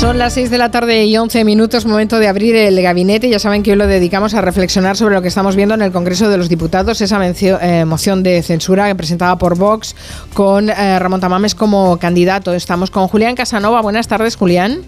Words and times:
Son 0.00 0.16
las 0.16 0.34
6 0.34 0.50
de 0.50 0.58
la 0.58 0.70
tarde 0.70 1.06
y 1.06 1.16
11 1.16 1.44
minutos, 1.44 1.84
momento 1.84 2.20
de 2.20 2.28
abrir 2.28 2.54
el 2.54 2.80
gabinete. 2.80 3.28
Ya 3.28 3.40
saben 3.40 3.64
que 3.64 3.72
hoy 3.72 3.76
lo 3.76 3.88
dedicamos 3.88 4.32
a 4.32 4.40
reflexionar 4.40 4.96
sobre 4.96 5.16
lo 5.16 5.22
que 5.22 5.28
estamos 5.28 5.56
viendo 5.56 5.74
en 5.74 5.82
el 5.82 5.90
Congreso 5.90 6.30
de 6.30 6.38
los 6.38 6.48
Diputados, 6.48 7.00
esa 7.00 7.18
eh, 7.26 7.84
moción 7.84 8.22
de 8.22 8.40
censura 8.44 8.94
presentada 8.94 9.36
por 9.38 9.58
Vox 9.58 9.96
con 10.34 10.70
eh, 10.70 10.98
Ramón 11.00 11.20
Tamames 11.20 11.56
como 11.56 11.98
candidato. 11.98 12.54
Estamos 12.54 12.92
con 12.92 13.08
Julián 13.08 13.34
Casanova. 13.34 13.80
Buenas 13.80 14.06
tardes, 14.06 14.36
Julián. 14.36 14.82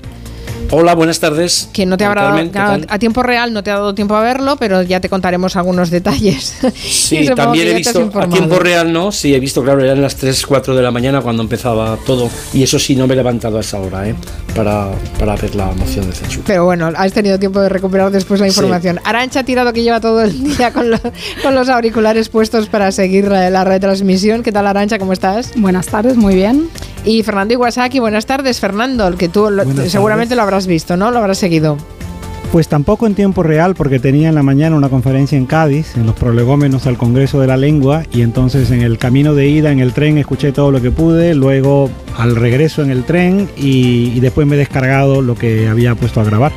Hola, 0.70 0.94
buenas 0.94 1.18
tardes. 1.20 1.68
Que 1.72 1.86
no 1.86 1.96
te 1.96 2.04
habrá 2.04 2.30
dado, 2.52 2.84
a 2.88 2.98
tiempo 2.98 3.22
real 3.22 3.52
no 3.52 3.62
te 3.62 3.70
ha 3.70 3.74
dado 3.74 3.94
tiempo 3.94 4.14
a 4.14 4.22
verlo, 4.22 4.56
pero 4.56 4.82
ya 4.82 5.00
te 5.00 5.08
contaremos 5.08 5.56
algunos 5.56 5.90
detalles. 5.90 6.54
Sí, 6.80 7.26
también 7.34 7.68
he 7.68 7.74
visto 7.74 8.10
a 8.14 8.28
tiempo 8.28 8.58
real 8.58 8.92
no, 8.92 9.10
sí 9.10 9.34
he 9.34 9.40
visto, 9.40 9.62
claro, 9.62 9.82
eran 9.82 10.00
las 10.00 10.14
3, 10.16 10.46
4 10.46 10.76
de 10.76 10.82
la 10.82 10.90
mañana 10.90 11.20
cuando 11.20 11.42
empezaba 11.42 11.98
todo 12.06 12.30
y 12.52 12.62
eso 12.62 12.78
sí 12.78 12.94
no 12.94 13.06
me 13.06 13.14
he 13.14 13.16
levantado 13.16 13.58
a 13.58 13.60
esa 13.60 13.78
hora, 13.80 14.08
¿eh? 14.08 14.14
Para, 14.54 14.90
para 15.18 15.34
ver 15.36 15.54
la 15.54 15.66
moción 15.72 16.06
de 16.08 16.12
censura. 16.14 16.44
Pero 16.46 16.64
bueno, 16.64 16.92
has 16.94 17.12
tenido 17.12 17.38
tiempo 17.38 17.60
de 17.60 17.68
recuperar 17.68 18.10
después 18.10 18.40
la 18.40 18.46
información. 18.46 19.00
Arancha 19.04 19.40
ha 19.40 19.44
tirado 19.44 19.72
que 19.72 19.82
lleva 19.82 20.00
todo 20.00 20.22
el 20.22 20.42
día 20.56 20.72
con, 20.72 20.86
con 21.42 21.54
los 21.54 21.68
auriculares 21.68 22.28
puestos 22.28 22.68
para 22.68 22.92
seguir 22.92 23.28
la, 23.28 23.50
la 23.50 23.64
retransmisión. 23.64 24.42
¿Qué 24.42 24.52
tal 24.52 24.66
Arancha? 24.66 24.98
¿Cómo 24.98 25.12
estás? 25.12 25.52
Buenas 25.56 25.86
tardes, 25.86 26.16
muy 26.16 26.34
bien. 26.34 26.68
Y 27.04 27.22
Fernando 27.22 27.54
Iwasaki, 27.54 27.98
buenas 27.98 28.26
tardes, 28.26 28.60
Fernando, 28.60 29.06
el 29.06 29.16
que 29.16 29.28
tú 29.28 29.48
seguramente 29.86 30.34
lo 30.36 30.42
habrás 30.42 30.66
visto, 30.66 30.96
¿no? 30.96 31.10
Lo 31.10 31.18
habrás 31.18 31.38
seguido. 31.38 31.78
Pues 32.52 32.66
tampoco 32.66 33.06
en 33.06 33.14
tiempo 33.14 33.44
real, 33.44 33.76
porque 33.76 34.00
tenía 34.00 34.28
en 34.28 34.34
la 34.34 34.42
mañana 34.42 34.74
una 34.74 34.88
conferencia 34.88 35.38
en 35.38 35.46
Cádiz, 35.46 35.96
en 35.96 36.04
los 36.04 36.16
prolegómenos 36.16 36.86
al 36.88 36.98
Congreso 36.98 37.40
de 37.40 37.46
la 37.46 37.56
Lengua, 37.56 38.02
y 38.12 38.22
entonces 38.22 38.72
en 38.72 38.82
el 38.82 38.98
camino 38.98 39.34
de 39.34 39.46
ida 39.46 39.70
en 39.70 39.78
el 39.78 39.92
tren 39.92 40.18
escuché 40.18 40.50
todo 40.50 40.72
lo 40.72 40.82
que 40.82 40.90
pude, 40.90 41.34
luego 41.34 41.88
al 42.18 42.34
regreso 42.34 42.82
en 42.82 42.90
el 42.90 43.04
tren 43.04 43.48
y, 43.56 44.12
y 44.16 44.20
después 44.20 44.48
me 44.48 44.56
he 44.56 44.58
descargado 44.58 45.22
lo 45.22 45.36
que 45.36 45.68
había 45.68 45.94
puesto 45.94 46.20
a 46.20 46.24
grabar. 46.24 46.50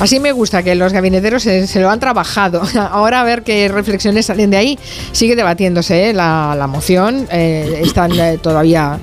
Así 0.00 0.18
me 0.18 0.32
gusta 0.32 0.62
que 0.62 0.74
los 0.74 0.92
gabineteros 0.92 1.44
se, 1.44 1.80
lo 1.80 1.88
han 1.88 2.00
trabajado. 2.00 2.62
Ahora 2.90 3.20
a 3.20 3.24
ver 3.24 3.42
qué 3.42 3.68
reflexiones 3.68 4.26
salen 4.26 4.50
de 4.50 4.56
ahí. 4.56 4.78
Sigue 5.12 5.36
debatiéndose 5.36 6.10
¿eh? 6.10 6.12
la, 6.12 6.66
moción. 6.68 7.28
Eh, 7.30 7.80
están 7.82 8.12
eh, 8.18 8.38
todavía 8.42 8.98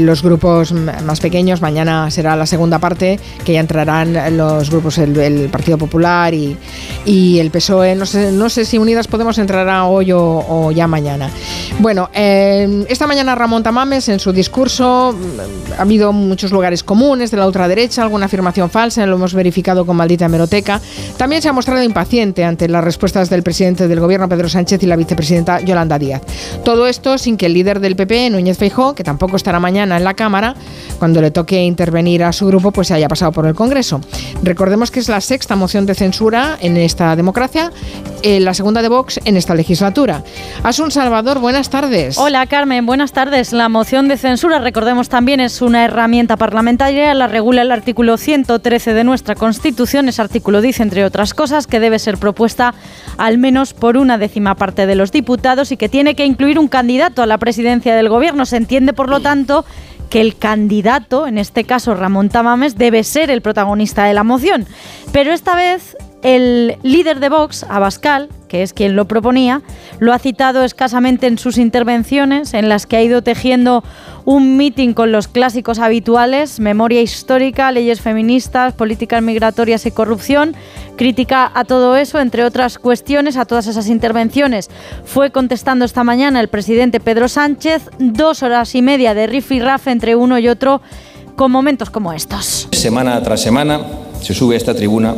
los 0.00 0.22
grupos 0.22 0.72
más 0.72 1.20
pequeños. 1.20 1.60
Mañana 1.62 2.10
será 2.10 2.34
la 2.34 2.46
segunda 2.46 2.78
parte, 2.78 3.20
que 3.44 3.52
ya 3.52 3.60
entrarán 3.60 4.36
los 4.36 4.70
grupos, 4.70 4.98
el, 4.98 5.48
Partido 5.50 5.78
Popular 5.78 6.34
y, 6.34 7.38
el 7.38 7.50
PSOE. 7.50 7.94
No 7.94 8.06
sé, 8.06 8.32
no 8.32 8.48
sé 8.48 8.64
si 8.64 8.78
Unidas 8.78 9.06
Podemos 9.06 9.38
entrará 9.38 9.84
hoy 9.84 10.10
o, 10.12 10.72
ya 10.72 10.86
mañana. 10.86 11.30
Bueno, 11.78 12.08
esta 12.12 13.06
mañana 13.06 13.34
Ramón 13.34 13.62
Tamames 13.62 14.08
en 14.08 14.18
su 14.18 14.32
discurso 14.32 15.14
ha 15.78 15.82
habido 15.82 16.12
muchos 16.12 16.50
lugares 16.50 16.82
comunes 16.82 17.30
de 17.30 17.36
la 17.36 17.46
ultraderecha, 17.46 18.02
alguna 18.02 18.26
afirmación 18.26 18.70
falsa, 18.70 19.06
lo 19.06 19.16
hemos 19.16 19.34
verificado 19.34 19.86
con 19.86 19.96
maldita 19.96 20.28
también 21.16 21.42
se 21.42 21.48
ha 21.48 21.52
mostrado 21.52 21.82
impaciente 21.82 22.44
ante 22.44 22.68
las 22.68 22.84
respuestas 22.84 23.30
del 23.30 23.42
presidente 23.42 23.88
del 23.88 24.00
gobierno, 24.00 24.28
Pedro 24.28 24.48
Sánchez, 24.48 24.82
y 24.82 24.86
la 24.86 24.96
vicepresidenta 24.96 25.60
Yolanda 25.60 25.98
Díaz. 25.98 26.22
Todo 26.64 26.86
esto 26.86 27.18
sin 27.18 27.36
que 27.36 27.46
el 27.46 27.54
líder 27.54 27.80
del 27.80 27.96
PP, 27.96 28.30
Núñez 28.30 28.58
Feijó, 28.58 28.94
que 28.94 29.04
tampoco 29.04 29.36
estará 29.36 29.60
mañana 29.60 29.96
en 29.96 30.04
la 30.04 30.14
Cámara, 30.14 30.54
cuando 30.98 31.20
le 31.20 31.30
toque 31.30 31.62
intervenir 31.62 32.24
a 32.24 32.32
su 32.32 32.46
grupo, 32.46 32.72
pues 32.72 32.88
se 32.88 32.94
haya 32.94 33.08
pasado 33.08 33.32
por 33.32 33.46
el 33.46 33.54
Congreso. 33.54 34.00
Recordemos 34.42 34.90
que 34.90 35.00
es 35.00 35.08
la 35.08 35.20
sexta 35.20 35.56
moción 35.56 35.86
de 35.86 35.94
censura 35.94 36.58
en 36.60 36.76
esta 36.76 37.16
democracia, 37.16 37.72
eh, 38.22 38.40
la 38.40 38.54
segunda 38.54 38.82
de 38.82 38.88
Vox 38.88 39.20
en 39.24 39.36
esta 39.36 39.54
legislatura. 39.54 40.22
Asun 40.62 40.90
Salvador, 40.90 41.38
buenas 41.38 41.70
tardes. 41.70 42.18
Hola 42.18 42.46
Carmen, 42.46 42.86
buenas 42.86 43.12
tardes. 43.12 43.52
La 43.52 43.68
moción 43.68 44.08
de 44.08 44.16
censura, 44.16 44.58
recordemos 44.58 45.08
también, 45.08 45.40
es 45.40 45.62
una 45.62 45.84
herramienta 45.84 46.36
parlamentaria, 46.36 47.14
la 47.14 47.26
regula 47.26 47.62
el 47.62 47.72
artículo 47.72 48.16
113 48.16 48.94
de 48.94 49.04
nuestra 49.04 49.34
Constitución, 49.34 50.08
ese 50.08 50.22
artículo 50.26 50.60
dice, 50.60 50.82
entre 50.82 51.04
otras 51.04 51.34
cosas, 51.34 51.66
que 51.66 51.80
debe 51.80 51.98
ser 51.98 52.18
propuesta 52.18 52.74
al 53.16 53.38
menos 53.38 53.72
por 53.72 53.96
una 53.96 54.18
décima 54.18 54.54
parte 54.54 54.86
de 54.86 54.94
los 54.94 55.10
diputados 55.10 55.72
y 55.72 55.76
que 55.76 55.88
tiene 55.88 56.14
que 56.14 56.26
incluir 56.26 56.58
un 56.58 56.68
candidato 56.68 57.22
a 57.22 57.26
la 57.26 57.38
presidencia 57.38 57.96
del 57.96 58.08
Gobierno. 58.08 58.44
Se 58.46 58.56
entiende, 58.56 58.92
por 58.92 59.08
lo 59.08 59.20
tanto, 59.20 59.64
que 60.10 60.20
el 60.20 60.36
candidato, 60.36 61.26
en 61.26 61.38
este 61.38 61.64
caso 61.64 61.94
Ramón 61.94 62.28
Tamames, 62.28 62.76
debe 62.76 63.04
ser 63.04 63.30
el 63.30 63.42
protagonista 63.42 64.04
de 64.04 64.14
la 64.14 64.24
moción. 64.24 64.66
Pero 65.12 65.32
esta 65.32 65.56
vez 65.56 65.96
el 66.22 66.76
líder 66.82 67.20
de 67.20 67.28
Vox, 67.28 67.64
Abascal, 67.68 68.28
que 68.48 68.62
es 68.62 68.72
quien 68.72 68.96
lo 68.96 69.06
proponía, 69.06 69.62
lo 69.98 70.12
ha 70.12 70.18
citado 70.18 70.64
escasamente 70.64 71.26
en 71.26 71.38
sus 71.38 71.58
intervenciones, 71.58 72.54
en 72.54 72.68
las 72.68 72.86
que 72.86 72.96
ha 72.96 73.02
ido 73.02 73.22
tejiendo 73.22 73.84
un 74.24 74.56
mitin 74.56 74.92
con 74.92 75.12
los 75.12 75.28
clásicos 75.28 75.78
habituales, 75.78 76.58
memoria 76.58 77.00
histórica, 77.02 77.70
leyes 77.70 78.00
feministas, 78.00 78.72
políticas 78.72 79.22
migratorias 79.22 79.86
y 79.86 79.90
corrupción, 79.90 80.56
crítica 80.96 81.50
a 81.54 81.64
todo 81.64 81.96
eso, 81.96 82.18
entre 82.18 82.44
otras 82.44 82.78
cuestiones, 82.78 83.36
a 83.36 83.44
todas 83.44 83.66
esas 83.66 83.88
intervenciones. 83.88 84.68
Fue 85.04 85.30
contestando 85.30 85.84
esta 85.84 86.02
mañana 86.02 86.40
el 86.40 86.48
presidente 86.48 86.98
Pedro 86.98 87.28
Sánchez, 87.28 87.82
dos 87.98 88.42
horas 88.42 88.74
y 88.74 88.82
media 88.82 89.14
de 89.14 89.26
riff 89.26 89.52
y 89.52 89.60
raf 89.60 89.86
entre 89.86 90.16
uno 90.16 90.38
y 90.38 90.48
otro, 90.48 90.80
con 91.36 91.52
momentos 91.52 91.90
como 91.90 92.12
estos. 92.12 92.68
Semana 92.72 93.22
tras 93.22 93.42
semana 93.42 93.80
se 94.20 94.34
sube 94.34 94.54
a 94.54 94.58
esta 94.58 94.74
tribuna 94.74 95.14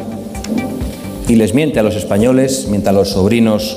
y 1.28 1.36
les 1.36 1.54
miente 1.54 1.78
a 1.78 1.82
los 1.82 1.94
españoles, 1.94 2.66
miente 2.68 2.88
a 2.88 2.92
los 2.92 3.10
sobrinos 3.10 3.76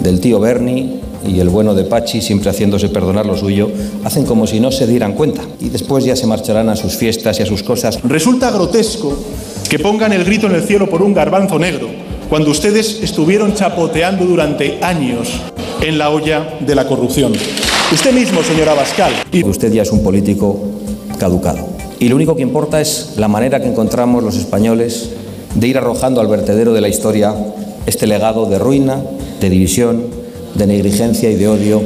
del 0.00 0.20
tío 0.20 0.40
Bernie 0.40 1.00
y 1.26 1.40
el 1.40 1.50
bueno 1.50 1.74
de 1.74 1.84
Pachi, 1.84 2.22
siempre 2.22 2.50
haciéndose 2.50 2.88
perdonar 2.88 3.26
lo 3.26 3.36
suyo, 3.36 3.70
hacen 4.04 4.24
como 4.24 4.46
si 4.46 4.58
no 4.58 4.72
se 4.72 4.86
dieran 4.86 5.12
cuenta 5.12 5.42
y 5.60 5.68
después 5.68 6.04
ya 6.04 6.16
se 6.16 6.26
marcharán 6.26 6.68
a 6.70 6.76
sus 6.76 6.96
fiestas 6.96 7.38
y 7.38 7.42
a 7.42 7.46
sus 7.46 7.62
cosas. 7.62 8.00
Resulta 8.04 8.50
grotesco 8.50 9.16
que 9.68 9.78
pongan 9.78 10.12
el 10.12 10.24
grito 10.24 10.46
en 10.46 10.54
el 10.54 10.62
cielo 10.62 10.88
por 10.88 11.02
un 11.02 11.12
garbanzo 11.12 11.58
negro 11.58 11.88
cuando 12.28 12.50
ustedes 12.50 13.02
estuvieron 13.02 13.54
chapoteando 13.54 14.24
durante 14.24 14.78
años 14.82 15.28
en 15.82 15.98
la 15.98 16.10
olla 16.10 16.58
de 16.60 16.74
la 16.74 16.86
corrupción. 16.86 17.32
Usted 17.92 18.12
mismo, 18.12 18.42
señora 18.42 18.74
Bascal. 18.74 19.12
Y 19.32 19.44
usted 19.44 19.72
ya 19.72 19.82
es 19.82 19.92
un 19.92 20.02
político 20.02 20.58
caducado. 21.18 21.68
Y 21.98 22.08
lo 22.08 22.16
único 22.16 22.36
que 22.36 22.42
importa 22.42 22.80
es 22.80 23.14
la 23.16 23.28
manera 23.28 23.60
que 23.60 23.68
encontramos 23.68 24.22
los 24.22 24.36
españoles 24.36 25.10
de 25.58 25.68
ir 25.68 25.78
arrojando 25.78 26.20
al 26.20 26.28
vertedero 26.28 26.72
de 26.72 26.80
la 26.80 26.88
historia 26.88 27.34
este 27.86 28.06
legado 28.06 28.46
de 28.46 28.58
ruina, 28.58 29.02
de 29.40 29.50
división, 29.50 30.04
de 30.54 30.66
negligencia 30.66 31.30
y 31.30 31.34
de 31.34 31.48
odio 31.48 31.82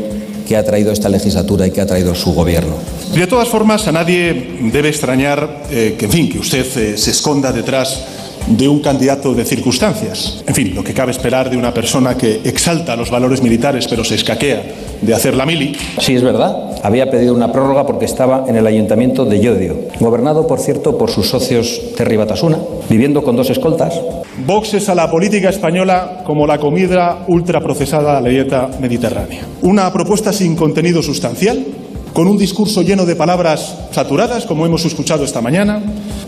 que 0.47 0.57
ha 0.57 0.65
traído 0.65 0.93
esta 0.93 1.09
legislatura 1.09 1.67
y 1.67 1.71
que 1.71 1.81
ha 1.81 1.87
traído 1.87 2.15
su 2.15 2.35
gobierno. 2.35 2.75
De 3.15 3.27
todas 3.27 3.49
formas, 3.49 3.87
a 3.87 3.93
nadie 3.93 4.59
debe 4.73 4.89
extrañar 4.89 5.65
eh, 5.71 5.97
que, 5.99 6.07
en 6.07 6.11
fin, 6.11 6.29
que 6.31 6.39
usted 6.39 6.67
eh, 6.77 6.99
se 6.99 7.11
esconda 7.11 7.53
detrás 7.53 8.01
de 8.47 8.69
un 8.69 8.81
candidato 8.81 9.35
de 9.35 9.45
circunstancias. 9.45 10.43
En 10.47 10.55
fin, 10.55 10.75
lo 10.75 10.85
que 10.85 10.95
cabe 10.95 11.13
esperar 11.13 11.51
de 11.51 11.57
una 11.57 11.73
persona 11.73 12.17
que 12.17 12.41
exalta 12.45 12.97
los 12.97 13.11
valores 13.11 13.43
militares 13.43 13.87
pero 13.89 14.05
se 14.05 14.15
escaquea 14.15 14.63
de 15.01 15.15
hacer 15.15 15.35
la 15.35 15.47
mili. 15.47 15.77
Sí, 15.99 16.15
es 16.15 16.23
verdad. 16.23 16.73
Había 16.83 17.11
pedido 17.11 17.35
una 17.35 17.53
prórroga 17.53 17.87
porque 17.87 18.05
estaba 18.05 18.45
en 18.49 18.57
el 18.57 18.67
ayuntamiento 18.67 19.25
de 19.25 19.41
Llodio, 19.41 19.77
gobernado, 20.01 20.47
por 20.47 20.61
cierto, 20.61 20.99
por 20.99 21.11
sus 21.11 21.29
socios 21.29 21.81
Terry 21.97 22.17
Batasuna, 22.17 22.59
viviendo 22.89 23.23
con 23.23 23.37
dos 23.37 23.51
escoltas. 23.51 24.01
Vox 24.47 24.75
es 24.75 24.89
a 24.89 24.95
la 24.95 25.11
política 25.11 25.51
española 25.51 26.23
como 26.25 26.47
la 26.47 26.59
comida 26.59 27.25
ultraprocesada 27.29 28.19
a 28.19 28.21
la 28.21 28.29
dieta 28.29 28.71
mediterránea. 28.81 29.47
Una 29.63 29.93
propuesta 29.93 30.33
sin 30.33 30.57
contenido 30.57 31.03
sustancial, 31.03 31.65
con 32.13 32.29
un 32.29 32.37
discurso 32.37 32.83
lleno 32.83 33.07
de 33.07 33.17
palabras 33.17 33.75
saturadas, 33.91 34.45
como 34.45 34.67
hemos 34.67 34.85
escuchado 34.85 35.25
esta 35.25 35.41
mañana, 35.41 35.83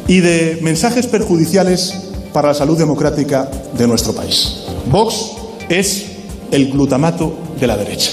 y 0.08 0.20
de 0.20 0.58
mensajes 0.62 1.06
perjudiciales 1.06 1.94
para 2.32 2.48
la 2.48 2.54
salud 2.54 2.78
democrática 2.78 3.48
de 3.76 3.86
nuestro 3.86 4.14
país. 4.14 4.64
Vox 4.90 5.32
es 5.68 6.06
el 6.50 6.70
glutamato 6.70 7.34
de 7.58 7.66
la 7.66 7.76
derecha. 7.76 8.10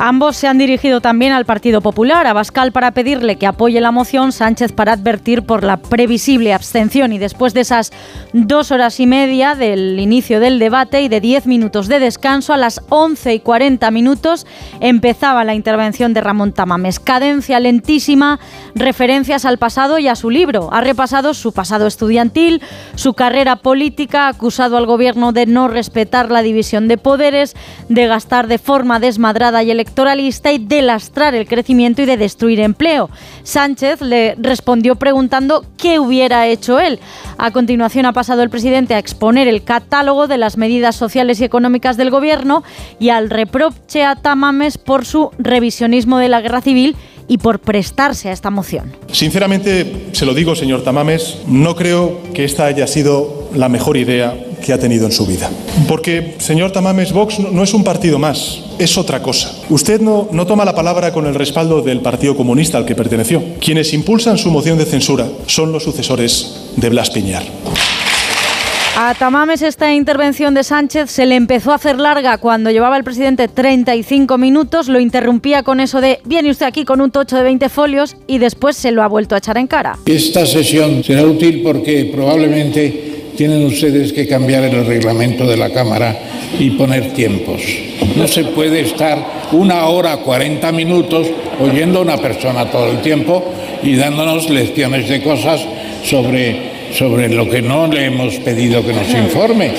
Ambos 0.00 0.36
se 0.36 0.46
han 0.46 0.58
dirigido 0.58 1.00
también 1.00 1.32
al 1.32 1.44
Partido 1.44 1.80
Popular, 1.80 2.28
a 2.28 2.32
Bascal 2.32 2.70
para 2.70 2.92
pedirle 2.92 3.34
que 3.34 3.48
apoye 3.48 3.80
la 3.80 3.90
moción, 3.90 4.30
Sánchez 4.30 4.70
para 4.70 4.92
advertir 4.92 5.42
por 5.42 5.64
la 5.64 5.78
previsible 5.78 6.54
abstención. 6.54 7.12
Y 7.12 7.18
después 7.18 7.52
de 7.52 7.62
esas 7.62 7.90
dos 8.32 8.70
horas 8.70 9.00
y 9.00 9.08
media 9.08 9.56
del 9.56 9.98
inicio 9.98 10.38
del 10.38 10.60
debate 10.60 11.02
y 11.02 11.08
de 11.08 11.20
diez 11.20 11.46
minutos 11.46 11.88
de 11.88 11.98
descanso, 11.98 12.52
a 12.52 12.56
las 12.56 12.80
once 12.90 13.34
y 13.34 13.40
cuarenta 13.40 13.90
minutos 13.90 14.46
empezaba 14.78 15.42
la 15.42 15.56
intervención 15.56 16.14
de 16.14 16.20
Ramón 16.20 16.52
Tamames. 16.52 17.00
Cadencia 17.00 17.58
lentísima, 17.58 18.38
referencias 18.76 19.44
al 19.44 19.58
pasado 19.58 19.98
y 19.98 20.06
a 20.06 20.14
su 20.14 20.30
libro. 20.30 20.68
Ha 20.72 20.80
repasado 20.80 21.34
su 21.34 21.52
pasado 21.52 21.88
estudiantil, 21.88 22.62
su 22.94 23.14
carrera 23.14 23.56
política, 23.56 24.28
acusado 24.28 24.76
al 24.76 24.86
gobierno 24.86 25.32
de 25.32 25.46
no 25.46 25.66
respetar 25.66 26.30
la 26.30 26.42
división 26.42 26.86
de 26.86 26.98
poderes, 26.98 27.56
de 27.88 28.06
gastar 28.06 28.46
de 28.46 28.58
forma 28.58 29.00
desmadrada 29.00 29.64
y 29.64 29.72
electoral 29.72 29.87
electoralista 29.88 30.52
y 30.52 30.58
de 30.58 30.82
lastrar 30.82 31.34
el 31.34 31.48
crecimiento 31.48 32.02
y 32.02 32.06
de 32.06 32.18
destruir 32.18 32.60
empleo. 32.60 33.08
Sánchez 33.42 34.02
le 34.02 34.34
respondió 34.36 34.96
preguntando 34.96 35.64
qué 35.78 35.98
hubiera 35.98 36.46
hecho 36.46 36.78
él. 36.78 37.00
A 37.38 37.50
continuación 37.52 38.04
ha 38.04 38.12
pasado 38.12 38.42
el 38.42 38.50
presidente 38.50 38.94
a 38.94 38.98
exponer 38.98 39.48
el 39.48 39.64
catálogo 39.64 40.26
de 40.26 40.36
las 40.36 40.58
medidas 40.58 40.94
sociales 40.94 41.40
y 41.40 41.44
económicas 41.44 41.96
del 41.96 42.10
gobierno 42.10 42.62
y 42.98 43.08
al 43.08 43.30
reproche 43.30 44.04
a 44.04 44.14
Tamames 44.14 44.76
por 44.76 45.06
su 45.06 45.30
revisionismo 45.38 46.18
de 46.18 46.28
la 46.28 46.42
guerra 46.42 46.60
civil 46.60 46.94
y 47.28 47.38
por 47.38 47.60
prestarse 47.60 48.30
a 48.30 48.32
esta 48.32 48.50
moción. 48.50 48.96
Sinceramente, 49.12 50.08
se 50.12 50.26
lo 50.26 50.34
digo, 50.34 50.56
señor 50.56 50.82
Tamames, 50.82 51.38
no 51.46 51.76
creo 51.76 52.20
que 52.34 52.44
esta 52.44 52.64
haya 52.64 52.86
sido 52.86 53.48
la 53.54 53.68
mejor 53.68 53.96
idea 53.96 54.34
que 54.64 54.72
ha 54.72 54.78
tenido 54.78 55.06
en 55.06 55.12
su 55.12 55.26
vida. 55.26 55.50
Porque, 55.86 56.36
señor 56.38 56.72
Tamames, 56.72 57.12
Vox 57.12 57.38
no 57.38 57.62
es 57.62 57.74
un 57.74 57.84
partido 57.84 58.18
más, 58.18 58.60
es 58.78 58.98
otra 58.98 59.22
cosa. 59.22 59.52
Usted 59.68 60.00
no, 60.00 60.28
no 60.32 60.46
toma 60.46 60.64
la 60.64 60.74
palabra 60.74 61.12
con 61.12 61.26
el 61.26 61.34
respaldo 61.34 61.82
del 61.82 62.00
Partido 62.00 62.36
Comunista 62.36 62.78
al 62.78 62.86
que 62.86 62.94
perteneció. 62.94 63.42
Quienes 63.60 63.92
impulsan 63.92 64.38
su 64.38 64.50
moción 64.50 64.78
de 64.78 64.86
censura 64.86 65.28
son 65.46 65.72
los 65.72 65.84
sucesores 65.84 66.72
de 66.76 66.88
Blas 66.88 67.10
Piñar. 67.10 67.44
A 69.00 69.14
Tamames 69.14 69.62
esta 69.62 69.94
intervención 69.94 70.54
de 70.54 70.64
Sánchez 70.64 71.08
se 71.08 71.24
le 71.24 71.36
empezó 71.36 71.70
a 71.70 71.76
hacer 71.76 72.00
larga 72.00 72.38
cuando 72.38 72.72
llevaba 72.72 72.96
el 72.96 73.04
presidente 73.04 73.46
35 73.46 74.36
minutos, 74.38 74.88
lo 74.88 74.98
interrumpía 74.98 75.62
con 75.62 75.78
eso 75.78 76.00
de 76.00 76.18
viene 76.24 76.50
usted 76.50 76.66
aquí 76.66 76.84
con 76.84 77.00
un 77.00 77.12
tocho 77.12 77.36
de 77.36 77.44
20 77.44 77.68
folios 77.68 78.16
y 78.26 78.38
después 78.38 78.76
se 78.76 78.90
lo 78.90 79.04
ha 79.04 79.06
vuelto 79.06 79.36
a 79.36 79.38
echar 79.38 79.56
en 79.56 79.68
cara. 79.68 79.96
Esta 80.04 80.44
sesión 80.46 81.04
será 81.04 81.22
útil 81.22 81.62
porque 81.62 82.10
probablemente 82.12 83.30
tienen 83.36 83.66
ustedes 83.66 84.12
que 84.12 84.26
cambiar 84.26 84.64
el 84.64 84.84
reglamento 84.84 85.46
de 85.46 85.56
la 85.56 85.70
Cámara 85.70 86.18
y 86.58 86.70
poner 86.70 87.12
tiempos. 87.14 87.62
No 88.16 88.26
se 88.26 88.46
puede 88.46 88.80
estar 88.80 89.24
una 89.52 89.86
hora, 89.86 90.16
40 90.16 90.72
minutos 90.72 91.28
oyendo 91.60 92.00
a 92.00 92.02
una 92.02 92.16
persona 92.16 92.68
todo 92.68 92.90
el 92.90 93.00
tiempo 93.00 93.44
y 93.80 93.94
dándonos 93.94 94.50
lecciones 94.50 95.08
de 95.08 95.22
cosas 95.22 95.64
sobre 96.02 96.67
sobre 96.92 97.28
lo 97.28 97.48
que 97.48 97.62
no 97.62 97.86
le 97.86 98.06
hemos 98.06 98.36
pedido 98.36 98.84
que 98.84 98.92
nos 98.92 99.08
informe. 99.10 99.72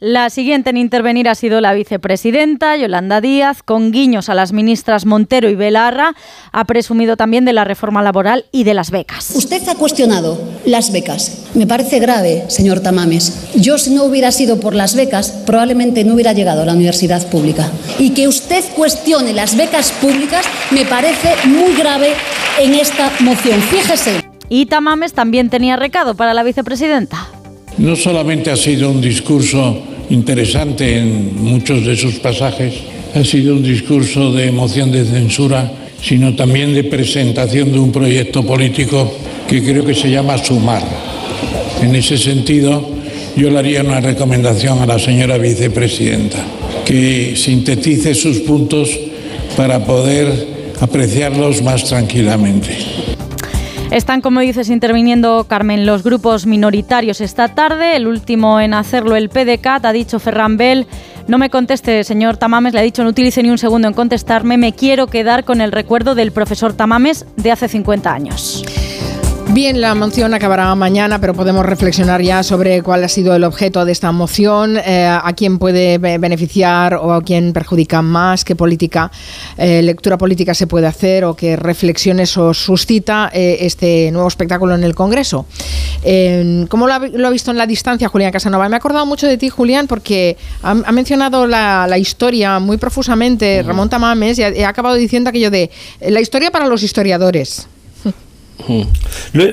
La 0.00 0.28
siguiente 0.28 0.68
en 0.68 0.76
intervenir 0.76 1.30
ha 1.30 1.34
sido 1.34 1.62
la 1.62 1.72
vicepresidenta 1.72 2.76
Yolanda 2.76 3.22
Díaz, 3.22 3.62
con 3.62 3.90
guiños 3.90 4.28
a 4.28 4.34
las 4.34 4.52
ministras 4.52 5.06
Montero 5.06 5.48
y 5.48 5.54
Belarra. 5.54 6.14
Ha 6.52 6.64
presumido 6.66 7.16
también 7.16 7.46
de 7.46 7.54
la 7.54 7.64
reforma 7.64 8.02
laboral 8.02 8.44
y 8.52 8.64
de 8.64 8.74
las 8.74 8.90
becas. 8.90 9.30
Usted 9.34 9.66
ha 9.66 9.76
cuestionado 9.76 10.38
las 10.66 10.92
becas. 10.92 11.44
Me 11.54 11.66
parece 11.66 12.00
grave, 12.00 12.44
señor 12.48 12.80
Tamames. 12.80 13.46
Yo, 13.54 13.78
si 13.78 13.94
no 13.94 14.04
hubiera 14.04 14.30
sido 14.30 14.60
por 14.60 14.74
las 14.74 14.94
becas, 14.94 15.30
probablemente 15.46 16.04
no 16.04 16.12
hubiera 16.12 16.34
llegado 16.34 16.60
a 16.60 16.66
la 16.66 16.74
universidad 16.74 17.26
pública. 17.30 17.70
Y 17.98 18.10
que 18.10 18.28
usted 18.28 18.62
cuestione 18.76 19.32
las 19.32 19.56
becas 19.56 19.90
públicas 19.92 20.44
me 20.70 20.84
parece 20.84 21.34
muy 21.46 21.72
grave 21.76 22.08
en 22.60 22.74
esta 22.74 23.10
moción. 23.20 23.58
Fíjese. 23.62 24.23
Y 24.48 24.66
Tamames 24.66 25.12
también 25.12 25.50
tenía 25.50 25.76
recado 25.76 26.14
para 26.14 26.34
la 26.34 26.42
vicepresidenta. 26.42 27.28
No 27.78 27.96
solamente 27.96 28.50
ha 28.50 28.56
sido 28.56 28.90
un 28.90 29.00
discurso 29.00 29.82
interesante 30.10 30.98
en 30.98 31.42
muchos 31.42 31.84
de 31.84 31.96
sus 31.96 32.16
pasajes, 32.16 32.74
ha 33.14 33.24
sido 33.24 33.54
un 33.54 33.62
discurso 33.62 34.32
de 34.32 34.48
emoción 34.48 34.92
de 34.92 35.04
censura, 35.04 35.70
sino 36.02 36.34
también 36.36 36.74
de 36.74 36.84
presentación 36.84 37.72
de 37.72 37.78
un 37.78 37.90
proyecto 37.90 38.44
político 38.44 39.10
que 39.48 39.62
creo 39.62 39.84
que 39.84 39.94
se 39.94 40.10
llama 40.10 40.38
Sumar. 40.38 40.82
En 41.82 41.94
ese 41.94 42.18
sentido, 42.18 42.86
yo 43.36 43.50
le 43.50 43.58
haría 43.58 43.82
una 43.82 44.00
recomendación 44.00 44.78
a 44.80 44.86
la 44.86 44.98
señora 44.98 45.38
vicepresidenta, 45.38 46.38
que 46.84 47.34
sintetice 47.36 48.14
sus 48.14 48.38
puntos 48.40 48.90
para 49.56 49.84
poder 49.84 50.48
apreciarlos 50.80 51.62
más 51.62 51.84
tranquilamente. 51.84 53.13
Están, 53.94 54.22
como 54.22 54.40
dices, 54.40 54.70
interviniendo, 54.70 55.46
Carmen, 55.48 55.86
los 55.86 56.02
grupos 56.02 56.46
minoritarios 56.46 57.20
esta 57.20 57.54
tarde. 57.54 57.94
El 57.94 58.08
último 58.08 58.58
en 58.58 58.74
hacerlo, 58.74 59.14
el 59.14 59.28
PDCAT, 59.28 59.84
ha 59.84 59.92
dicho 59.92 60.18
Ferran 60.18 60.56
Bell. 60.56 60.88
No 61.28 61.38
me 61.38 61.48
conteste, 61.48 62.02
señor 62.02 62.36
Tamames, 62.36 62.74
le 62.74 62.80
ha 62.80 62.82
dicho 62.82 63.04
no 63.04 63.10
utilice 63.10 63.40
ni 63.44 63.50
un 63.50 63.58
segundo 63.58 63.86
en 63.86 63.94
contestarme. 63.94 64.58
Me 64.58 64.72
quiero 64.72 65.06
quedar 65.06 65.44
con 65.44 65.60
el 65.60 65.70
recuerdo 65.70 66.16
del 66.16 66.32
profesor 66.32 66.72
Tamames 66.72 67.24
de 67.36 67.52
hace 67.52 67.68
50 67.68 68.12
años. 68.12 68.64
Bien, 69.54 69.80
la 69.80 69.94
moción 69.94 70.34
acabará 70.34 70.74
mañana, 70.74 71.20
pero 71.20 71.32
podemos 71.32 71.64
reflexionar 71.64 72.20
ya 72.20 72.42
sobre 72.42 72.82
cuál 72.82 73.04
ha 73.04 73.08
sido 73.08 73.36
el 73.36 73.44
objeto 73.44 73.84
de 73.84 73.92
esta 73.92 74.10
moción, 74.10 74.76
eh, 74.76 75.06
a 75.06 75.32
quién 75.36 75.60
puede 75.60 75.98
beneficiar 75.98 76.94
o 76.94 77.12
a 77.12 77.22
quién 77.22 77.52
perjudica 77.52 78.02
más, 78.02 78.44
qué 78.44 78.56
política, 78.56 79.12
eh, 79.56 79.80
lectura 79.80 80.18
política 80.18 80.54
se 80.54 80.66
puede 80.66 80.88
hacer 80.88 81.24
o 81.24 81.36
qué 81.36 81.54
reflexiones 81.54 82.36
os 82.36 82.58
suscita 82.58 83.30
eh, 83.32 83.58
este 83.60 84.10
nuevo 84.10 84.26
espectáculo 84.26 84.74
en 84.74 84.82
el 84.82 84.96
Congreso. 84.96 85.46
¿Cómo 86.68 86.88
lo 86.88 86.94
ha, 86.94 87.30
visto 87.30 87.52
en 87.52 87.56
la 87.56 87.68
distancia 87.68 88.08
Julián 88.08 88.32
Casanova? 88.32 88.68
Me 88.68 88.74
he 88.74 88.78
acordado 88.78 89.06
mucho 89.06 89.28
de 89.28 89.38
ti, 89.38 89.50
Julián, 89.50 89.86
porque 89.86 90.36
ha, 90.64 90.74
mencionado 90.90 91.46
la, 91.46 91.96
historia 91.96 92.58
muy 92.58 92.76
profusamente, 92.76 93.62
Ramón 93.62 93.88
Tamames, 93.88 94.36
y 94.36 94.42
ha 94.42 94.68
acabado 94.68 94.96
diciendo 94.96 95.30
aquello 95.30 95.52
de 95.52 95.70
la 96.00 96.20
historia 96.20 96.50
para 96.50 96.66
los 96.66 96.82
historiadores. 96.82 97.68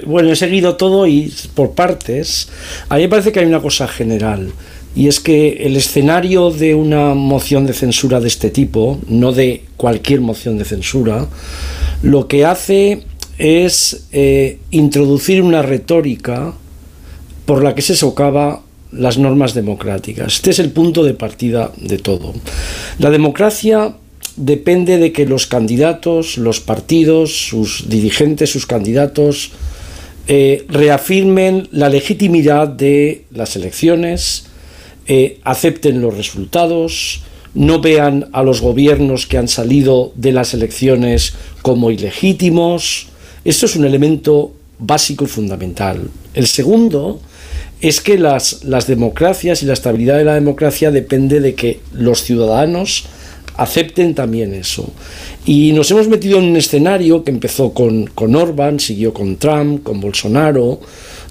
Bueno, 0.06 0.32
he 0.32 0.36
seguido 0.36 0.76
todo 0.76 1.08
y 1.08 1.34
por 1.54 1.72
partes. 1.72 2.50
A 2.90 2.96
mí 2.96 3.04
me 3.04 3.10
parece 3.10 3.32
que 3.32 3.40
hay 3.40 3.46
una 3.46 3.62
cosa 3.62 3.88
general. 3.88 4.52
Y 4.96 5.08
es 5.08 5.20
que 5.20 5.66
el 5.66 5.78
escenario 5.78 6.52
de 6.52 6.76
una 6.76 7.14
moción 7.14 7.66
de 7.66 7.74
censura 7.74 8.20
de 8.20 8.28
este 8.28 8.50
tipo, 8.50 9.00
no 9.08 9.32
de 9.32 9.64
cualquier 9.78 10.20
moción 10.20 10.58
de 10.58 10.66
censura, 10.66 11.28
lo 12.04 12.28
que 12.28 12.46
hace 12.46 13.04
es 13.38 14.08
eh, 14.12 14.60
introducir 14.70 15.42
una 15.42 15.62
retórica 15.62 16.54
por 17.46 17.64
la 17.64 17.74
que 17.74 17.82
se 17.82 17.96
socava 17.96 18.62
las 18.92 19.18
normas 19.18 19.54
democráticas. 19.54 20.34
Este 20.34 20.50
es 20.50 20.60
el 20.60 20.72
punto 20.72 21.04
de 21.04 21.14
partida 21.14 21.72
de 21.78 21.98
todo. 21.98 22.34
La 23.00 23.10
democracia 23.10 23.96
depende 24.42 24.98
de 24.98 25.12
que 25.12 25.26
los 25.26 25.46
candidatos, 25.46 26.38
los 26.38 26.60
partidos, 26.60 27.48
sus 27.48 27.88
dirigentes, 27.88 28.50
sus 28.50 28.66
candidatos, 28.66 29.52
eh, 30.28 30.66
reafirmen 30.68 31.68
la 31.72 31.90
legitimidad 31.90 32.68
de 32.68 33.26
las 33.32 33.56
elecciones, 33.56 34.46
eh, 35.08 35.40
acepten 35.44 36.02
los 36.02 36.18
resultados, 36.18 37.22
no 37.54 37.82
vean 37.82 38.30
a 38.32 38.42
los 38.44 38.62
gobiernos 38.62 39.28
que 39.28 39.38
han 39.38 39.48
salido 39.48 40.12
de 40.16 40.32
las 40.32 40.54
elecciones 40.54 41.34
como 41.62 41.92
ilegítimos. 41.92 43.08
Esto 43.46 43.68
es 43.68 43.76
un 43.76 43.86
elemento 43.86 44.54
básico 44.80 45.26
y 45.26 45.28
fundamental. 45.28 46.10
El 46.34 46.48
segundo 46.48 47.20
es 47.82 48.02
que 48.02 48.18
las, 48.18 48.64
las 48.64 48.88
democracias 48.88 49.62
y 49.62 49.66
la 49.66 49.74
estabilidad 49.74 50.18
de 50.18 50.26
la 50.26 50.36
democracia 50.36 50.90
depende 50.90 51.42
de 51.42 51.54
que 51.54 51.80
los 51.94 52.24
ciudadanos 52.24 53.06
acepten 53.56 54.16
también 54.16 54.54
eso. 54.54 54.92
Y 55.46 55.72
nos 55.74 55.90
hemos 55.92 56.08
metido 56.08 56.40
en 56.40 56.46
un 56.46 56.58
escenario 56.58 57.24
que 57.24 57.32
empezó 57.32 57.74
con, 57.74 58.08
con 58.08 58.36
Orban, 58.36 58.80
siguió 58.80 59.14
con 59.14 59.38
Trump, 59.38 59.84
con 59.84 60.00
Bolsonaro, 60.00 60.80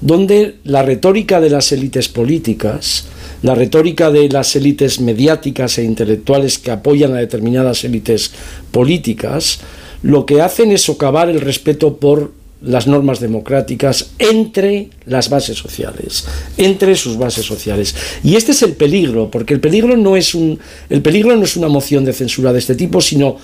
donde 0.01 0.57
la 0.65 0.83
retórica 0.83 1.41
de 1.41 1.51
las 1.51 1.73
élites 1.73 2.09
políticas, 2.09 3.07
la 3.43 3.55
retórica 3.55 4.11
de 4.11 4.29
las 4.29 4.55
élites 4.57 5.01
mediáticas 5.01 5.79
e 5.79 5.85
intelectuales 5.85 6.59
que 6.59 6.71
apoyan 6.71 7.15
a 7.15 7.19
determinadas 7.19 7.85
élites 7.85 8.33
políticas, 8.71 9.61
lo 10.03 10.25
que 10.25 10.41
hacen 10.41 10.73
es 10.73 10.83
socavar 10.83 11.29
el 11.29 11.41
respeto 11.41 11.97
por 11.97 12.33
las 12.63 12.87
normas 12.87 13.21
democráticas 13.21 14.11
entre 14.19 14.91
las 15.07 15.31
bases 15.31 15.57
sociales, 15.57 16.27
entre 16.57 16.95
sus 16.95 17.17
bases 17.17 17.47
sociales. 17.47 17.95
Y 18.23 18.37
este 18.37 18.53
es 18.53 18.63
el 18.63 18.73
peligro, 18.73 19.31
porque 19.31 19.55
el 19.55 19.61
peligro 19.61 19.97
no 19.97 20.17
es 20.17 20.35
un 20.35 20.59
el 20.89 21.03
peligro 21.03 21.35
no 21.37 21.45
es 21.45 21.57
una 21.57 21.69
moción 21.69 22.05
de 22.05 22.13
censura 22.13 22.53
de 22.53 22.59
este 22.59 22.75
tipo, 22.75 23.01
sino 23.01 23.37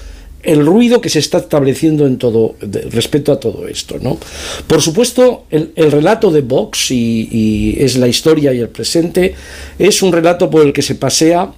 el 0.42 0.64
ruido 0.64 1.00
que 1.00 1.08
se 1.08 1.18
está 1.18 1.38
estableciendo 1.38 2.06
en 2.06 2.18
todo 2.18 2.54
respecto 2.90 3.32
a 3.32 3.40
todo 3.40 3.66
esto, 3.66 3.96
¿no? 4.00 4.18
Por 4.66 4.80
supuesto, 4.80 5.46
el, 5.50 5.73
relato 5.90 6.30
de 6.30 6.42
Vox 6.42 6.92
y, 6.92 7.76
es 7.78 7.96
la 7.96 8.06
historia 8.06 8.52
y 8.54 8.61
el 8.61 8.68
presente 8.68 9.35
es 9.78 10.02
un 10.02 10.12
relato 10.12 10.49
por 10.49 10.64
el 10.64 10.73
que 10.73 10.82
se 10.82 10.94
pasea 10.94 11.52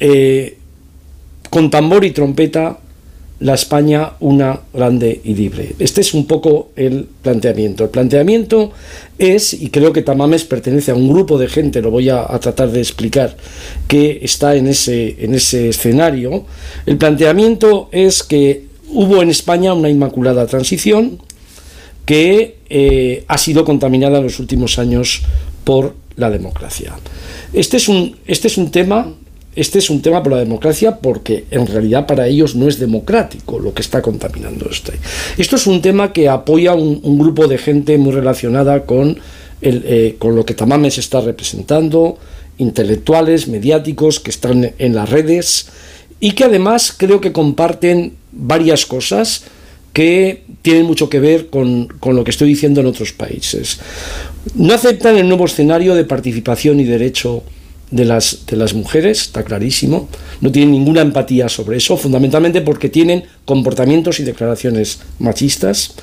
eh, 0.00 0.58
con 1.50 1.70
tambor 1.70 2.04
y 2.04 2.10
trompeta 2.10 2.80
la 3.42 3.54
España 3.54 4.12
una 4.20 4.60
grande 4.72 5.20
y 5.24 5.34
libre. 5.34 5.74
Este 5.80 6.00
es 6.00 6.14
un 6.14 6.26
poco 6.26 6.70
el 6.76 7.08
planteamiento. 7.22 7.82
El 7.84 7.90
planteamiento 7.90 8.70
es, 9.18 9.52
y 9.52 9.68
creo 9.70 9.92
que 9.92 10.02
Tamames 10.02 10.44
pertenece 10.44 10.92
a 10.92 10.94
un 10.94 11.08
grupo 11.08 11.38
de 11.38 11.48
gente, 11.48 11.82
lo 11.82 11.90
voy 11.90 12.08
a, 12.08 12.24
tratar 12.38 12.70
de 12.70 12.78
explicar, 12.78 13.36
que 13.88 14.20
está 14.22 14.54
en 14.54 14.68
ese, 14.68 15.16
en 15.24 15.34
ese 15.34 15.70
escenario. 15.70 16.44
El 16.86 16.98
planteamiento 16.98 17.88
es 17.90 18.22
que 18.22 18.66
hubo 18.88 19.20
en 19.22 19.30
España 19.30 19.74
una 19.74 19.88
inmaculada 19.88 20.46
transición 20.46 21.18
que 22.06 22.58
eh, 22.70 23.24
ha 23.26 23.38
sido 23.38 23.64
contaminada 23.64 24.18
en 24.18 24.24
los 24.24 24.38
últimos 24.38 24.78
años 24.78 25.22
por 25.64 25.96
la 26.14 26.30
democracia. 26.30 26.94
Este 27.52 27.76
es 27.76 27.88
un, 27.88 28.16
este 28.26 28.46
es 28.46 28.56
un 28.56 28.70
tema 28.70 29.12
este 29.54 29.78
es 29.78 29.90
un 29.90 30.00
tema 30.00 30.22
por 30.22 30.32
la 30.32 30.38
democracia 30.38 30.98
porque 30.98 31.44
en 31.50 31.66
realidad 31.66 32.06
para 32.06 32.26
ellos 32.26 32.54
no 32.54 32.68
es 32.68 32.78
democrático 32.78 33.58
lo 33.58 33.74
que 33.74 33.82
está 33.82 34.00
contaminando 34.00 34.68
este. 34.70 34.94
Esto 35.36 35.56
es 35.56 35.66
un 35.66 35.82
tema 35.82 36.12
que 36.12 36.28
apoya 36.28 36.74
un, 36.74 37.18
grupo 37.18 37.46
de 37.46 37.58
gente 37.58 37.98
muy 37.98 38.12
relacionada 38.12 38.86
con, 38.86 39.18
eh, 39.60 40.16
con 40.18 40.34
lo 40.36 40.46
que 40.46 40.54
Tamames 40.54 40.96
está 40.96 41.20
representando, 41.20 42.18
intelectuales, 42.56 43.48
mediáticos 43.48 44.20
que 44.20 44.30
están 44.30 44.72
en 44.78 44.94
las 44.94 45.10
redes 45.10 45.66
y 46.18 46.32
que 46.32 46.44
además 46.44 46.94
creo 46.96 47.20
que 47.20 47.32
comparten 47.32 48.14
varias 48.32 48.86
cosas 48.86 49.44
que 49.92 50.44
tienen 50.62 50.86
mucho 50.86 51.10
que 51.10 51.20
ver 51.20 51.50
con, 51.50 51.88
con, 52.00 52.16
lo 52.16 52.24
que 52.24 52.30
estoy 52.30 52.48
diciendo 52.48 52.80
en 52.80 52.86
otros 52.86 53.12
países. 53.12 53.80
No 54.54 54.72
aceptan 54.72 55.18
el 55.18 55.28
nuevo 55.28 55.44
escenario 55.44 55.94
de 55.94 56.04
participación 56.04 56.80
y 56.80 56.84
derecho 56.84 57.42
de 57.92 58.04
las, 58.04 58.46
de 58.46 58.56
las 58.56 58.74
mujeres, 58.74 59.20
está 59.20 59.44
clarísimo. 59.44 60.08
No 60.40 60.50
tienen 60.50 60.72
ninguna 60.72 61.02
empatía 61.02 61.48
sobre 61.48 61.76
eso, 61.76 61.96
fundamentalmente 61.96 62.62
porque 62.62 62.88
tienen 62.88 63.22
comportamientos 63.44 64.18
y 64.18 64.24
declaraciones 64.24 64.98
machistas. 65.20 65.94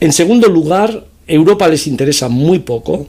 En 0.00 0.12
segundo 0.12 0.48
lugar, 0.48 1.06
Europa 1.26 1.68
les 1.68 1.86
interesa 1.86 2.28
muy 2.28 2.58
poco, 2.58 3.06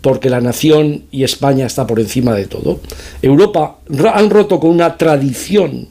porque 0.00 0.30
la 0.30 0.40
nación 0.40 1.04
y 1.10 1.24
España 1.24 1.66
está 1.66 1.86
por 1.86 2.00
encima 2.00 2.34
de 2.34 2.46
todo. 2.46 2.80
Europa 3.22 3.78
han 4.14 4.30
roto 4.30 4.58
con 4.58 4.70
una 4.70 4.96
tradición 4.96 5.88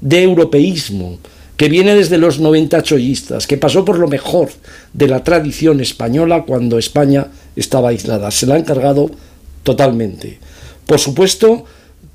de 0.00 0.22
europeísmo 0.22 1.18
que 1.56 1.68
viene 1.68 1.94
desde 1.94 2.16
los 2.16 2.40
90 2.40 2.82
chollistas, 2.82 3.46
que 3.46 3.58
pasó 3.58 3.84
por 3.84 3.98
lo 3.98 4.08
mejor 4.08 4.48
de 4.94 5.08
la 5.08 5.22
tradición 5.22 5.80
española 5.80 6.44
cuando 6.46 6.78
España 6.78 7.26
estaba 7.54 7.90
aislada. 7.90 8.30
Se 8.30 8.46
la 8.46 8.54
han 8.54 8.64
cargado 8.64 9.10
totalmente. 9.62 10.38
Por 10.90 10.98
supuesto, 10.98 11.64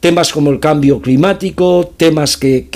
temas 0.01 0.34
como 0.34 0.51
el 0.51 0.60
cambio 0.60 1.01
climático, 1.01 1.94
temas 1.96 2.36
que, 2.36 2.67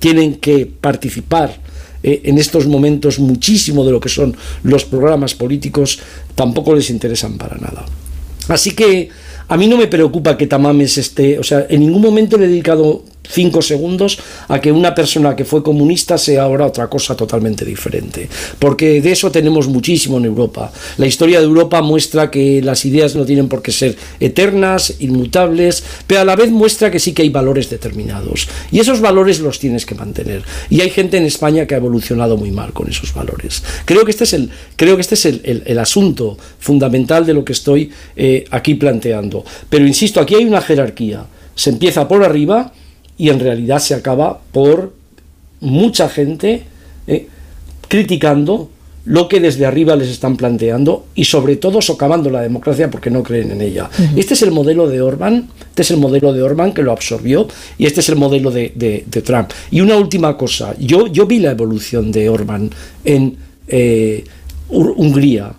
tienen 0.00 0.34
que 0.34 0.66
participar 0.66 1.60
eh, 2.02 2.22
en 2.24 2.38
estos 2.38 2.66
momentos 2.66 3.20
muchísimo 3.20 3.84
de 3.84 3.92
lo 3.92 4.00
que 4.00 4.08
son 4.08 4.36
los 4.64 4.84
programas 4.84 5.36
políticos, 5.36 6.00
tampoco 6.34 6.74
les 6.74 6.90
interesan 6.90 7.38
para 7.38 7.56
nada. 7.56 7.84
Así 8.48 8.72
que 8.72 9.10
a 9.46 9.56
mí 9.56 9.68
no 9.68 9.76
me 9.76 9.86
preocupa 9.86 10.36
que 10.36 10.48
Tamames 10.48 10.98
esté, 10.98 11.38
o 11.38 11.44
sea, 11.44 11.66
en 11.68 11.82
ningún 11.82 12.02
momento 12.02 12.36
le 12.36 12.46
he 12.46 12.48
dedicado 12.48 13.04
cinco 13.28 13.62
segundos 13.62 14.18
a 14.48 14.60
que 14.60 14.72
una 14.72 14.94
persona 14.94 15.36
que 15.36 15.44
fue 15.44 15.62
comunista 15.62 16.18
sea 16.18 16.42
ahora 16.42 16.66
otra 16.66 16.88
cosa 16.88 17.16
totalmente 17.16 17.64
diferente. 17.64 18.28
Porque 18.58 19.00
de 19.00 19.12
eso 19.12 19.30
tenemos 19.30 19.68
muchísimo 19.68 20.18
en 20.18 20.24
Europa. 20.24 20.72
La 20.96 21.06
historia 21.06 21.38
de 21.38 21.44
Europa 21.44 21.82
muestra 21.82 22.30
que 22.30 22.62
las 22.62 22.84
ideas 22.84 23.14
no 23.14 23.24
tienen 23.24 23.48
por 23.48 23.62
qué 23.62 23.72
ser 23.72 23.96
eternas, 24.20 24.94
inmutables, 25.00 25.82
pero 26.06 26.22
a 26.22 26.24
la 26.24 26.36
vez 26.36 26.50
muestra 26.50 26.90
que 26.90 26.98
sí 26.98 27.12
que 27.12 27.22
hay 27.22 27.30
valores 27.30 27.70
determinados. 27.70 28.48
Y 28.70 28.80
esos 28.80 29.00
valores 29.00 29.40
los 29.40 29.58
tienes 29.58 29.86
que 29.86 29.94
mantener. 29.94 30.42
Y 30.70 30.80
hay 30.80 30.90
gente 30.90 31.16
en 31.16 31.24
España 31.24 31.66
que 31.66 31.74
ha 31.74 31.78
evolucionado 31.78 32.36
muy 32.36 32.50
mal 32.50 32.72
con 32.72 32.88
esos 32.88 33.12
valores. 33.14 33.62
Creo 33.84 34.04
que 34.04 34.10
este 34.10 34.24
es 34.24 34.32
el, 34.32 34.50
creo 34.76 34.96
que 34.96 35.02
este 35.02 35.14
es 35.14 35.24
el, 35.24 35.78
asunto 35.78 36.36
fundamental 36.58 37.24
de 37.24 37.34
lo 37.34 37.44
que 37.44 37.52
estoy 37.52 37.90
eh, 38.16 38.44
aquí 38.50 38.74
planteando. 38.74 39.44
Pero 39.70 39.86
insisto, 39.86 40.20
aquí 40.20 40.34
hay 40.34 40.44
una 40.44 40.60
jerarquía. 40.60 41.26
Se 41.54 41.70
empieza 41.70 42.08
por 42.08 42.24
arriba 42.24 42.72
y 43.18 43.28
en 43.28 43.40
realidad 43.40 43.80
se 43.80 43.94
acaba 43.94 44.40
por 44.52 44.94
mucha 45.60 46.08
gente 46.08 46.62
eh, 47.06 47.26
criticando 47.88 48.70
lo 49.04 49.26
que 49.26 49.40
desde 49.40 49.64
arriba 49.64 49.96
les 49.96 50.08
están 50.08 50.36
planteando 50.36 51.06
y 51.14 51.24
sobre 51.24 51.56
todo 51.56 51.80
socavando 51.80 52.28
la 52.28 52.42
democracia 52.42 52.90
porque 52.90 53.10
no 53.10 53.22
creen 53.22 53.50
en 53.52 53.62
ella. 53.62 53.88
Este 54.14 54.34
es 54.34 54.42
el 54.42 54.50
modelo 54.50 54.86
de 54.86 55.00
Orban, 55.00 55.48
este 55.70 55.80
es 55.80 55.90
el 55.90 55.96
modelo 55.96 56.34
de 56.34 56.42
Orban 56.42 56.72
que 56.72 56.82
lo 56.82 56.92
absorbió 56.92 57.48
y 57.78 57.86
este 57.86 58.00
es 58.00 58.08
el 58.10 58.16
modelo 58.16 58.50
de, 58.50 59.04
Trump. 59.24 59.50
Y 59.70 59.80
una 59.80 59.96
última 59.96 60.36
cosa, 60.36 60.74
yo, 60.78 61.06
yo 61.06 61.26
vi 61.26 61.38
la 61.38 61.52
evolución 61.52 62.12
de 62.12 62.28
Orban 62.28 62.70
en 63.04 63.36
eh, 63.66 64.24
Hungría. 64.68 65.54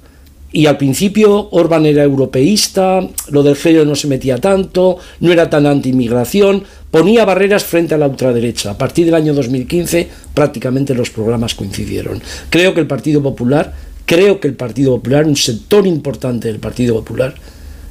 Y 0.52 0.66
al 0.66 0.78
principio 0.78 1.50
Orban 1.52 1.86
era 1.86 2.04
europeísta, 2.04 3.08
lo 3.30 3.44
del 3.44 3.56
género 3.56 3.86
no 3.86 3.96
se 3.96 4.08
metía 4.08 4.40
tanto, 4.40 4.98
no 5.20 5.32
era 5.32 5.50
tan 5.50 5.68
anti-inmigración, 5.68 6.64
ponía 6.90 7.24
barreras 7.26 7.64
frente 7.64 7.94
a 7.94 8.00
la 8.00 8.08
ultraderecha. 8.08 8.72
A 8.72 8.78
partir 8.78 9.06
del 9.06 9.16
año 9.16 9.34
2015 9.34 10.08
prácticamente 10.34 10.96
los 10.96 11.12
programas 11.12 11.54
coincidieron. 11.54 12.22
Creo 12.50 12.74
que 12.74 12.80
el 12.80 12.88
Partido 12.88 13.22
Popular, 13.22 13.74
creo 14.06 14.40
que 14.40 14.48
el 14.48 14.56
Partido 14.56 14.96
Popular, 14.96 15.28
un 15.28 15.36
sector 15.36 15.86
importante 15.86 16.48
del 16.48 16.60
Partido 16.60 16.96
Popular, 16.96 17.36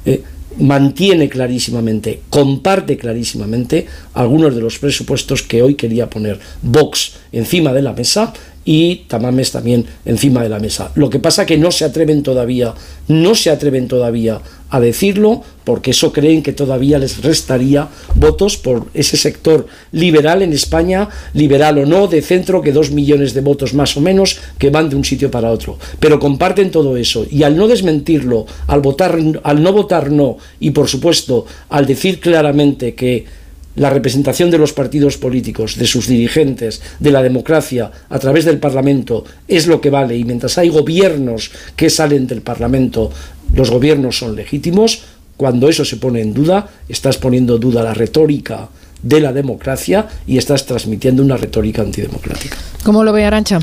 eh, 0.05 0.21
mantiene 0.57 1.29
clarísimamente, 1.29 2.21
comparte 2.29 2.97
clarísimamente 2.97 3.85
algunos 4.13 4.55
de 4.55 4.61
los 4.61 4.79
presupuestos 4.79 5.43
que 5.43 5.61
hoy 5.61 5.75
quería 5.75 6.09
poner 6.09 6.39
Vox 6.61 7.13
encima 7.31 7.71
de 7.71 7.81
la 7.81 7.93
mesa 7.93 8.33
y 8.69 9.05
Tamames 9.07 9.51
también 9.51 9.83
encima 10.05 10.43
de 10.43 10.49
la 10.49 10.59
mesa. 10.59 10.91
Lo 10.93 11.09
que 11.09 11.17
pasa 11.17 11.43
que 11.43 11.57
no 11.57 11.71
se 11.71 11.85
atreven 11.85 12.21
todavía, 12.21 12.75
no 13.07 13.33
se 13.33 13.49
atreven 13.49 13.87
todavía 13.87 14.41
a 14.69 14.79
decirlo 14.79 15.41
porque 15.63 15.89
eso 15.89 16.13
creen 16.13 16.43
que 16.43 16.53
todavía 16.53 16.99
les 16.99 17.23
restaría 17.23 17.87
votos 18.13 18.57
por 18.57 18.85
ese 18.93 19.17
sector 19.17 19.65
liberal 19.91 20.43
en 20.43 20.53
España, 20.53 21.09
liberal 21.33 21.79
o 21.79 21.87
no, 21.87 22.05
de 22.05 22.21
centro, 22.21 22.61
que 22.61 22.71
dos 22.71 22.91
millones 22.91 23.33
de 23.33 23.41
votos 23.41 23.73
más 23.73 23.97
o 23.97 24.01
menos 24.01 24.37
que 24.59 24.69
van 24.69 24.87
de 24.87 24.95
un 24.95 25.03
sitio 25.03 25.31
para 25.31 25.49
otro. 25.49 25.79
Pero 25.99 26.19
comparten 26.19 26.69
todo 26.69 26.95
eso 26.95 27.25
y 27.27 27.41
al 27.41 27.57
no 27.57 27.67
desmentirlo, 27.67 28.45
al 28.67 28.81
votar, 28.81 29.17
al 29.41 29.63
no 29.63 29.73
votar 29.73 30.11
no 30.11 30.37
y 30.59 30.69
por 30.69 30.87
supuesto 30.87 31.47
al 31.69 31.87
decir 31.87 32.19
claramente 32.19 32.93
que 32.93 33.38
la 33.79 33.89
representación 33.89 34.51
de 34.51 34.57
los 34.57 34.73
partidos 34.73 35.17
políticos, 35.17 35.77
de 35.77 35.87
sus 35.87 36.07
dirigentes, 36.07 36.81
de 36.99 37.11
la 37.11 37.23
democracia 37.23 37.89
a 38.09 38.19
través 38.19 38.43
del 38.43 38.59
Parlamento 38.59 39.23
es 39.47 39.67
lo 39.67 39.79
que 39.79 39.89
vale 39.89 40.17
y 40.17 40.25
mientras 40.25 40.57
hay 40.57 40.67
gobiernos 40.67 41.51
que 41.77 41.89
salen 41.89 42.27
del 42.27 42.41
Parlamento, 42.41 43.09
los 43.53 43.71
gobiernos 43.71 44.17
son 44.17 44.35
legítimos, 44.35 45.03
cuando 45.37 45.69
eso 45.69 45.85
se 45.85 45.95
pone 45.95 46.19
en 46.21 46.33
duda, 46.33 46.69
estás 46.89 47.17
poniendo 47.17 47.55
en 47.55 47.61
duda 47.61 47.81
la 47.81 47.93
retórica 47.93 48.67
de 49.01 49.21
la 49.21 49.31
democracia 49.31 50.07
y 50.27 50.37
estás 50.37 50.65
transmitiendo 50.65 51.23
una 51.23 51.37
retórica 51.37 51.81
antidemocrática. 51.81 52.57
¿Cómo 52.83 53.05
lo 53.05 53.13
ve 53.13 53.23
Arancha? 53.23 53.59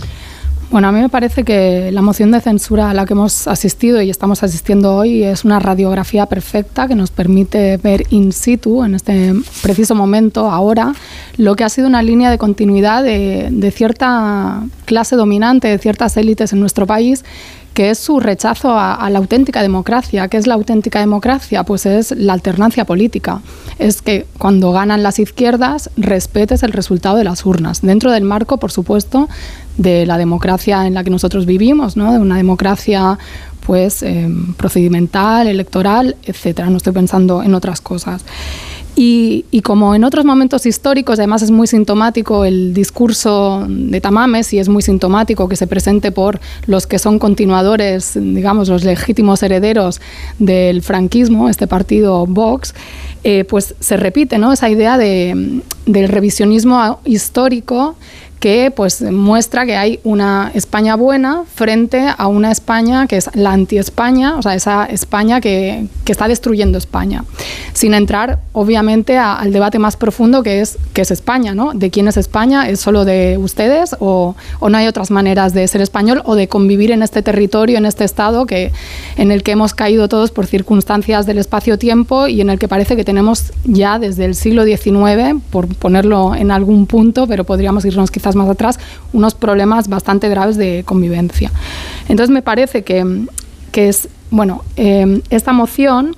Bueno, 0.69 0.89
a 0.89 0.93
mí 0.93 1.01
me 1.01 1.09
parece 1.09 1.45
que 1.45 1.93
la 1.93 2.03
moción 2.03 2.33
de 2.33 2.41
censura 2.41 2.91
a 2.91 2.95
la 2.95 3.07
que 3.07 3.13
hemos 3.13 3.47
asistido 3.47 4.03
y 4.03 4.11
estamos 4.11 4.43
asistiendo 4.43 4.97
hoy 4.97 5.23
es 5.23 5.45
una 5.45 5.61
radiografía 5.61 6.27
perfecta 6.27 6.89
que 6.89 6.97
nos 6.97 7.13
permite 7.13 7.77
ver 7.77 8.03
in 8.11 8.33
situ, 8.33 8.83
en 8.83 8.97
este 8.97 9.33
preciso 9.63 9.95
momento, 9.95 10.51
ahora, 10.51 10.93
lo 11.37 11.55
que 11.55 11.63
ha 11.63 11.69
sido 11.69 11.87
una 11.87 12.03
línea 12.03 12.33
de 12.33 12.39
continuidad 12.39 13.05
de, 13.05 13.49
de 13.53 13.71
cierta 13.71 14.65
clase 14.87 15.15
dominante, 15.15 15.69
de 15.69 15.79
ciertas 15.79 16.17
élites 16.17 16.53
en 16.53 16.59
nuestro 16.59 16.85
país 16.85 17.25
que 17.77 17.91
es 17.91 17.99
su 17.99 18.21
rechazo 18.21 18.71
a, 18.79 19.07
la 19.11 19.19
auténtica 19.19 19.61
democracia. 19.61 20.29
¿Qué 20.29 20.39
es 20.39 20.47
la 20.47 20.55
auténtica 20.55 20.99
democracia? 20.99 21.63
Pues 21.63 21.85
es 21.85 22.11
la 22.11 22.33
alternancia 22.33 22.87
política. 22.87 23.43
Es 23.79 24.01
que 24.01 24.25
cuando 24.39 24.73
ganan 24.73 25.03
las 25.03 25.19
izquierdas 25.19 25.91
respetes 25.99 26.63
el 26.63 26.73
resultado 26.73 27.19
de 27.19 27.25
las 27.25 27.45
urnas, 27.45 27.83
dentro 27.83 28.13
del 28.13 28.25
marco, 28.25 28.57
por 28.57 28.73
supuesto, 28.73 29.29
de 29.77 30.07
la 30.07 30.17
democracia 30.17 30.87
en 30.87 30.95
la 30.95 31.05
que 31.05 31.11
nosotros 31.11 31.45
vivimos, 31.45 31.99
¿no? 31.99 32.13
de 32.13 32.19
una 32.19 32.39
democracia 32.39 33.19
pues 33.67 34.03
eh, 34.03 34.27
procedimental, 34.57 35.47
electoral, 35.47 36.17
etcétera. 36.25 36.71
No 36.71 36.79
estoy 36.79 36.95
pensando 36.95 37.43
en 37.43 37.53
otras 37.53 37.83
cosas. 37.83 38.25
Y, 38.99 39.45
como 39.63 39.95
en 39.95 40.05
otros 40.05 40.25
momentos 40.25 40.65
históricos, 40.65 41.19
además 41.19 41.43
es 41.43 41.51
muy 41.51 41.67
sintomático 41.67 42.47
el 42.47 42.73
discurso 42.73 43.67
de 43.69 44.01
Tamames 44.01 44.55
y 44.55 44.59
es 44.59 44.71
muy 44.71 44.81
sintomático 44.81 45.51
que 45.51 45.57
se 45.57 45.67
presente 45.67 46.13
por 46.13 46.41
los 46.67 46.87
que 46.87 46.99
son 46.99 47.19
continuadores, 47.19 48.13
digamos, 48.15 48.71
los 48.71 48.85
legítimos 48.85 49.43
herederos 49.43 50.01
del 50.39 50.81
franquismo, 50.81 51.51
este 51.51 51.67
partido 51.67 52.25
Vox, 52.25 52.75
eh, 53.23 53.45
pues 53.45 53.75
se 53.81 53.99
repite 53.99 54.39
¿no? 54.39 54.51
esa 54.51 54.71
idea 54.71 54.97
de, 54.97 55.61
del 55.85 56.09
revisionismo 56.09 56.99
histórico 57.05 57.97
que 58.41 58.71
pues 58.71 59.03
muestra 59.03 59.65
que 59.65 59.77
hay 59.77 60.01
una 60.05 60.51
España 60.55 60.97
buena 60.97 61.45
frente 61.55 62.07
a 62.17 62.27
una 62.27 62.53
España 62.53 63.07
que 63.07 63.17
es 63.17 63.31
la 63.35 63.53
anti-España, 63.53 64.37
o 64.37 64.43
sea, 64.43 64.55
esa 64.55 64.85
España 64.87 65.41
que, 65.41 65.87
que, 66.05 66.13
está 66.13 66.29
destruyendo 66.29 66.79
España. 66.79 67.25
Sin 67.73 67.95
entrar, 67.95 68.41
obviamente, 68.53 69.19
al 69.19 69.53
debate 69.53 69.79
más 69.79 69.97
profundo 69.97 70.43
que 70.43 70.61
es 70.61 70.79
qué 70.93 71.03
es 71.03 71.11
España, 71.11 71.55
¿no? 71.55 71.73
¿De 71.73 71.91
quién 71.91 72.09
es 72.09 72.17
España? 72.17 72.69
¿Es 72.69 72.81
solo 72.81 73.05
de 73.05 73.39
ustedes 73.39 73.97
o, 74.01 74.35
o, 74.61 74.69
no 74.69 74.79
hay 74.79 74.87
otras 74.87 75.11
maneras 75.11 75.55
de 75.55 75.67
ser 75.69 75.81
español 75.81 76.23
o 76.25 76.35
de 76.35 76.49
convivir 76.49 76.91
en 76.91 77.03
este 77.03 77.23
territorio, 77.23 77.79
en 77.79 77.87
este 77.87 78.05
estado 78.05 78.47
que, 78.47 78.73
en 79.17 79.31
el 79.31 79.43
que 79.43 79.53
hemos 79.53 79.75
caído 79.75 80.09
todos 80.09 80.31
por 80.31 80.47
circunstancias 80.47 81.27
del 81.27 81.39
espacio-tiempo 81.39 82.27
y 82.27 82.41
en 82.41 82.51
el 82.51 82.59
que 82.59 82.69
parece 82.69 82.97
que 82.97 83.05
tenemos 83.05 83.53
ya 83.65 83.99
desde 83.99 84.25
el 84.25 84.35
siglo 84.35 84.65
XIX, 84.65 85.41
por 85.51 85.69
ponerlo 85.77 86.35
en 86.35 86.51
algún 86.51 86.87
punto, 86.87 87.27
pero 87.27 87.45
podríamos 87.45 87.85
irnos 87.85 88.11
quizás 88.11 88.26
más 88.35 88.49
atrás, 88.49 88.79
unos 89.13 89.35
problemas 89.35 89.89
bastante 89.89 90.29
graves 90.29 90.57
de 90.57 90.83
convivencia. 90.85 91.53
Entonces 92.09 92.33
me 92.33 92.43
parece 92.43 92.83
que, 92.83 93.27
que 93.73 93.89
es, 93.89 94.09
bueno, 94.31 94.65
eh, 94.77 95.23
esta 95.31 95.53
moción, 95.53 96.17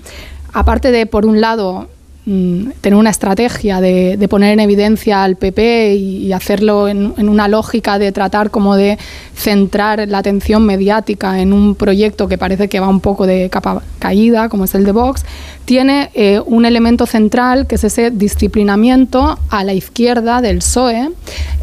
aparte 0.52 0.90
de, 0.90 1.06
por 1.06 1.26
un 1.26 1.40
lado, 1.40 1.88
mm, 2.28 2.70
tener 2.80 2.98
una 2.98 3.10
estrategia 3.10 3.80
de, 3.80 4.26
poner 4.28 4.52
en 4.52 4.60
evidencia 4.60 5.24
al 5.24 5.36
PP 5.36 5.94
y, 5.94 6.32
hacerlo 6.32 6.88
en, 6.88 7.14
una 7.28 7.48
lógica 7.48 7.98
de 7.98 8.12
tratar 8.12 8.50
como 8.50 8.76
de 8.76 8.98
centrar 9.34 10.06
la 10.08 10.18
atención 10.18 10.64
mediática 10.64 11.40
en 11.40 11.52
un 11.52 11.74
proyecto 11.74 12.28
que 12.28 12.36
parece 12.36 12.68
que 12.68 12.80
va 12.80 12.88
un 12.88 13.00
poco 13.00 13.26
de 13.26 13.48
capa 13.50 13.82
caída, 13.98 14.48
como 14.48 14.64
es 14.64 14.74
el 14.74 14.84
de 14.84 14.92
Vox, 14.92 15.24
tiene 15.64 16.10
eh, 16.14 16.40
un 16.44 16.64
elemento 16.64 17.06
central 17.06 17.66
que 17.66 17.76
es 17.76 17.84
ese 17.84 18.10
disciplinamiento 18.10 19.38
a 19.50 19.64
la 19.64 19.74
izquierda 19.74 20.40
del 20.40 20.58
PSOE 20.58 21.10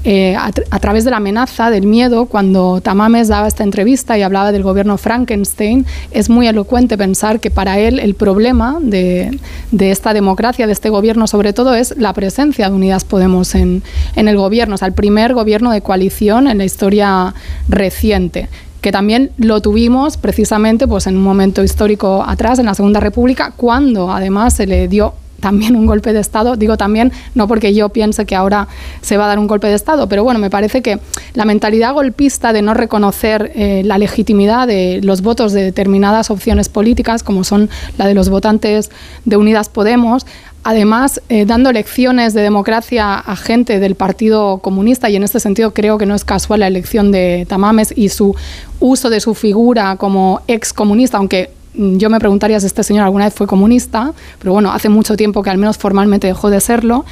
eh, 0.07 0.35
a, 0.37 0.79
través 0.79 1.03
de 1.03 1.09
la 1.09 1.17
amenaza, 1.17 1.71
del 1.71 1.87
miedo, 1.87 2.27
cuando 2.27 2.79
Tamames 2.79 3.27
daba 3.27 3.47
esta 3.47 3.63
entrevista 3.63 4.15
y 4.19 4.21
hablaba 4.21 4.51
del 4.51 4.61
gobierno 4.61 4.99
Frankenstein, 4.99 5.83
es 6.11 6.29
muy 6.29 6.47
elocuente 6.47 6.95
pensar 6.95 7.39
que 7.39 7.49
para 7.49 7.79
él 7.79 7.97
el 7.97 8.13
problema 8.13 8.77
de, 8.79 9.39
esta 9.79 10.13
democracia, 10.13 10.54
de 10.57 10.73
este 10.73 10.89
gobierno 10.89 11.27
sobre 11.27 11.53
todo, 11.53 11.75
es 11.75 11.95
la 11.97 12.13
presencia 12.13 12.69
de 12.69 12.75
Unidas 12.75 13.03
Podemos 13.03 13.53
en, 13.55 13.83
en 14.15 14.27
el 14.27 14.37
gobierno, 14.37 14.75
o 14.75 14.77
sea, 14.77 14.87
el 14.87 14.93
primer 14.93 15.33
gobierno 15.33 15.71
de 15.71 15.81
coalición 15.81 16.47
en 16.47 16.57
la 16.57 16.65
historia 16.65 17.33
reciente 17.67 18.49
que 18.85 18.91
también 18.91 19.31
lo 19.37 19.61
tuvimos 19.61 20.15
precisamente 20.15 20.87
pues, 20.87 21.07
en 21.07 21.17
un 21.17 21.23
momento 21.23 21.63
histórico 21.63 22.23
atrás, 22.23 22.59
en 22.59 22.67
la 22.67 22.75
Segunda 22.75 22.99
República, 22.99 23.51
cuando 23.57 24.11
además 24.11 24.53
se 24.53 24.67
le 24.67 24.87
dio 24.87 25.15
también 25.45 25.75
un 25.75 25.85
golpe 25.85 26.11
de 26.11 26.21
Estado. 26.21 26.55
Digo 26.55 26.75
también, 26.75 27.11
no 27.35 27.47
porque 27.47 27.75
yo 27.75 27.89
piense 27.89 28.25
que 28.25 28.35
ahora 28.35 28.67
se 29.01 29.15
va 29.15 29.25
a 29.25 29.27
dar 29.27 29.37
un 29.37 29.45
golpe 29.45 29.67
de 29.67 29.75
Estado, 29.75 30.09
pero 30.09 30.23
bueno, 30.23 30.39
me 30.39 30.49
parece 30.49 30.81
que 30.81 30.99
la 31.35 31.45
mentalidad 31.45 31.93
golpista 31.93 32.51
de 32.51 32.63
no 32.63 32.73
reconocer 32.73 33.51
eh, 33.53 33.83
la 33.85 33.99
legitimidad 33.99 34.65
de 34.65 35.01
los 35.03 35.21
votos 35.21 35.53
de 35.53 35.61
determinadas 35.61 36.31
opciones 36.31 36.67
políticas, 36.67 37.21
como 37.21 37.43
son 37.43 37.69
la 37.99 38.07
de 38.07 38.15
los 38.15 38.29
votantes 38.29 38.89
de 39.23 39.37
Unidas 39.37 39.69
Podemos, 39.69 40.25
además 40.63 41.21
eh, 41.29 41.45
dando 41.45 41.71
lecciones 41.71 42.33
de 42.33 42.41
democracia 42.41 43.13
a 43.13 43.35
gente 43.35 43.79
del 43.79 43.93
Partido 43.93 44.57
Comunista 44.57 45.11
y 45.11 45.15
en 45.15 45.21
este 45.21 45.39
sentido 45.39 45.75
creo 45.75 45.99
que 45.99 46.07
no 46.07 46.15
es 46.15 46.25
casual 46.25 46.61
la 46.61 46.67
elección 46.67 47.11
de 47.11 47.45
Tamames 47.47 47.93
y 47.95 48.09
su 48.09 48.35
uso 48.79 49.11
de 49.11 49.19
su 49.19 49.35
figura 49.35 49.95
como 49.97 50.41
ex 50.47 50.73
comunista, 50.73 51.17
aunque 51.17 51.51
yo 51.77 52.09
me 52.09 52.19
preguntaría 52.19 52.59
si 52.59 52.65
este 52.65 52.83
señor 52.83 53.05
alguna 53.05 53.25
vez 53.25 53.33
fue 53.33 53.47
comunista, 53.47 54.13
pero 54.39 54.53
bueno, 54.53 54.71
hace 54.71 54.89
mucho 54.89 55.15
tiempo 55.15 55.43
que 55.43 55.49
al 55.49 55.57
menos 55.57 55.77
formalmente 55.77 56.27
dejó 56.27 56.49
de 56.49 56.59
serlo, 56.59 57.05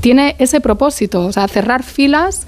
tiene 0.00 0.36
ese 0.38 0.60
propósito, 0.60 1.26
o 1.26 1.32
sea, 1.32 1.48
cerrar 1.48 1.82
filas 1.82 2.46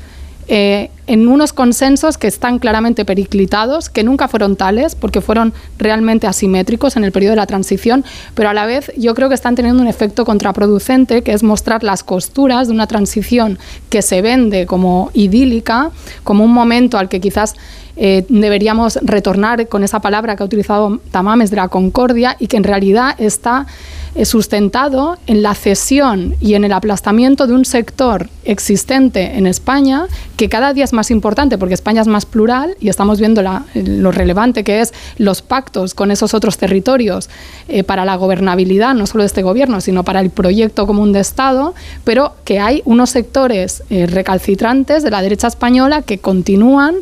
eh, 0.49 0.91
en 1.09 1.27
unos 1.27 1.53
consensos 1.53 2.19
que 2.19 2.29
están 2.29 2.59
claramente 2.59 3.05
periclitados, 3.05 3.89
que 3.89 4.05
nunca 4.05 4.29
fueron 4.29 4.57
tales, 4.57 4.95
porque 4.95 5.21
fueron 5.21 5.55
realmente 5.79 6.27
asimétricos 6.27 6.97
en 6.97 7.05
el 7.05 7.13
periodo 7.13 7.33
de 7.33 7.37
la 7.37 7.47
transición, 7.47 8.05
pero 8.35 8.51
a 8.51 8.55
la 8.55 8.67
vez 8.67 8.93
yo 8.97 9.15
creo 9.15 9.29
que 9.29 9.35
están 9.35 9.55
teniendo 9.55 9.83
un 9.83 9.89
efecto 9.89 10.25
contraproducente, 10.25 11.23
que 11.23 11.33
es 11.33 11.43
mostrar 11.43 11.83
las 11.83 12.05
costuras 12.05 12.69
de 12.69 12.75
una 12.75 12.87
transición 12.87 13.59
que 13.89 14.03
se 14.03 14.23
vende 14.23 14.67
como 14.67 15.11
idílica, 15.15 15.91
como 16.25 16.45
un 16.45 16.53
momento 16.53 16.99
al 16.99 17.09
que 17.09 17.21
quizás 17.21 17.55
eh, 18.01 18.25
deberíamos 18.29 18.97
retornar 19.03 19.67
con 19.67 19.83
esa 19.83 20.01
palabra 20.01 20.37
que 20.37 20.43
ha 20.43 20.47
utilizado 20.47 21.01
Tamames 21.11 21.51
de 21.51 21.57
la 21.57 21.69
concordia 21.69 22.37
y 22.39 22.47
que 22.47 22.57
en 22.57 22.65
realidad 22.65 23.17
está 23.19 23.67
eh, 24.15 24.25
sustentado 24.25 25.17
en 25.29 25.43
la 25.43 25.55
cesión 25.55 26.35
y 26.41 26.55
en 26.55 26.65
el 26.65 26.73
aplastamiento 26.73 27.47
de 27.47 27.53
un 27.53 27.65
sector 27.65 28.29
existente 28.45 29.37
en 29.39 29.47
España 29.47 30.07
que 30.37 30.49
cada 30.49 30.73
día 30.73 30.83
es 30.83 30.93
más 30.93 30.98
importante 31.11 31.59
porque 31.59 31.75
España 31.75 32.03
es 32.03 32.07
más 32.09 32.27
plural 32.27 32.77
y 32.81 32.89
estamos 32.89 33.19
viendo 33.19 33.43
lo 33.75 34.13
relevante 34.13 34.65
que 34.65 34.81
es 34.81 34.93
los 35.17 35.43
pactos 35.43 35.95
con 35.95 36.11
esos 36.11 36.35
otros 36.35 36.59
territorios 36.59 37.31
eh, 37.69 37.85
para 37.85 38.05
la 38.05 38.17
gobernabilidad, 38.17 38.95
no 38.95 39.07
solo 39.07 39.23
de 39.23 39.27
este 39.27 39.43
gobierno, 39.43 39.81
sino 39.81 40.05
para 40.05 40.21
el 40.21 40.31
proyecto 40.31 40.87
común 40.87 41.13
de 41.13 41.21
Estado, 41.21 41.75
pero 42.05 42.35
que 42.45 42.61
hay 42.61 42.83
unos 42.85 43.11
sectores 43.11 43.83
eh, 43.91 44.07
recalcitrantes 44.07 45.03
de 45.03 45.11
la 45.11 45.23
derecha 45.23 45.47
española 45.47 46.03
que 46.03 46.19
continúan 46.19 46.97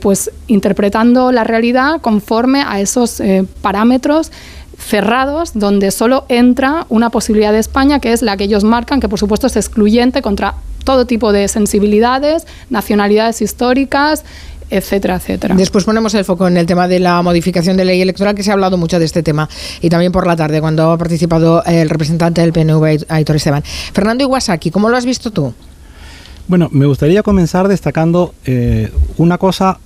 pues 0.00 0.30
interpretando 0.46 1.32
la 1.32 1.44
realidad 1.44 2.00
conforme 2.00 2.62
a 2.66 2.80
esos 2.80 3.22
parámetros 3.60 4.32
cerrados 4.78 5.52
donde 5.54 5.90
solo 5.90 6.24
entra 6.28 6.86
una 6.88 7.10
posibilidad 7.10 7.52
de 7.52 7.58
España 7.58 8.00
que 8.00 8.12
es 8.12 8.22
la 8.22 8.36
que 8.36 8.44
ellos 8.44 8.64
marcan, 8.64 9.00
que 9.00 9.08
por 9.08 9.18
supuesto 9.18 9.46
es 9.46 9.56
excluyente 9.56 10.22
contra 10.22 10.54
todo 10.84 11.06
tipo 11.06 11.32
de 11.32 11.48
sensibilidades, 11.48 12.46
nacionalidades 12.70 13.42
históricas, 13.42 14.24
etcétera, 14.70 15.16
etcétera. 15.16 15.54
Después 15.54 15.84
ponemos 15.84 16.14
el 16.14 16.24
foco 16.24 16.48
en 16.48 16.56
el 16.56 16.66
tema 16.66 16.88
de 16.88 17.00
la 17.00 17.22
modificación 17.22 17.76
de 17.76 17.84
ley 17.84 18.00
electoral, 18.00 18.34
que 18.34 18.42
se 18.42 18.50
ha 18.50 18.54
hablado 18.54 18.76
mucho 18.76 18.98
de 18.98 19.04
este 19.04 19.22
tema, 19.22 19.48
y 19.80 19.88
también 19.88 20.12
por 20.12 20.26
la 20.26 20.36
tarde, 20.36 20.60
cuando 20.60 20.90
ha 20.90 20.98
participado 20.98 21.62
el 21.64 21.88
representante 21.88 22.40
del 22.40 22.52
PNV, 22.52 23.04
Aitor 23.08 23.36
Esteban. 23.36 23.62
Fernando 23.64 24.24
Iwasaki, 24.24 24.70
¿cómo 24.70 24.88
lo 24.88 24.96
has 24.96 25.04
visto 25.04 25.30
tú? 25.30 25.52
Bueno, 26.48 26.68
me 26.70 26.86
gustaría 26.86 27.22
comenzar 27.22 27.68
destacando 27.68 28.34
eh, 28.44 28.92
una 29.18 29.38
cosa 29.38 29.78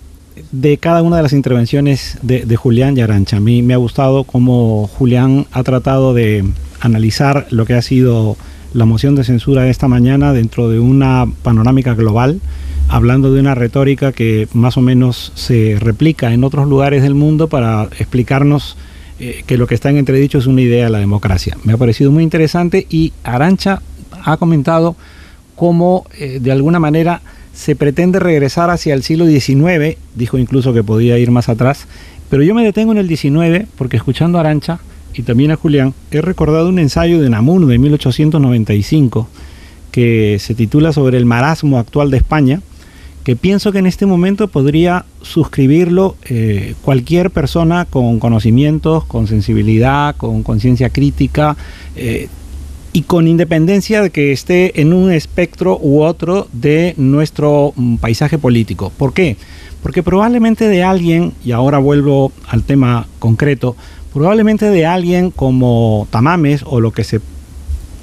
de 0.53 0.79
cada 0.79 1.03
una 1.03 1.17
de 1.17 1.23
las 1.23 1.33
intervenciones 1.33 2.19
de, 2.23 2.57
Julián 2.57 2.97
y 2.97 3.01
Arancha. 3.01 3.39
A 3.39 3.41
mí 3.41 3.63
me 3.63 3.75
ha 3.75 3.79
gustado 3.79 4.25
cómo 4.25 4.89
Julián 4.89 5.47
ha 5.53 5.63
tratado 5.63 6.15
de 6.15 6.45
analizar 6.81 7.47
lo 7.51 7.67
que 7.67 7.75
ha 7.75 7.83
sido 7.83 8.37
la 8.73 8.85
moción 8.85 9.15
de 9.15 9.25
censura 9.25 9.63
de 9.63 9.71
esta 9.71 9.89
mañana 9.89 10.33
dentro 10.33 10.69
de 10.69 10.79
una 10.79 11.27
panorámica 11.43 11.95
global, 11.95 12.41
hablando 12.89 13.33
de 13.33 13.41
una 13.41 13.55
retórica 13.55 14.13
que 14.13 14.49
más 14.53 14.77
o 14.77 14.81
menos 14.81 15.33
se 15.35 15.77
replica 15.79 16.33
en 16.33 16.45
otros 16.45 16.69
lugares 16.69 17.03
del 17.03 17.15
mundo 17.15 17.49
para 17.49 17.85
explicarnos 17.99 18.77
eh, 19.19 19.43
que 19.47 19.59
lo 19.59 19.67
que 19.67 19.75
está 19.75 19.91
en 19.91 19.99
entredicho 19.99 20.39
es 20.39 20.47
una 20.47 20.63
idea 20.63 20.85
de 20.85 20.91
la 20.91 20.99
democracia. 20.99 21.57
Me 21.65 21.73
ha 21.73 21.77
parecido 21.77 22.11
muy 22.11 22.23
interesante 22.23 22.87
y 22.89 23.13
Arancha 23.23 23.83
ha 24.25 24.37
comentado 24.37 24.97
cómo 25.57 26.07
eh, 26.19 26.39
de 26.41 26.53
alguna 26.53 26.79
manera 26.79 27.21
se 27.61 27.77
pretende 27.77 28.19
regresar 28.19 28.71
hacia 28.71 28.95
el 28.95 29.03
siglo 29.03 29.27
XIX, 29.27 29.99
dijo 30.15 30.39
incluso 30.39 30.73
que 30.73 30.83
podía 30.83 31.19
ir 31.19 31.31
más 31.31 31.51
atrás, 31.51 31.87
pero 32.31 32.43
yo 32.43 32.55
me 32.55 32.65
detengo 32.65 32.93
en 32.93 32.97
el 32.97 33.15
XIX 33.15 33.67
porque 33.77 33.99
escuchando 33.99 34.39
a 34.39 34.41
Arancha 34.41 34.81
y 35.13 35.25
también 35.25 35.51
a 35.51 35.57
Julián, 35.57 35.93
he 36.11 36.23
recordado 36.23 36.71
un 36.71 36.79
ensayo 36.79 37.21
de 37.21 37.29
Namuno 37.29 37.67
de 37.67 37.77
1895 37.77 39.29
que 39.93 40.39
se 40.41 40.55
titula 40.55 40.95
sobre 40.95 41.19
el 41.19 41.27
marasmo 41.27 41.79
actual 41.79 42.11
de 42.11 42.17
España, 42.17 42.63
que 43.25 43.37
pienso 43.37 43.73
que 43.73 43.81
en 43.81 43.87
este 43.87 44.07
momento 44.07 44.49
podría 44.49 45.05
suscribirlo 45.21 46.17
eh, 46.31 46.75
cualquier 46.81 47.31
persona 47.31 47.85
con 47.85 48.21
conocimientos, 48.21 49.05
con 49.05 49.27
sensibilidad, 49.27 50.17
con 50.17 50.43
conciencia 50.43 50.89
crítica, 50.89 51.59
eh, 51.95 52.29
y 52.93 53.03
con 53.03 53.29
independencia 53.29 54.03
de 54.03 54.11
que 54.11 54.33
esté 54.33 54.81
en 54.81 54.93
un 54.93 55.13
espectro 55.13 55.79
u 55.81 56.03
otro 56.03 56.49
de 56.53 56.95
nuestro 56.97 57.73
mm, 57.77 57.97
paisaje 57.97 58.39
político. 58.39 58.93
¿Por 58.97 59.13
qué? 59.13 59.37
Porque 59.83 60.03
probablemente 60.03 60.69
de 60.69 60.83
alguien, 60.83 61.33
y 61.45 61.53
ahora 61.53 61.79
vuelvo 61.79 62.33
al 62.49 62.65
tema 62.65 63.07
concreto, 63.19 63.77
probablemente 64.13 64.67
de 64.67 64.87
alguien 64.87 65.31
como 65.31 66.09
Tamames 66.11 66.63
o 66.67 66.81
lo 66.81 66.93
que 66.93 67.05
se 67.05 67.21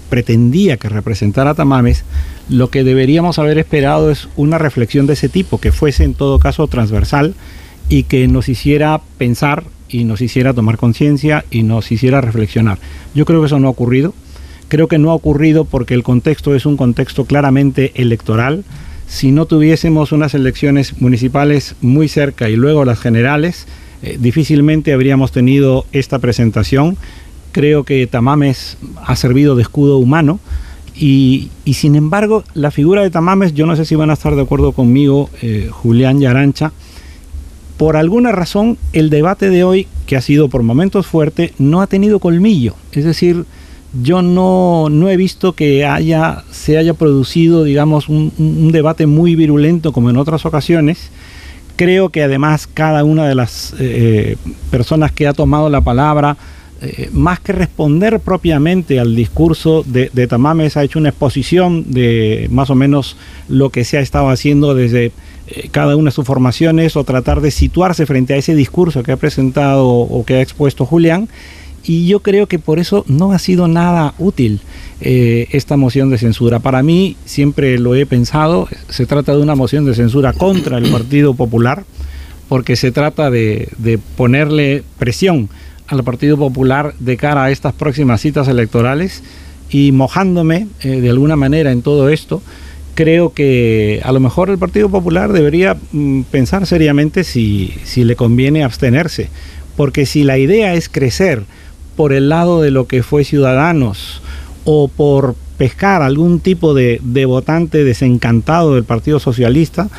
pretendía 0.09 0.77
que 0.77 0.89
representara 0.89 1.53
Tamames, 1.53 2.05
lo 2.49 2.69
que 2.69 2.83
deberíamos 2.83 3.39
haber 3.39 3.57
esperado 3.57 4.09
es 4.09 4.29
una 4.37 4.57
reflexión 4.57 5.05
de 5.05 5.13
ese 5.13 5.27
tipo, 5.27 5.59
que 5.59 5.73
fuese 5.73 6.05
en 6.05 6.13
todo 6.13 6.39
caso 6.39 6.65
transversal 6.67 7.35
y 7.89 8.03
que 8.03 8.27
nos 8.27 8.47
hiciera 8.47 9.01
pensar 9.17 9.65
y 9.89 10.05
nos 10.05 10.21
hiciera 10.21 10.53
tomar 10.53 10.77
conciencia 10.77 11.45
y 11.51 11.63
nos 11.63 11.91
hiciera 11.91 12.21
reflexionar. 12.21 12.79
Yo 13.13 13.25
creo 13.25 13.41
que 13.41 13.47
eso 13.47 13.59
no 13.59 13.67
ha 13.67 13.71
ocurrido. 13.71 14.13
Creo 14.67 14.87
que 14.87 14.97
no 14.97 15.11
ha 15.11 15.15
ocurrido 15.15 15.65
porque 15.65 15.93
el 15.93 16.03
contexto 16.03 16.55
es 16.55 16.65
un 16.65 16.77
contexto 16.77 17.25
claramente 17.25 17.93
electoral. 17.95 18.63
Si 19.07 19.31
no 19.31 19.45
tuviésemos 19.45 20.11
unas 20.11 20.33
elecciones 20.33 21.01
municipales 21.01 21.75
muy 21.81 22.09
cerca 22.09 22.49
y 22.49 22.55
luego 22.55 22.83
las 22.83 22.99
generales, 22.99 23.67
eh, 24.03 24.17
difícilmente 24.19 24.93
habríamos 24.93 25.31
tenido 25.31 25.85
esta 25.93 26.19
presentación. 26.19 26.97
Creo 27.53 27.83
que 27.85 28.05
Tamames 28.07 28.77
ha 29.05 29.15
servido 29.15 29.55
de 29.55 29.63
escudo 29.63 29.97
humano 29.97 30.39
y, 30.99 31.49
sin 31.71 31.95
embargo 31.95 32.43
la 32.53 32.71
figura 32.71 33.03
de 33.03 33.09
Tamames, 33.09 33.53
yo 33.53 33.65
no 33.65 33.75
sé 33.75 33.85
si 33.85 33.95
van 33.95 34.09
a 34.09 34.13
estar 34.13 34.35
de 34.35 34.41
acuerdo 34.41 34.73
conmigo, 34.73 35.29
eh, 35.41 35.69
Julián 35.71 36.21
y 36.21 36.25
Arancha, 36.25 36.71
por 37.77 37.95
alguna 37.95 38.31
razón 38.31 38.77
el 38.91 39.09
debate 39.09 39.49
de 39.49 39.63
hoy, 39.63 39.87
que 40.07 40.17
ha 40.17 40.21
sido 40.21 40.49
por 40.49 40.63
momentos 40.63 41.05
fuerte, 41.05 41.53
no 41.59 41.81
ha 41.81 41.87
tenido 41.87 42.19
colmillo. 42.19 42.73
Es 42.91 43.05
decir, 43.05 43.45
yo 43.93 44.21
no, 44.21 44.89
no, 44.89 45.09
he 45.09 45.17
visto 45.17 45.53
que 45.53 45.85
haya, 45.85 46.43
se 46.51 46.77
haya 46.77 46.93
producido, 46.93 47.63
digamos, 47.63 48.09
un, 48.09 48.71
debate 48.71 49.05
muy 49.07 49.35
virulento 49.35 49.91
como 49.91 50.09
en 50.09 50.17
otras 50.17 50.45
ocasiones. 50.45 51.09
Creo 51.75 52.09
que 52.09 52.23
además 52.23 52.67
cada 52.67 53.03
una 53.03 53.27
de 53.27 53.35
las 53.35 53.75
eh, 53.79 54.35
personas 54.71 55.11
que 55.11 55.27
ha 55.27 55.33
tomado 55.33 55.69
la 55.69 55.81
palabra, 55.81 56.37
eh, 56.81 57.09
más 57.11 57.39
que 57.39 57.53
responder 57.53 58.19
propiamente 58.19 58.99
al 58.99 59.15
discurso 59.15 59.83
de, 59.85 60.11
de, 60.13 60.27
Tamames, 60.27 60.77
ha 60.77 60.83
hecho 60.83 60.99
una 60.99 61.09
exposición 61.09 61.91
de 61.91 62.47
más 62.51 62.69
o 62.69 62.75
menos 62.75 63.15
lo 63.47 63.69
que 63.69 63.83
se 63.83 63.97
ha 63.97 64.01
estado 64.01 64.29
haciendo 64.29 64.75
desde 64.75 65.11
eh, 65.47 65.69
cada 65.71 65.95
una 65.95 66.09
de 66.09 66.15
sus 66.15 66.25
formaciones 66.25 66.95
o 66.95 67.03
tratar 67.03 67.41
de 67.41 67.51
situarse 67.51 68.05
frente 68.05 68.33
a 68.33 68.37
ese 68.37 68.53
discurso 68.53 69.01
que 69.01 69.13
ha 69.13 69.17
presentado 69.17 69.87
o 69.87 70.25
que 70.25 70.35
ha 70.35 70.41
expuesto 70.41 70.85
Julián 70.85 71.29
y 71.87 72.05
yo 72.05 72.19
creo 72.19 72.47
que 72.47 72.59
por 72.59 72.79
eso 72.79 73.05
no 73.07 73.31
ha 73.31 73.39
sido 73.39 73.69
nada 73.69 74.13
útil 74.19 74.59
eh, 74.99 75.47
esta 75.51 75.77
moción 75.77 76.09
de 76.09 76.17
censura. 76.17 76.59
Para 76.59 76.83
mí, 76.83 77.15
siempre 77.23 77.79
lo 77.79 77.95
he 77.95 78.05
pensado, 78.05 78.67
se 78.89 79.05
trata 79.05 79.33
de 79.33 79.41
una 79.41 79.55
moción 79.55 79.85
de 79.85 79.95
censura 79.95 80.33
contra 80.33 80.77
el 80.77 80.91
Partido 80.91 81.33
Popular, 81.33 81.85
porque 82.49 82.75
se 82.75 82.91
trata 82.91 83.31
de, 83.31 83.69
ponerle 84.17 84.83
presión 84.99 85.49
al 85.87 86.03
Partido 86.03 86.35
Popular 86.35 86.93
de 86.99 87.15
cara 87.15 87.45
a 87.45 87.51
estas 87.51 87.73
próximas 87.73 88.19
citas 88.19 88.49
electorales 88.49 89.23
y 89.69 89.93
mojándome 89.93 90.67
eh, 90.81 90.99
de 90.99 91.09
alguna 91.09 91.37
manera 91.37 91.71
en 91.71 91.83
todo 91.83 92.09
esto, 92.09 92.41
creo 92.95 93.31
que 93.31 94.01
a 94.03 94.11
lo 94.11 94.19
mejor 94.19 94.49
el 94.49 94.57
Partido 94.57 94.89
Popular 94.89 95.31
debería 95.31 95.77
mm, 95.93 96.23
pensar 96.23 96.65
seriamente 96.65 97.23
si, 97.23 97.73
si 97.85 98.03
le 98.03 98.17
conviene 98.17 98.65
abstenerse, 98.65 99.29
porque 99.77 100.05
si 100.05 100.23
la 100.25 100.37
idea 100.37 100.73
es 100.73 100.89
crecer 100.89 101.43
por 101.97 102.13
el 102.13 102.29
lado 102.29 102.61
de 102.61 102.71
lo 102.71 102.87
que 102.87 103.03
fue 103.03 103.25
Ciudadanos 103.25 104.21
o 104.63 104.87
por 104.87 105.35
pescar 105.57 106.03
algún 106.03 106.39
tipo 106.39 106.73
de, 106.73 107.01
votante 107.25 107.83
desencantado 107.83 108.75
del 108.75 108.83
Partido 108.83 109.19
Socialista, 109.19 109.89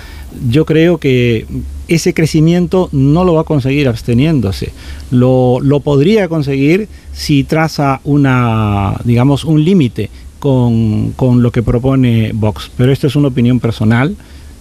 yo 0.49 0.65
creo 0.65 0.99
que 0.99 1.47
ese 1.89 2.15
crecimiento 2.15 2.89
no 2.93 3.25
lo 3.25 3.35
va 3.35 3.41
a 3.41 3.45
conseguir 3.45 3.89
absteniéndose. 3.89 4.73
Lo, 5.11 5.59
lo 5.61 5.81
podría 5.81 6.29
conseguir 6.29 6.89
si 7.13 7.45
traza 7.45 8.01
una, 8.05 8.95
digamos, 9.05 9.45
un 9.45 9.65
límite 9.65 10.11
con, 10.39 11.13
con, 11.13 11.43
lo 11.43 11.51
que 11.51 11.63
propone 11.63 12.31
Vox. 12.35 12.71
Pero 12.77 12.93
esto 12.93 13.09
es 13.09 13.17
una 13.17 13.29
opinión 13.29 13.59
personal 13.59 14.15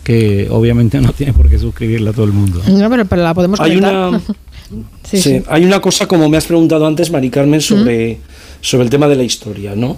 que 0.07 0.47
obviamente 0.49 1.01
no 1.01 1.11
tiene 1.11 1.33
por 1.33 1.49
qué 1.49 1.59
suscribirla 1.59 2.13
todo 2.13 2.23
el 2.23 2.31
mundo. 2.31 2.61
No, 2.65 2.89
pero, 2.89 3.21
la 3.21 3.33
podemos 3.33 3.59
hay 3.59 3.75
una, 3.75 4.21
sí, 5.03 5.43
hay 5.49 5.65
una 5.65 5.81
cosa, 5.81 6.07
como 6.07 6.29
me 6.29 6.37
has 6.37 6.45
preguntado 6.45 6.87
antes, 6.87 7.11
Mari 7.11 7.29
Carmen, 7.29 7.59
sobre, 7.59 8.19
sobre 8.61 8.85
el 8.85 8.89
tema 8.89 9.09
de 9.09 9.17
la 9.17 9.23
historia, 9.23 9.75
¿no? 9.75 9.97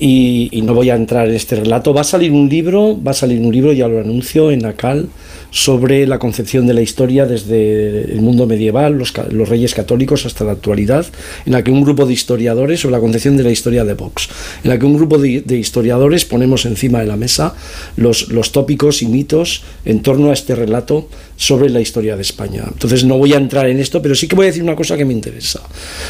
Y, 0.00 0.62
no 0.62 0.74
voy 0.74 0.88
a 0.88 0.96
entrar 0.96 1.28
en 1.28 1.34
este 1.34 1.56
relato. 1.56 1.92
Va 1.92 2.00
a 2.00 2.04
salir 2.04 2.32
un 2.32 2.48
libro, 2.48 2.98
va 3.00 3.10
a 3.10 3.14
salir 3.14 3.40
un 3.40 3.52
libro, 3.52 3.72
ya 3.72 3.86
lo 3.86 4.00
anuncio, 4.00 4.50
en 4.50 4.64
ACAL, 4.64 5.08
sobre 5.50 6.06
la 6.06 6.18
concepción 6.18 6.66
de 6.66 6.72
la 6.72 6.80
historia 6.80 7.26
desde 7.26 8.10
el 8.10 8.22
mundo 8.22 8.46
medieval, 8.46 8.96
los, 8.96 9.12
reyes 9.48 9.74
católicos 9.74 10.24
hasta 10.24 10.44
la 10.44 10.52
actualidad, 10.52 11.06
en 11.44 11.52
la 11.52 11.62
que 11.62 11.70
un 11.70 11.82
grupo 11.82 12.06
de 12.06 12.14
historiadores, 12.14 12.80
sobre 12.80 12.92
la 12.92 13.00
concepción 13.00 13.36
de 13.36 13.42
la 13.42 13.50
historia 13.50 13.84
de 13.84 13.92
Vox, 13.92 14.30
en 14.64 14.70
la 14.70 14.78
que 14.78 14.86
un 14.86 14.96
grupo 14.96 15.18
de, 15.18 15.44
historiadores 15.50 16.24
ponemos 16.24 16.64
encima 16.64 17.00
de 17.00 17.06
la 17.06 17.16
mesa 17.16 17.54
los, 17.96 18.28
los 18.28 18.52
tópicos 18.52 19.02
y 19.02 19.06
mitos 19.06 19.64
en 19.84 20.00
torno 20.00 20.30
a 20.30 20.32
este 20.32 20.54
relato 20.54 21.08
sobre 21.36 21.68
la 21.68 21.80
historia 21.80 22.16
de 22.16 22.22
España. 22.22 22.64
Entonces 22.66 23.04
no 23.04 23.18
voy 23.18 23.34
a 23.34 23.36
entrar 23.36 23.68
en 23.68 23.78
esto, 23.80 24.00
pero 24.00 24.14
sí 24.14 24.28
que 24.28 24.36
voy 24.36 24.46
a 24.46 24.48
decir 24.48 24.62
una 24.62 24.76
cosa 24.76 24.96
que 24.96 25.04
me 25.04 25.12
interesa. 25.12 25.60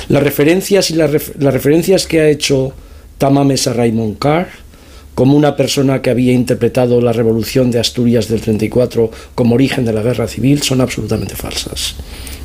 Las 0.09 0.23
referencias 0.23 0.91
y 0.91 0.95
las, 0.95 1.11
las 1.39 1.53
referencias 1.53 2.07
que 2.07 2.21
ha 2.21 2.29
hecho 2.29 2.73
Tamames 3.21 3.67
a 3.67 3.75
Raymond 3.75 4.19
Carr 4.19 4.49
como 5.15 5.37
una 5.37 5.55
persona 5.55 6.01
que 6.01 6.09
había 6.09 6.33
interpretado 6.33 7.03
la 7.03 7.13
revolución 7.13 7.71
de 7.71 7.79
Asturias 7.79 8.29
del 8.29 8.41
34 8.41 9.11
como 9.35 9.57
origen 9.57 9.85
de 9.85 9.93
la 9.93 10.01
guerra 10.01 10.27
civil 10.27 10.63
son 10.63 10.81
absolutamente 10.81 11.37
falsas. 11.37 11.97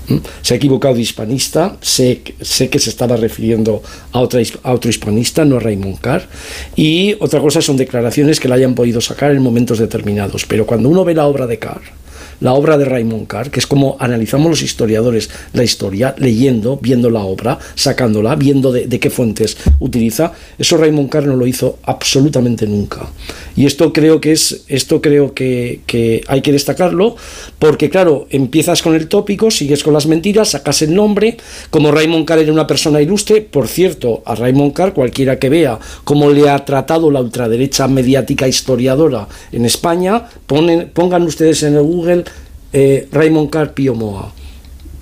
¿Mm? 0.10 0.18
Se 0.42 0.54
ha 0.54 0.58
equivocado 0.58 0.96
de 0.96 1.02
hispanista, 1.02 1.78
sé, 1.80 2.20
que 2.22 2.80
se 2.80 2.90
estaba 2.90 3.16
refiriendo 3.16 3.82
a, 4.12 4.20
a 4.20 4.74
otro 4.74 4.90
hispanista, 4.90 5.46
no 5.46 5.56
a 5.56 5.60
Raymond 5.62 6.02
Carr, 6.02 6.28
y 6.76 7.16
otra 7.22 7.40
cosa 7.40 7.62
son 7.62 7.78
declaraciones 7.78 8.42
que 8.42 8.50
la 8.50 8.56
hayan 8.56 8.76
podido 8.76 9.00
sacar 9.00 9.32
en 9.32 9.42
momentos 9.42 9.80
determinados, 9.80 10.46
pero 10.46 10.66
cuando 10.66 10.90
uno 10.90 11.06
ve 11.06 11.14
la 11.14 11.26
obra 11.26 11.48
de 11.48 11.58
Carr, 11.58 11.84
la 12.40 12.54
obra 12.54 12.78
de 12.78 12.86
Raymond 12.86 13.28
Carr, 13.28 13.50
que 13.50 13.60
es 13.60 13.68
como 13.68 13.98
analizamos 14.00 14.50
los 14.50 14.62
historiadores 14.62 15.30
la 15.54 15.64
historia, 15.64 16.16
leyendo, 16.18 16.78
viendo 16.82 17.10
la 17.10 17.22
obra, 17.22 17.60
sacándola, 17.76 18.36
viendo 18.36 18.72
de, 18.72 18.88
qué 19.00 19.10
fuentes 19.10 19.58
utiliza. 19.80 20.34
Eso 20.58 20.78
Raymond 20.78 21.10
Carr 21.10 21.28
no 21.28 21.36
lo 21.36 21.48
hizo 21.48 21.80
absolutamente 21.84 22.68
nunca. 22.68 23.08
Y 23.56 23.66
esto 23.66 23.94
creo 23.94 24.20
que 24.20 24.34
es, 24.34 24.64
esto 24.68 25.02
creo 25.02 25.34
que, 25.34 25.82
hay 26.28 26.42
que 26.42 26.52
destacarlo, 26.52 27.16
porque 27.60 27.90
claro, 27.90 28.28
empiezas 28.30 28.82
con 28.82 28.96
el 28.96 29.08
tópico, 29.08 29.50
sigues 29.50 29.84
con 29.84 29.94
las 29.94 30.08
mentiras, 30.08 30.50
sacas 30.52 30.82
el 30.82 30.94
nombre, 30.94 31.38
como 31.70 31.92
Raymond 31.92 32.26
Carr 32.26 32.40
era 32.40 32.52
una 32.52 32.68
persona 32.68 33.02
ilustre, 33.02 33.42
por 33.42 33.68
cierto, 33.68 34.24
a 34.26 34.36
Raymond 34.36 34.74
Carr, 34.74 34.94
cualquiera 34.94 35.40
que 35.40 35.50
vea 35.50 35.80
cómo 36.04 36.30
le 36.30 36.50
ha 36.50 36.66
tratado 36.66 37.10
la 37.12 37.22
ultraderecha 37.22 37.88
mediática 37.88 38.48
historiadora 38.48 39.28
en 39.52 39.66
España, 39.66 40.28
pongan 40.48 41.24
ustedes 41.24 41.64
en 41.64 41.76
el 41.76 41.84
Google 41.84 42.25
eh, 42.76 43.08
Raymond 43.10 43.50
Carr 43.50 43.74
Pio 43.74 43.96
Moa. 43.96 44.34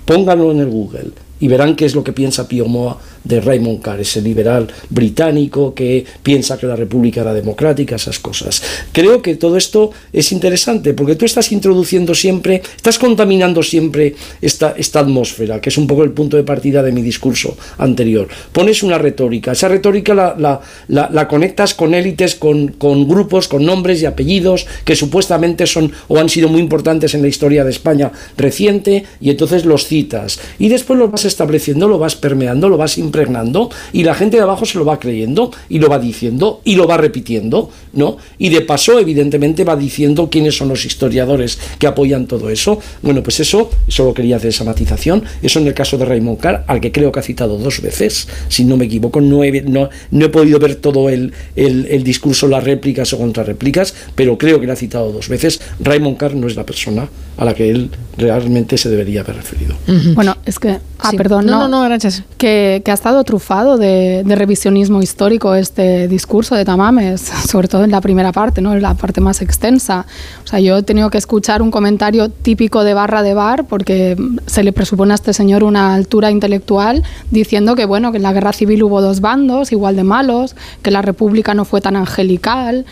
Pónganlo 0.04 0.52
en 0.52 0.60
el 0.60 0.70
Google 0.70 1.10
y 1.40 1.48
verán 1.48 1.74
qué 1.74 1.84
es 1.84 1.96
lo 1.96 2.04
que 2.04 2.12
piensa 2.12 2.46
Pio 2.46 2.66
Moa 2.66 3.00
de 3.24 3.40
Raymond 3.40 3.80
Carr, 3.80 4.00
ese 4.00 4.20
liberal 4.20 4.68
británico 4.90 5.74
que 5.74 6.04
piensa 6.22 6.58
que 6.58 6.66
la 6.66 6.76
república 6.76 7.22
era 7.22 7.34
democrática, 7.34 7.96
esas 7.96 8.18
cosas. 8.18 8.62
Creo 8.92 9.22
que 9.22 9.34
todo 9.36 9.56
esto 9.56 9.90
es 10.12 10.30
interesante 10.32 10.94
porque 10.94 11.16
tú 11.16 11.24
estás 11.24 11.50
introduciendo 11.50 12.14
siempre, 12.14 12.62
estás 12.76 12.98
contaminando 12.98 13.62
siempre 13.62 14.14
esta, 14.40 14.74
esta 14.76 15.00
atmósfera, 15.00 15.60
que 15.60 15.70
es 15.70 15.78
un 15.78 15.86
poco 15.86 16.04
el 16.04 16.12
punto 16.12 16.36
de 16.36 16.44
partida 16.44 16.82
de 16.82 16.92
mi 16.92 17.02
discurso 17.02 17.56
anterior. 17.78 18.28
Pones 18.52 18.82
una 18.82 18.98
retórica, 18.98 19.52
esa 19.52 19.68
retórica 19.68 20.14
la, 20.14 20.60
la, 20.88 21.28
conectas 21.28 21.74
con 21.74 21.94
élites, 21.94 22.34
con, 22.34 22.68
con 22.68 23.08
grupos, 23.08 23.48
con 23.48 23.64
nombres 23.64 24.02
y 24.02 24.06
apellidos 24.06 24.66
que 24.84 24.96
supuestamente 24.96 25.66
son 25.66 25.92
o 26.08 26.18
han 26.18 26.28
sido 26.28 26.48
muy 26.48 26.60
importantes 26.60 27.14
en 27.14 27.22
la 27.22 27.28
historia 27.28 27.64
de 27.64 27.70
España 27.70 28.12
reciente 28.36 29.04
y 29.20 29.30
entonces 29.30 29.64
los 29.64 29.86
citas. 29.86 30.38
Y 30.58 30.68
después 30.68 30.98
lo 30.98 31.08
vas 31.08 31.24
estableciendo, 31.24 31.88
lo 31.88 31.98
vas 31.98 32.16
permeando, 32.16 32.68
lo 32.68 32.76
vas 32.76 32.98
impregnando 33.14 33.70
y 33.92 34.02
la 34.02 34.14
gente 34.14 34.36
de 34.36 34.42
abajo 34.42 34.66
se 34.66 34.78
lo 34.78 34.84
va 34.84 34.98
creyendo 34.98 35.52
y 35.68 35.78
lo 35.78 35.88
va 35.88 35.98
diciendo 35.98 36.60
y 36.64 36.74
lo 36.74 36.86
va 36.86 36.96
repitiendo, 36.96 37.70
¿no? 37.92 38.16
Y 38.38 38.48
de 38.48 38.60
paso, 38.62 38.98
evidentemente, 38.98 39.64
va 39.64 39.76
diciendo 39.76 40.28
quiénes 40.30 40.56
son 40.56 40.68
los 40.68 40.84
historiadores 40.84 41.58
que 41.78 41.86
apoyan 41.86 42.26
todo 42.26 42.50
eso. 42.50 42.78
Bueno, 43.02 43.22
pues 43.22 43.40
eso, 43.40 43.70
solo 43.86 44.12
quería 44.12 44.36
hacer 44.36 44.48
esa 44.48 44.64
matización. 44.64 45.22
Eso 45.42 45.60
en 45.60 45.68
el 45.68 45.74
caso 45.74 45.96
de 45.96 46.04
Raymond 46.04 46.40
Carr, 46.40 46.64
al 46.66 46.80
que 46.80 46.90
creo 46.90 47.12
que 47.12 47.20
ha 47.20 47.22
citado 47.22 47.56
dos 47.56 47.80
veces, 47.80 48.28
si 48.48 48.64
no 48.64 48.76
me 48.76 48.86
equivoco, 48.86 49.20
no 49.20 49.44
he, 49.44 49.62
no, 49.62 49.88
he 50.12 50.28
podido 50.28 50.58
ver 50.58 50.76
todo 50.76 51.08
el, 51.08 51.32
el, 51.54 52.02
discurso, 52.02 52.48
las 52.48 52.64
réplicas 52.64 53.12
o 53.12 53.18
contrarréplicas, 53.18 53.94
pero 54.14 54.36
creo 54.36 54.60
que 54.60 54.66
lo 54.66 54.72
ha 54.72 54.76
citado 54.76 55.12
dos 55.12 55.28
veces. 55.28 55.60
Raymond 55.80 56.16
Carr 56.16 56.34
no 56.34 56.48
es 56.48 56.56
la 56.56 56.66
persona 56.66 57.08
a 57.36 57.44
la 57.44 57.54
que 57.54 57.70
él 57.70 57.90
realmente 58.16 58.76
se 58.76 58.88
debería 58.88 59.20
haber 59.20 59.36
referido. 59.36 59.74
Bueno, 60.14 60.36
es 60.44 60.58
que, 60.58 60.78
ah, 60.98 61.12
perdón, 61.16 61.46
no, 61.46 61.68
no, 61.68 61.88
no, 61.88 61.98
Que, 62.38 62.82
que 62.84 62.90
estado 63.04 63.22
trufado 63.22 63.76
de, 63.76 64.24
revisionismo 64.24 65.02
histórico 65.02 65.54
este 65.54 66.08
discurso 66.08 66.54
de 66.54 66.64
Tamames, 66.64 67.20
sobre 67.50 67.68
todo 67.68 67.84
en 67.84 67.90
la 67.90 68.00
primera 68.00 68.32
parte, 68.32 68.62
¿no? 68.62 68.72
en 68.72 68.80
la 68.80 68.94
parte 68.94 69.20
más 69.20 69.42
extensa. 69.42 70.06
O 70.42 70.46
sea, 70.46 70.58
yo 70.58 70.78
he 70.78 70.82
tenido 70.82 71.10
que 71.10 71.18
escuchar 71.18 71.60
un 71.60 71.70
comentario 71.70 72.30
típico 72.30 72.82
de 72.82 72.94
barra 72.94 73.22
de 73.22 73.34
bar 73.34 73.66
porque 73.66 74.16
se 74.46 74.64
le 74.64 74.72
presupone 74.72 75.12
a 75.12 75.16
este 75.16 75.34
señor 75.34 75.64
una 75.64 75.94
altura 75.94 76.30
intelectual 76.30 77.02
diciendo 77.30 77.76
que, 77.76 77.84
bueno, 77.84 78.10
que 78.10 78.16
en 78.16 78.22
la 78.22 78.32
guerra 78.32 78.54
civil 78.54 78.82
hubo 78.84 79.02
dos 79.02 79.20
bandos 79.20 79.70
igual 79.70 79.96
de 79.96 80.04
malos, 80.04 80.56
que 80.80 80.90
la 80.90 81.02
república 81.02 81.52
no 81.52 81.66
fue 81.66 81.82
tan 81.82 81.96
angelical 81.96 82.86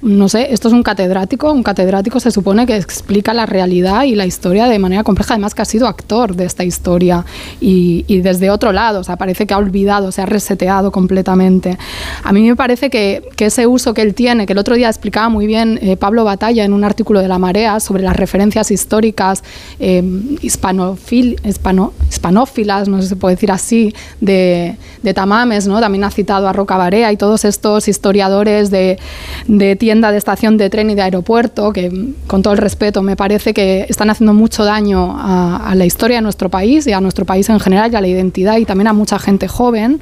no 0.00 0.28
sé, 0.28 0.52
esto 0.52 0.68
es 0.68 0.74
un 0.74 0.84
catedrático, 0.84 1.52
un 1.52 1.64
catedrático 1.64 2.20
se 2.20 2.30
supone 2.30 2.66
que 2.66 2.76
explica 2.76 3.34
la 3.34 3.46
realidad 3.46 4.04
y 4.04 4.14
la 4.14 4.26
historia 4.26 4.66
de 4.66 4.78
manera 4.78 5.02
compleja, 5.02 5.34
además 5.34 5.54
que 5.54 5.62
ha 5.62 5.64
sido 5.64 5.88
actor 5.88 6.36
de 6.36 6.44
esta 6.44 6.62
historia 6.62 7.24
y, 7.60 8.04
desde 8.20 8.50
otro 8.50 8.72
lado, 8.72 9.00
o 9.00 9.04
sea, 9.04 9.16
parece 9.16 9.46
que 9.46 9.54
ha 9.54 9.58
olvidado, 9.58 10.12
se 10.12 10.22
ha 10.22 10.26
reseteado 10.26 10.92
completamente. 10.92 11.78
A 12.22 12.32
mí 12.32 12.48
me 12.48 12.54
parece 12.54 12.90
que, 12.90 13.28
ese 13.38 13.66
uso 13.66 13.94
que 13.94 14.02
él 14.02 14.14
tiene, 14.14 14.46
que 14.46 14.52
el 14.52 14.58
otro 14.58 14.74
día 14.74 14.88
explicaba 14.88 15.30
muy 15.30 15.46
bien 15.46 15.78
eh, 15.80 15.96
Pablo 15.96 16.22
Batalla 16.22 16.64
en 16.64 16.74
un 16.74 16.84
artículo 16.84 17.20
de 17.20 17.28
La 17.28 17.38
Marea 17.38 17.80
sobre 17.80 18.02
las 18.02 18.14
referencias 18.14 18.70
históricas 18.70 19.42
eh, 19.80 20.02
hispanofil, 20.42 21.40
hispano, 21.44 21.94
hispanófilas, 22.10 22.88
no 22.88 22.98
sé 22.98 23.04
si 23.04 23.08
se 23.08 23.16
puede 23.16 23.36
decir 23.36 23.50
así, 23.50 23.94
de, 24.20 24.76
Tamames, 25.14 25.66
¿no? 25.66 25.80
también 25.80 26.04
ha 26.04 26.10
citado 26.10 26.46
a 26.46 26.52
Roca 26.52 26.76
Barea 26.76 27.10
y 27.10 27.16
todos 27.16 27.46
estos 27.46 27.88
historiadores 27.88 28.70
de, 28.70 28.98
de 29.46 29.74
tienda 29.88 30.12
de 30.12 30.18
estación 30.18 30.58
de 30.58 30.68
tren 30.68 30.90
y 30.90 30.94
de 30.94 31.00
aeropuerto, 31.00 31.72
que 31.72 32.12
con 32.26 32.42
todo 32.42 32.52
el 32.52 32.58
respeto 32.58 33.02
me 33.02 33.16
parece 33.16 33.54
que 33.54 33.86
están 33.88 34.10
haciendo 34.10 34.34
mucho 34.34 34.62
daño 34.62 35.16
a, 35.18 35.72
la 35.74 35.86
historia 35.86 36.18
de 36.18 36.20
nuestro 36.20 36.50
país 36.50 36.86
y 36.86 36.92
a 36.92 37.00
nuestro 37.00 37.24
país 37.24 37.48
en 37.48 37.58
general 37.58 37.90
y 37.90 37.96
a 37.96 38.02
la 38.02 38.08
identidad 38.08 38.58
y 38.58 38.66
también 38.66 38.88
a 38.88 38.92
mucha 38.92 39.18
gente 39.18 39.48
joven, 39.48 39.98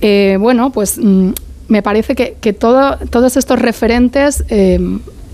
eh, 0.00 0.38
bueno, 0.40 0.72
pues 0.72 0.98
mm, 1.00 1.30
me 1.68 1.82
parece 1.82 2.16
que, 2.16 2.52
todo, 2.52 2.98
todos 3.10 3.36
estos 3.36 3.60
referentes... 3.60 4.42
Eh, 4.48 4.80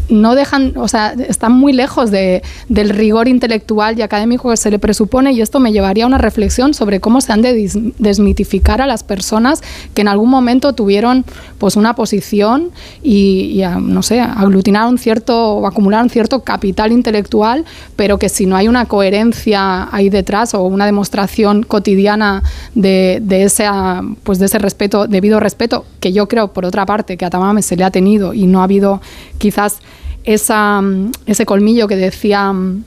no 0.09 0.35
dejan, 0.35 0.73
o 0.77 0.88
sea, 0.88 1.12
están 1.12 1.53
muy 1.53 1.73
lejos 1.73 2.11
de, 2.11 2.42
del 2.68 2.90
rigor 2.90 3.29
intelectual 3.29 3.99
y 3.99 4.03
académico 4.03 4.51
que 4.51 4.57
se 4.57 4.71
le 4.71 4.79
presupone 4.79 5.33
y 5.33 5.40
esto 5.40 5.61
me 5.61 5.73
llevaría 5.73 6.05
a 6.05 6.07
una 6.07 6.18
reflexión 6.18 6.75
sobre 6.75 7.01
cómo 7.01 7.21
se 7.21 7.33
han 7.33 7.42
de 7.42 7.71
desmitificar 7.99 8.81
a 8.81 8.87
las 8.87 9.05
personas 9.05 9.62
que 9.94 10.03
en 10.03 10.09
algún 10.09 10.31
momento 10.31 10.73
tuvieron 10.73 11.25
pues 11.59 11.77
una 11.77 11.94
posición 11.94 12.71
y, 13.03 13.62
no 13.81 14.03
sé, 14.03 14.21
aglutinaron 14.21 14.99
cierto 14.99 15.55
o 15.55 15.66
acumularon 15.66 16.09
cierto 16.11 16.40
capital 16.40 16.92
intelectual, 16.92 17.64
pero 17.97 18.18
que 18.18 18.29
si 18.29 18.47
no 18.47 18.57
hay 18.57 18.68
una 18.68 18.87
coherencia 18.87 19.88
ahí 19.94 20.09
detrás 20.09 20.55
o 20.55 20.62
una 20.62 20.87
demostración 20.87 21.62
cotidiana 21.62 22.42
de, 22.75 23.18
de 23.23 23.44
ese, 23.44 23.66
pues 24.23 24.38
de 24.38 24.47
ese 24.47 24.59
respeto, 24.59 25.07
debido 25.07 25.40
respeto, 25.40 25.85
que 26.01 26.12
yo 26.12 26.29
creo 26.29 26.53
por 26.53 26.64
otra 26.64 26.87
parte 26.87 27.16
que 27.16 27.25
a 27.25 27.31
Tamame 27.31 27.62
se 27.62 27.77
le 27.77 27.85
ha 27.85 27.90
tenido 27.90 28.35
y 28.35 28.47
no 28.47 28.61
ha 28.61 28.64
habido 28.64 29.01
quizás 29.38 29.79
esa, 30.29 30.83
ese 31.25 31.47
colmillo 31.47 31.88
que 31.88 31.97
decía 31.97 32.53
mm, 32.53 32.85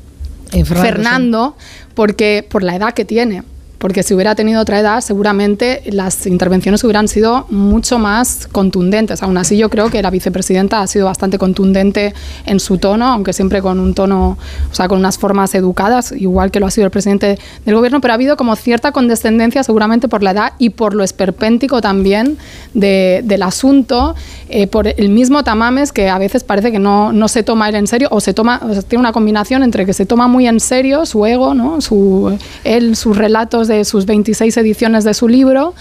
Fernando, 0.64 1.56
porque 1.96 2.46
por 2.48 2.62
la 2.62 2.76
edad 2.76 2.94
que 2.94 3.04
tiene 3.04 3.42
porque 3.82 4.04
si 4.04 4.14
hubiera 4.14 4.36
tenido 4.36 4.62
otra 4.62 4.80
edad, 4.80 5.02
seguramente 5.02 5.82
las 5.88 6.28
intervenciones 6.28 6.84
hubieran 6.84 7.08
sido 7.08 7.48
mucho 7.50 7.98
más 7.98 8.48
contundentes. 8.52 9.24
Aún 9.24 9.38
así, 9.40 9.58
yo 9.58 9.72
creo 9.72 9.90
que 9.90 10.04
la 10.04 10.12
vicepresidenta 10.12 10.82
ha 10.82 10.88
sido 10.88 11.08
bastante 11.08 11.40
contundente 11.40 12.14
en 12.46 12.60
su 12.60 12.78
tono, 12.78 13.08
aunque 13.08 13.34
siempre 13.34 13.60
con 13.64 13.80
un 13.80 13.96
tono, 13.96 14.38
o 14.72 14.76
sea, 14.76 14.88
con 14.88 15.00
unas 15.00 15.18
formas 15.18 15.56
educadas, 15.56 16.12
igual 16.12 16.52
que 16.52 16.60
lo 16.60 16.68
ha 16.68 16.72
sido 16.72 16.86
el 16.86 16.92
presidente 16.92 17.40
del 17.66 17.76
gobierno, 17.76 18.02
pero 18.02 18.14
ha 18.14 18.16
habido 18.16 18.38
como 18.38 18.56
cierta 18.56 18.92
condescendencia 18.92 19.64
seguramente 19.64 20.08
por 20.08 20.22
la 20.22 20.32
edad 20.32 20.54
y 20.60 20.70
por 20.70 20.94
lo 20.94 21.04
esperpéntico 21.04 21.82
también 21.82 22.38
del 22.76 23.42
asunto, 23.42 24.14
eh, 24.50 24.68
por 24.68 24.88
el 24.88 25.10
mismo 25.10 25.44
Tamames, 25.44 25.92
que 25.92 26.08
a 26.08 26.20
veces 26.20 26.44
parece 26.44 26.72
que 26.72 26.78
no, 26.78 27.14
no 27.14 27.28
se 27.28 27.42
toma 27.42 27.68
él 27.68 27.76
en 27.76 27.88
serio, 27.88 28.10
o 28.12 28.22
se 28.22 28.36
toma, 28.36 28.62
tiene 28.88 29.00
una 29.00 29.12
combinación 29.12 29.64
entre 29.64 29.88
que 29.88 29.94
se 29.94 30.06
toma 30.06 30.28
muy 30.28 30.48
en 30.48 30.60
serio 30.60 31.08
su 31.08 31.26
ego, 31.26 31.56
¿no? 31.56 31.82
su, 31.82 32.38
él, 32.64 32.96
sus 32.96 33.18
relatos 33.18 33.71
de 33.72 33.86
sus 33.86 34.06
26 34.06 34.56
ediciones 34.58 35.04
de 35.04 35.14
su 35.14 35.28
libro 35.28 35.74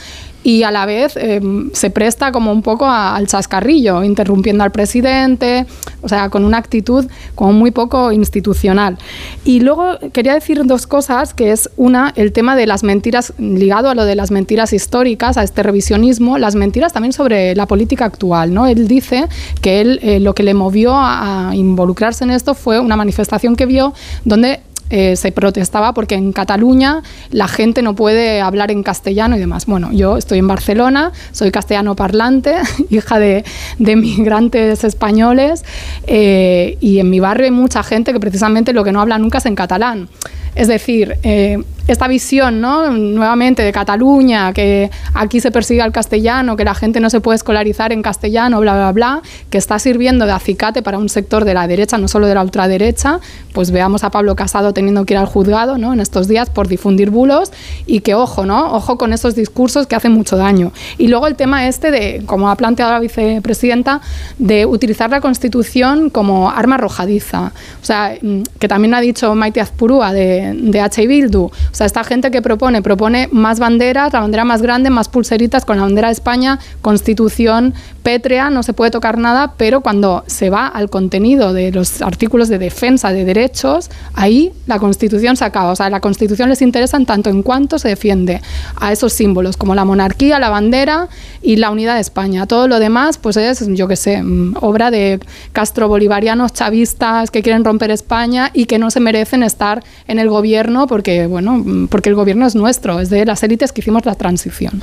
y 0.43 0.63
a 0.63 0.71
la 0.71 0.87
vez 0.87 1.17
em, 1.17 1.71
se 1.73 1.91
presta 1.91 2.33
como 2.33 2.51
un 2.51 2.63
poco 2.63 2.89
al 2.89 3.27
chascarrillo, 3.27 4.03
interrumpiendo 4.03 4.65
al 4.65 4.73
presidente, 4.73 5.67
o 6.01 6.09
sea, 6.09 6.31
con 6.31 6.45
una 6.45 6.57
actitud 6.57 7.07
como 7.35 7.53
muy 7.53 7.71
poco 7.71 8.11
institucional. 8.11 8.97
Y 9.45 9.61
luego 9.61 9.99
quería 10.13 10.35
decir 10.35 10.65
dos 10.65 10.87
cosas, 10.87 11.35
que 11.35 11.53
es 11.53 11.69
una, 11.77 12.13
el 12.17 12.33
tema 12.33 12.57
de 12.57 12.67
las 12.67 12.83
mentiras, 12.83 13.35
ligado 13.39 13.91
a 13.91 13.95
lo 13.95 14.05
de 14.05 14.15
las 14.15 14.31
mentiras 14.31 14.73
históricas, 14.73 15.37
a 15.37 15.43
este 15.43 15.63
revisionismo, 15.63 16.39
las 16.39 16.55
mentiras 16.55 16.93
también 16.93 17.13
sobre 17.13 17.55
la 17.55 17.67
política 17.67 18.07
actual, 18.07 18.55
¿no? 18.55 18.67
Él 18.67 18.89
dice 18.89 19.27
que 19.61 19.83
él, 19.83 20.01
eh, 20.03 20.21
lo 20.21 20.35
que 20.35 20.43
le 20.43 20.55
movió 20.55 20.93
a 20.95 21.51
involucrarse 21.55 22.25
en 22.25 22.31
esto 22.31 22.55
fue 22.55 22.81
una 22.81 22.97
manifestación 22.97 23.57
que 23.57 23.67
vio 23.67 23.93
donde 24.25 24.61
eh, 24.91 25.17
se 25.17 25.33
protestaba 25.33 25.95
porque 25.95 26.17
en 26.17 26.33
Cataluña 26.33 27.03
la 27.31 27.49
gente 27.49 27.83
no 27.83 27.95
puede 27.95 28.41
hablar 28.41 28.71
en 28.71 28.83
castellano 28.83 29.37
y 29.37 29.39
demás. 29.39 29.67
Bueno, 29.67 29.91
yo 29.93 30.17
estoy 30.17 30.39
en 30.39 30.49
Barcelona, 30.49 31.13
soy 31.33 31.51
castellano 31.51 31.97
parlante, 31.97 32.57
hija 32.91 33.19
de, 33.19 33.45
de 33.79 33.97
migrantes 33.97 34.85
españoles, 34.85 35.65
eh, 36.07 36.77
y 36.81 36.99
en 36.99 37.09
mi 37.09 37.21
barrio 37.21 37.45
hay 37.45 37.51
mucha 37.53 37.83
gente 37.83 38.13
que 38.13 38.21
precisamente 38.21 38.73
lo 38.73 38.85
que 38.85 38.93
no 38.93 39.01
habla 39.01 39.19
nunca 39.19 39.39
es 39.39 39.47
en 39.47 39.55
catalán. 39.55 40.09
Es 40.55 40.69
decir, 40.69 41.17
eh, 41.23 41.63
esta 41.87 42.09
visión, 42.09 42.61
¿no? 42.61 42.91
Nuevamente 42.91 43.63
de 43.63 43.73
Cataluña, 43.73 44.53
que 44.53 44.91
aquí 45.15 45.41
se 45.41 45.51
persigue 45.51 45.83
al 45.83 45.93
castellano, 45.93 46.57
que 46.57 46.65
la 46.65 46.75
gente 46.75 47.01
no 47.01 47.11
se 47.11 47.21
puede 47.21 47.37
escolarizar 47.37 47.93
en 47.93 48.03
castellano, 48.03 48.61
bla, 48.61 48.75
bla, 48.75 48.93
bla, 48.93 49.23
que 49.51 49.59
está 49.59 49.79
sirviendo 49.79 50.27
de 50.27 50.33
acicate 50.33 50.83
para 50.83 50.99
un 50.99 51.09
sector 51.09 51.45
de 51.45 51.55
la 51.55 51.67
derecha, 51.67 51.99
no 51.99 52.09
solo 52.09 52.27
de 52.27 52.35
la 52.35 52.43
ultraderecha, 52.43 53.21
pues 53.53 53.71
veamos 53.71 54.05
a 54.05 54.11
Pablo 54.11 54.37
Casado 54.37 54.73
teniendo 54.73 55.05
que 55.05 55.15
ir 55.15 55.19
al 55.19 55.27
juzgado, 55.27 55.79
¿no? 55.79 55.93
En 55.93 56.01
estos 56.01 56.29
días 56.29 56.51
por 56.51 56.69
difundir 56.69 57.11
bulos 57.11 57.53
y 57.87 58.01
que 58.01 58.15
ojo, 58.15 58.47
¿no? 58.47 58.73
Ojo 58.75 58.99
con 58.99 59.13
esos 59.13 59.35
discursos 59.35 59.87
que 59.87 59.97
hacen 59.97 60.13
mucho 60.13 60.37
daño. 60.37 60.73
Y 60.99 61.09
luego 61.09 61.27
el 61.27 61.35
tema 61.35 61.67
este 61.67 61.91
de, 61.91 62.23
como 62.27 62.51
ha 62.51 62.57
planteado 62.57 62.93
la 62.93 63.01
vicepresidenta, 63.01 64.01
de 64.39 64.67
utilizar 64.67 65.11
la 65.11 65.21
Constitución 65.21 66.11
como 66.11 66.51
arma 66.51 66.77
arrojadiza. 66.77 67.53
O 67.83 67.85
sea, 67.85 68.17
mm, 68.21 68.43
que 68.59 68.69
también 68.69 68.95
ha 68.95 69.01
dicho 69.01 69.35
Maite 69.35 69.61
Azpurúa 69.61 70.13
de, 70.13 70.53
de 70.55 70.81
H. 70.81 71.07
Bildu. 71.07 71.51
O 71.71 71.75
sea, 71.75 71.87
esta 71.87 72.05
gente 72.05 72.31
que 72.31 72.43
propone, 72.43 72.83
propone 72.83 73.29
más 73.33 73.59
banderas, 73.59 74.13
la 74.13 74.21
bandera 74.21 74.45
más 74.45 74.63
grande, 74.63 74.91
más 74.91 75.09
pulseritas 75.09 75.65
con 75.65 75.77
la 75.77 75.85
bandera 75.85 76.09
de 76.09 76.13
España, 76.13 76.59
constitución 76.81 77.75
pétrea, 78.03 78.51
no 78.51 78.63
se 78.63 78.73
puede 78.73 78.91
tocar 78.91 79.19
nada, 79.19 79.55
pero 79.57 79.81
cuando 79.81 80.25
se 80.27 80.51
va 80.51 80.67
al 80.67 80.91
contenido 80.91 81.53
de 81.53 81.73
los 81.73 82.03
artículos 82.03 82.49
de 82.49 82.59
defensa 82.59 83.13
de 83.13 83.25
derechos, 83.25 83.91
ahí 84.15 84.53
la 84.67 84.79
constitución 84.79 85.37
se 85.37 85.45
acaba. 85.45 85.71
O 85.73 85.77
sea, 85.77 85.91
la 85.91 86.01
constitución 86.01 86.49
les 86.49 86.63
interesa 86.63 86.97
en 86.97 87.07
tanto 87.07 87.31
en 87.31 87.43
cuanto 87.43 87.79
se 87.79 87.89
defiende 87.89 88.41
a 88.77 88.93
esos 88.93 89.13
símbolos 89.13 89.57
como 89.57 89.75
la 89.75 89.85
monarquía, 89.85 90.39
la 90.39 90.51
bandera 90.51 91.09
y 91.43 91.57
la 91.57 91.71
unidad 91.71 91.95
de 91.95 92.01
España. 92.01 92.47
Todo 92.47 92.69
lo 92.69 92.79
demás, 92.79 93.19
pues 93.19 93.37
es, 93.37 93.67
yo 93.69 93.89
qué 93.89 93.97
sé, 93.97 94.23
mm, 94.23 94.57
obra 94.61 94.91
de 94.91 95.21
castrobolivarianos 95.53 96.53
chavistas 96.53 97.31
que 97.31 97.43
quieren 97.43 97.65
romper 97.65 97.91
España 97.91 98.51
y 98.55 98.67
que 98.67 98.79
no 98.79 98.91
se 98.91 99.01
merecen 99.01 99.43
estar 99.43 99.83
en 100.07 100.19
el 100.19 100.29
gobierno 100.29 100.87
porque, 100.87 101.27
bueno, 101.27 101.59
mm, 101.59 101.89
porque 101.89 102.09
el 102.09 102.15
gobierno 102.15 102.47
es 102.47 102.55
nuestro, 102.55 103.01
es 103.01 103.11
de 103.11 103.25
las 103.25 103.43
élites 103.43 103.73
que 103.73 103.81
hicimos 103.81 104.07
la 104.07 104.15
transición. 104.15 104.81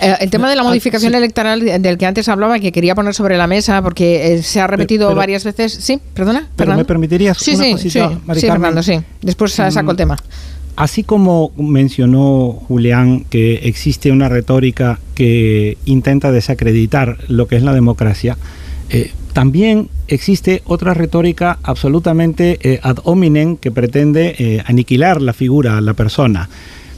Eh, 0.00 0.16
el 0.20 0.30
tema 0.30 0.48
de 0.48 0.56
la 0.56 0.62
modificación 0.62 1.14
electoral 1.14 1.60
del 1.60 1.98
que 1.98 2.06
antes 2.06 2.28
hablaba, 2.28 2.41
que 2.60 2.72
quería 2.72 2.94
poner 2.94 3.14
sobre 3.14 3.36
la 3.36 3.46
mesa 3.46 3.82
porque 3.82 4.34
eh, 4.34 4.42
se 4.42 4.60
ha 4.60 4.66
repetido 4.66 5.14
varias 5.14 5.44
veces. 5.44 5.72
Sí, 5.72 6.00
perdona. 6.14 6.48
Pero 6.56 6.76
me 6.76 6.84
permitirías 6.84 7.38
sí, 7.38 7.54
una 7.54 7.64
sí, 7.64 7.72
cosita, 7.72 8.08
sí, 8.34 8.40
sí, 8.40 8.46
Fernando, 8.46 8.82
sí. 8.82 9.00
Después 9.20 9.52
saco 9.52 9.90
el 9.90 9.94
mm, 9.94 9.96
tema. 9.96 10.16
Así 10.76 11.02
como 11.02 11.52
mencionó 11.56 12.52
Julián 12.66 13.24
que 13.28 13.54
existe 13.64 14.10
una 14.10 14.28
retórica 14.28 14.98
que 15.14 15.76
intenta 15.84 16.32
desacreditar 16.32 17.18
lo 17.28 17.46
que 17.46 17.56
es 17.56 17.62
la 17.62 17.74
democracia, 17.74 18.38
eh, 18.88 19.10
también 19.32 19.88
existe 20.08 20.62
otra 20.66 20.94
retórica 20.94 21.58
absolutamente 21.62 22.58
eh, 22.62 22.80
ad 22.82 22.98
hominem 23.04 23.56
que 23.56 23.70
pretende 23.70 24.34
eh, 24.38 24.62
aniquilar 24.66 25.22
la 25.22 25.32
figura, 25.32 25.80
la 25.80 25.94
persona. 25.94 26.48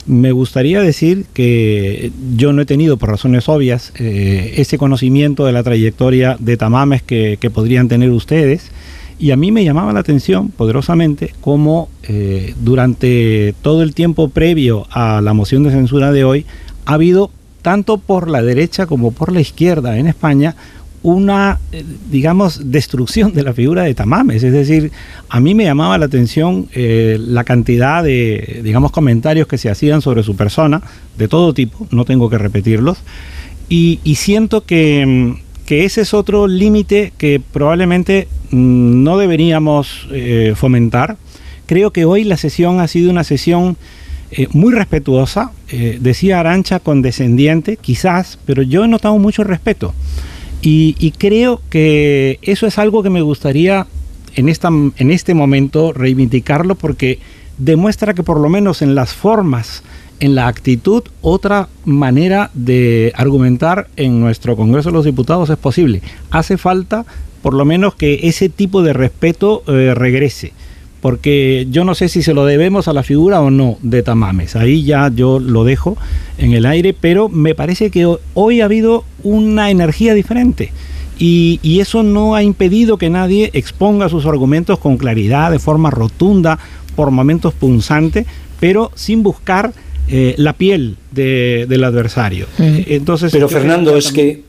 Me 0.06 0.32
gustaría 0.32 0.80
decir 0.80 1.24
que 1.32 2.12
yo 2.36 2.52
no 2.52 2.62
he 2.62 2.66
tenido, 2.66 2.98
por 2.98 3.08
razones 3.08 3.48
obvias, 3.48 3.92
ese 3.96 4.76
conocimiento 4.76 5.46
de 5.46 5.52
la 5.52 5.62
trayectoria 5.62 6.36
de 6.38 6.56
Tamames 6.56 7.02
que, 7.02 7.38
que 7.40 7.50
podrían 7.50 7.88
tener 7.88 8.10
ustedes. 8.10 8.70
Y 9.18 9.30
a 9.30 9.36
mí 9.36 9.52
me 9.52 9.64
llamaba 9.64 9.92
la 9.92 10.00
atención 10.00 10.48
poderosamente 10.48 11.34
cómo 11.40 11.88
eh, 12.02 12.54
durante 12.60 13.54
todo 13.62 13.82
el 13.82 13.94
tiempo 13.94 14.28
previo 14.28 14.86
a 14.90 15.20
la 15.20 15.32
moción 15.32 15.62
de 15.62 15.70
censura 15.70 16.10
de 16.10 16.24
hoy 16.24 16.46
ha 16.84 16.94
habido, 16.94 17.30
tanto 17.62 17.98
por 17.98 18.28
la 18.28 18.42
derecha 18.42 18.86
como 18.86 19.12
por 19.12 19.32
la 19.32 19.40
izquierda 19.40 19.98
en 19.98 20.08
España, 20.08 20.56
una, 21.04 21.58
eh, 21.70 21.84
digamos, 22.10 22.72
destrucción 22.72 23.34
de 23.34 23.42
la 23.42 23.52
figura 23.52 23.82
de 23.82 23.94
Tamames. 23.94 24.42
Es 24.42 24.52
decir, 24.54 24.90
a 25.28 25.38
mí 25.38 25.54
me 25.54 25.64
llamaba 25.64 25.98
la 25.98 26.06
atención 26.06 26.66
eh, 26.72 27.18
la 27.20 27.44
cantidad 27.44 28.02
de, 28.02 28.62
digamos, 28.64 28.90
comentarios 28.90 29.46
que 29.46 29.58
se 29.58 29.68
hacían 29.68 30.00
sobre 30.00 30.22
su 30.22 30.34
persona, 30.34 30.82
de 31.18 31.28
todo 31.28 31.52
tipo, 31.52 31.86
no 31.90 32.06
tengo 32.06 32.30
que 32.30 32.38
repetirlos, 32.38 32.98
y 33.68 33.98
siento 34.16 34.64
que 34.64 35.04
mm, 35.06 35.44
que 35.66 35.86
ese 35.86 36.02
es 36.02 36.12
otro 36.12 36.46
límite 36.46 37.12
que 37.16 37.40
probablemente 37.40 38.28
mm, 38.50 39.02
no 39.02 39.16
deberíamos 39.18 40.08
eh, 40.10 40.52
fomentar. 40.56 41.16
Creo 41.66 41.90
que 41.90 42.04
hoy 42.04 42.24
la 42.24 42.36
sesión 42.36 42.80
ha 42.80 42.88
sido 42.88 43.10
una 43.10 43.24
sesión 43.24 43.76
muy 44.52 44.74
respetuosa, 44.74 45.52
decía 46.00 46.40
Arancha 46.40 46.80
condescendiente, 46.80 47.76
quizás, 47.76 48.36
pero 48.44 48.62
yo 48.62 48.84
he 48.84 48.88
notado 48.88 49.16
mucho 49.16 49.44
respeto. 49.44 49.94
Y, 50.64 50.96
y, 50.98 51.10
creo 51.10 51.60
que 51.68 52.38
eso 52.40 52.66
es 52.66 52.78
algo 52.78 53.02
que 53.02 53.10
me 53.10 53.20
gustaría 53.20 53.86
en, 54.34 54.48
esta, 54.48 54.68
en 54.68 55.10
este 55.10 55.34
momento 55.34 55.92
reivindicarlo 55.92 56.74
porque 56.74 57.18
demuestra 57.58 58.14
que 58.14 58.22
por 58.22 58.40
lo 58.40 58.48
menos 58.48 58.80
en 58.80 58.94
las 58.94 59.12
formas 59.12 59.82
en 60.20 60.34
la 60.34 60.48
actitud 60.48 61.02
otra 61.20 61.68
manera 61.84 62.50
de 62.54 63.12
argumentar 63.14 63.88
en 63.96 64.20
nuestro 64.20 64.56
Congreso 64.56 64.88
de 64.88 64.94
los 64.94 65.04
Diputados 65.04 65.50
es 65.50 65.58
posible. 65.58 66.00
Hace 66.30 66.56
falta 66.56 67.04
por 67.42 67.52
lo 67.52 67.66
menos 67.66 67.94
que 67.94 68.20
ese 68.22 68.48
tipo 68.48 68.82
de 68.82 68.94
respeto 68.94 69.62
eh, 69.66 69.92
regrese. 69.94 70.52
Porque 71.04 71.66
yo 71.70 71.84
no 71.84 71.94
sé 71.94 72.08
si 72.08 72.22
se 72.22 72.32
lo 72.32 72.46
debemos 72.46 72.88
a 72.88 72.94
la 72.94 73.02
figura 73.02 73.42
o 73.42 73.50
no 73.50 73.76
de 73.82 74.02
Tamames. 74.02 74.56
Ahí 74.56 74.84
ya 74.84 75.12
yo 75.14 75.38
lo 75.38 75.64
dejo 75.64 75.98
en 76.38 76.54
el 76.54 76.64
aire, 76.64 76.96
pero 76.98 77.28
me 77.28 77.54
parece 77.54 77.90
que 77.90 78.10
hoy 78.32 78.62
ha 78.62 78.64
habido 78.64 79.04
una 79.22 79.70
energía 79.70 80.14
diferente. 80.14 80.72
Y, 81.18 81.60
y, 81.62 81.80
eso 81.80 82.02
no 82.02 82.34
ha 82.34 82.42
impedido 82.42 82.96
que 82.96 83.10
nadie 83.10 83.50
exponga 83.52 84.08
sus 84.08 84.24
argumentos 84.24 84.78
con 84.78 84.96
claridad, 84.96 85.50
de 85.50 85.58
forma 85.58 85.90
rotunda, 85.90 86.58
por 86.96 87.10
momentos 87.10 87.52
punzante, 87.52 88.24
pero 88.58 88.90
sin 88.94 89.22
buscar 89.22 89.74
eh, 90.08 90.34
la 90.38 90.54
piel 90.54 90.96
del 91.10 91.84
adversario. 91.84 92.46
Entonces, 92.58 93.30
Pero 93.30 93.50
Fernando, 93.50 93.94
es 93.94 94.10
que... 94.10 94.42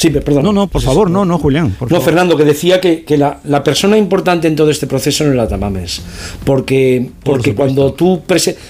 Sí, 0.00 0.08
perdón. 0.08 0.44
No, 0.44 0.52
no, 0.54 0.66
por 0.66 0.80
favor, 0.80 1.10
no, 1.10 1.26
no, 1.26 1.38
Julián. 1.38 1.76
no, 1.90 2.00
Fernando, 2.00 2.34
que 2.34 2.46
decía 2.46 2.80
que, 2.80 3.04
que 3.04 3.18
la, 3.18 3.38
la, 3.44 3.62
persona 3.62 3.98
importante 3.98 4.48
en 4.48 4.56
todo 4.56 4.70
este 4.70 4.86
proceso 4.86 5.24
no 5.24 5.34
era 5.34 5.46
Tamames. 5.46 6.00
Porque, 6.42 7.10
porque 7.22 7.54
cuando, 7.54 7.92
tú 7.92 8.22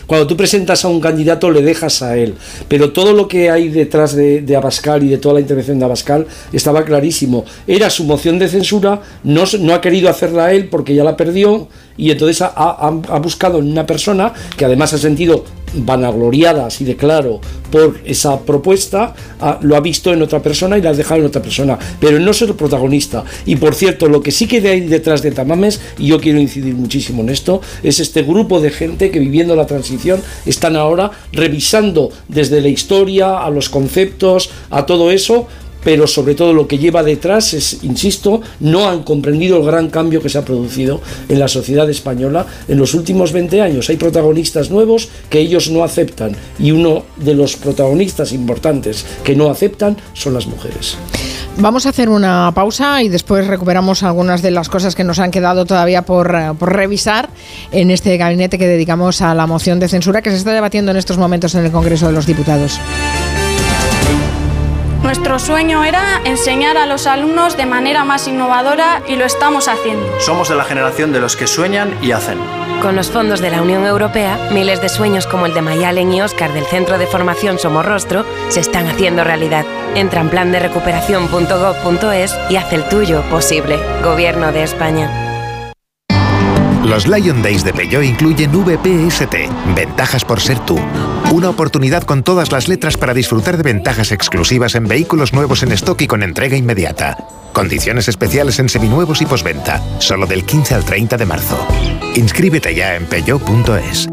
cuando 0.09 0.27
tú 0.27 0.37
presentas 0.37 0.85
a 0.85 0.89
un 0.89 1.01
candidato 1.01 1.49
le 1.53 1.63
dejas 1.63 2.03
a 2.03 2.17
él. 2.17 2.35
Pero 2.67 2.91
todo 2.91 3.13
lo 3.13 3.29
que 3.29 3.49
hay 3.49 3.69
detrás 3.69 4.17
de, 4.17 4.43
de, 4.43 4.57
Abascal 4.57 5.05
y 5.05 5.09
de 5.09 5.19
toda 5.19 5.35
la 5.35 5.41
intervención 5.41 5.79
de 5.79 5.85
Abascal 5.85 6.27
estaba 6.53 6.85
clarísimo. 6.85 7.45
Era 7.65 7.91
su 7.91 8.03
moción 8.03 8.41
de 8.41 8.49
censura, 8.49 9.01
no, 9.23 9.45
no 9.61 9.75
ha 9.75 9.81
querido 9.81 10.11
hacerla 10.11 10.53
él 10.53 10.67
porque 10.69 10.97
ya 10.97 11.05
la 11.05 11.17
perdió 11.17 11.69
y 11.97 12.11
entonces 12.11 12.43
ha, 12.43 12.53
ha, 12.57 12.89
ha 12.89 13.19
buscado 13.21 13.61
en 13.61 13.71
una 13.71 13.87
persona 13.87 14.33
que 14.57 14.65
además 14.65 14.95
ha 14.95 14.99
sentido 14.99 15.45
vanagloriada, 15.75 16.67
así 16.67 16.85
de 16.85 16.97
claro, 16.97 17.41
por 17.71 17.99
esa 18.05 18.41
propuesta, 18.41 19.15
lo 19.63 19.77
ha 19.77 19.81
visto 19.81 20.13
en 20.13 20.23
otra 20.23 20.43
persona 20.43 20.77
y 20.77 20.83
la 20.83 20.91
ha 20.91 20.95
dejado 20.95 21.21
en 21.21 21.27
otra 21.27 21.43
persona, 21.43 21.79
pero 22.01 22.19
no 22.19 22.31
es 22.31 22.43
el 22.43 22.55
protagonista. 22.55 23.25
Y 23.47 23.57
por 23.57 23.75
cierto, 23.75 24.09
lo 24.09 24.23
que 24.23 24.31
sí 24.31 24.47
que 24.47 24.67
hay 24.69 24.81
detrás 24.81 25.23
de 25.23 25.31
Tamames, 25.31 25.81
y 25.99 26.09
yo 26.09 26.21
quiero 26.21 26.41
incidir 26.41 26.75
muchísimo 26.75 27.23
en 27.23 27.31
esto, 27.31 27.61
es 27.83 28.01
este 28.01 28.23
grupo 28.23 28.61
de 28.61 28.71
gente 28.71 29.11
que 29.11 29.19
viviendo 29.19 29.57
la 29.57 29.67
transición 29.67 30.21
están 30.47 30.77
ahora 30.77 31.11
revisando 31.33 32.11
desde 32.29 32.61
la 32.61 32.69
historia, 32.69 33.39
a 33.39 33.51
los 33.51 33.69
conceptos, 33.69 34.51
a 34.71 34.87
todo 34.87 35.11
eso, 35.11 35.47
pero 35.85 36.07
sobre 36.07 36.35
todo 36.35 36.53
lo 36.53 36.67
que 36.67 36.79
lleva 36.79 37.03
detrás 37.03 37.55
es, 37.55 37.83
insisto, 37.83 38.41
no 38.61 38.89
han 38.89 39.03
comprendido 39.03 39.59
el 39.59 39.65
gran 39.65 39.89
cambio 39.91 40.23
que 40.23 40.29
se 40.29 40.39
ha 40.39 40.45
producido 40.45 41.01
en 41.29 41.39
la 41.39 41.49
sociedad 41.49 41.89
española 41.89 42.47
en 42.69 42.79
los 42.79 42.95
últimos 42.95 43.33
20 43.33 43.61
años. 43.61 43.89
Hay 43.89 43.97
protagonistas 43.97 44.71
nuevos 44.71 45.09
que 45.29 45.41
ellos 45.41 45.71
no 45.71 45.85
aceptan 45.85 46.37
y 46.59 46.71
uno 46.73 47.05
de 47.17 47.35
los 47.35 47.57
protagonistas 47.57 48.33
importantes 48.33 49.05
que 49.25 49.37
no 49.37 49.51
aceptan 49.51 49.97
son 50.13 50.35
las 50.35 50.47
mujeres. 50.47 50.97
Vamos 51.57 51.85
a 51.85 51.91
hacer 51.91 52.09
una 52.09 52.53
pausa 52.55 53.03
y 53.03 53.09
después 53.09 53.47
recuperamos 53.47 54.03
algunas 54.03 54.41
de 54.41 54.51
las 54.51 54.69
cosas 54.69 54.95
que 54.95 55.05
nos 55.05 55.19
han 55.19 55.31
quedado 55.31 55.67
todavía 55.67 56.03
por, 56.03 56.35
eh, 56.35 56.53
por, 56.59 56.73
revisar 56.73 57.29
en 57.73 57.91
este 57.91 58.17
gabinete 58.17 58.57
que 58.57 58.67
dedicamos 58.67 59.21
a 59.21 59.35
la 59.35 59.47
moción 59.47 59.81
de 59.81 59.89
censura 59.89 60.23
que 60.23 60.31
se 60.31 60.37
está 60.37 60.53
debatiendo 60.53 60.91
en 60.91 60.97
estos 60.97 61.19
momentos 61.19 61.55
en 61.55 61.65
el 61.65 61.73
Congreso 61.73 62.07
de 62.07 62.13
los 62.13 62.27
Diputados. 62.27 62.81
Nuestro 65.03 65.39
sueño 65.39 65.83
era 65.83 66.21
enseñar 66.25 66.77
a 66.77 66.87
los 66.87 67.07
alumnos 67.07 67.57
de 67.57 67.65
manera 67.65 68.05
más 68.05 68.29
innovadora 68.29 69.03
y 69.09 69.17
lo 69.17 69.25
estamos 69.25 69.67
haciendo. 69.67 70.07
Somos 70.21 70.51
de 70.51 70.57
la 70.57 70.65
generación 70.65 71.13
de 71.13 71.21
los 71.21 71.37
que 71.37 71.47
sueñan 71.47 71.97
y 72.03 72.13
hacen. 72.13 72.39
Con 72.83 72.97
los 72.97 73.11
fondos 73.11 73.41
de 73.41 73.51
la 73.51 73.63
Unión 73.63 73.87
Europea, 73.87 74.39
miles 74.53 74.81
de 74.81 74.89
sueños 74.89 75.27
como 75.27 75.47
el 75.47 75.55
de 75.55 75.63
Mayalen 75.63 76.13
y 76.13 76.23
Oscar 76.23 76.53
del 76.53 76.67
Centro 76.67 76.99
de 76.99 77.07
Formación 77.07 77.59
Somorrostro 77.59 78.25
se 78.49 78.61
están 78.61 78.89
haciendo 78.89 79.25
realidad. 79.25 79.65
Entra 79.95 80.21
en 80.21 80.31
plan 80.31 80.53
de 80.53 80.61
recuperación.gov.es 80.61 82.39
y 82.51 82.57
haz 82.57 82.73
el 82.73 82.89
tuyo 82.89 83.23
posible. 83.31 83.79
Gobierno 84.03 84.53
de 84.53 84.63
España. 84.63 85.30
Los 86.85 87.07
Lion 87.07 87.43
Days 87.43 87.63
de 87.63 87.73
Peugeot 87.75 88.03
incluyen 88.03 88.51
VPST, 88.51 89.35
ventajas 89.77 90.25
por 90.25 90.41
ser 90.41 90.59
tú. 90.61 90.79
Una 91.31 91.51
oportunidad 91.51 92.05
con 92.05 92.23
todas 92.23 92.51
las 92.53 92.69
letras 92.69 92.97
para 92.97 93.15
disfrutar 93.15 93.57
de 93.57 93.63
ventajas 93.63 94.13
exclusivas 94.13 94.75
en 94.75 94.89
vehículos 94.89 95.33
nuevos 95.33 95.63
en 95.63 95.73
stock 95.73 96.01
y 96.01 96.07
con 96.07 96.23
entrega 96.23 96.57
inmediata. 96.57 97.19
Condiciones 97.53 98.09
especiales 98.09 98.59
en 98.61 98.69
seminuevos 98.69 99.21
y 99.21 99.27
posventa, 99.27 99.83
solo 100.01 100.27
del 100.27 100.45
15 100.45 100.75
al 100.75 100.85
30 100.85 101.17
de 101.19 101.27
marzo. 101.27 101.67
Inscríbete 102.17 102.75
ya 102.75 102.97
en 102.97 103.07
peugeot.es. 103.07 104.09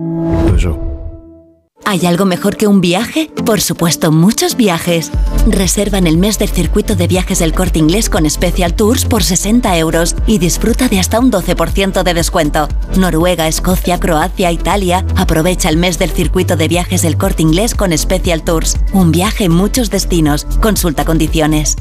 ¿Hay 1.85 2.05
algo 2.05 2.25
mejor 2.25 2.57
que 2.57 2.67
un 2.67 2.81
viaje? 2.81 3.31
Por 3.45 3.61
supuesto, 3.61 4.11
muchos 4.11 4.57
viajes. 4.57 5.09
Reserva 5.51 5.97
en 5.97 6.07
el 6.07 6.17
mes 6.17 6.37
del 6.37 6.49
circuito 6.49 6.95
de 6.95 7.07
viajes 7.07 7.39
del 7.39 7.53
corte 7.53 7.79
inglés 7.79 8.09
con 8.09 8.29
Special 8.29 8.73
Tours 8.73 9.05
por 9.05 9.23
60 9.23 9.77
euros 9.77 10.15
y 10.25 10.39
disfruta 10.39 10.89
de 10.89 10.99
hasta 10.99 11.19
un 11.19 11.31
12% 11.31 12.03
de 12.03 12.13
descuento. 12.13 12.67
Noruega, 12.97 13.47
Escocia, 13.47 13.99
Croacia, 13.99 14.51
Italia. 14.51 15.05
Aprovecha 15.15 15.69
el 15.69 15.77
mes 15.77 15.97
del 15.99 16.11
circuito 16.11 16.55
de 16.57 16.67
viajes 16.67 17.01
del 17.01 17.17
corte 17.17 17.43
inglés 17.43 17.75
con 17.75 17.97
Special 17.97 18.43
Tours. 18.43 18.77
Un 18.93 19.11
viaje 19.11 19.45
en 19.45 19.53
muchos 19.53 19.89
destinos. 19.89 20.45
Consulta 20.61 21.05
condiciones. 21.05 21.77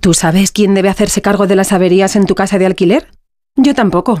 ¿Tú 0.00 0.12
sabes 0.12 0.50
quién 0.52 0.74
debe 0.74 0.88
hacerse 0.88 1.22
cargo 1.22 1.46
de 1.46 1.56
las 1.56 1.72
averías 1.72 2.16
en 2.16 2.26
tu 2.26 2.34
casa 2.34 2.58
de 2.58 2.66
alquiler? 2.66 3.08
Yo 3.56 3.74
tampoco. 3.74 4.20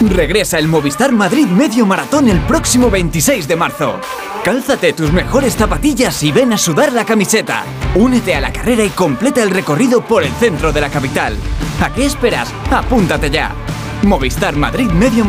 Regresa 0.00 0.58
el 0.58 0.68
Movistar 0.68 1.10
Madrid 1.10 1.46
Medio 1.46 1.86
Maratón 1.86 2.28
el 2.28 2.38
próximo 2.40 2.90
26 2.90 3.48
de 3.48 3.56
marzo. 3.56 3.98
Cálzate 4.44 4.92
tus 4.92 5.10
mejores 5.10 5.56
zapatillas 5.56 6.22
y 6.22 6.32
ven 6.32 6.52
a 6.52 6.58
sudar 6.58 6.92
la 6.92 7.06
camiseta. 7.06 7.64
Únete 7.94 8.34
a 8.34 8.42
la 8.42 8.52
carrera 8.52 8.84
y 8.84 8.90
completa 8.90 9.42
el 9.42 9.50
recorrido 9.50 10.04
por 10.04 10.22
el 10.22 10.32
centro 10.32 10.70
de 10.70 10.82
la 10.82 10.90
capital. 10.90 11.34
¿A 11.80 11.94
qué 11.94 12.04
esperas? 12.04 12.52
Apúntate 12.70 13.30
ya. 13.30 13.54
Movistar 14.02 14.54
Madrid 14.54 14.90
Medio. 14.90 15.24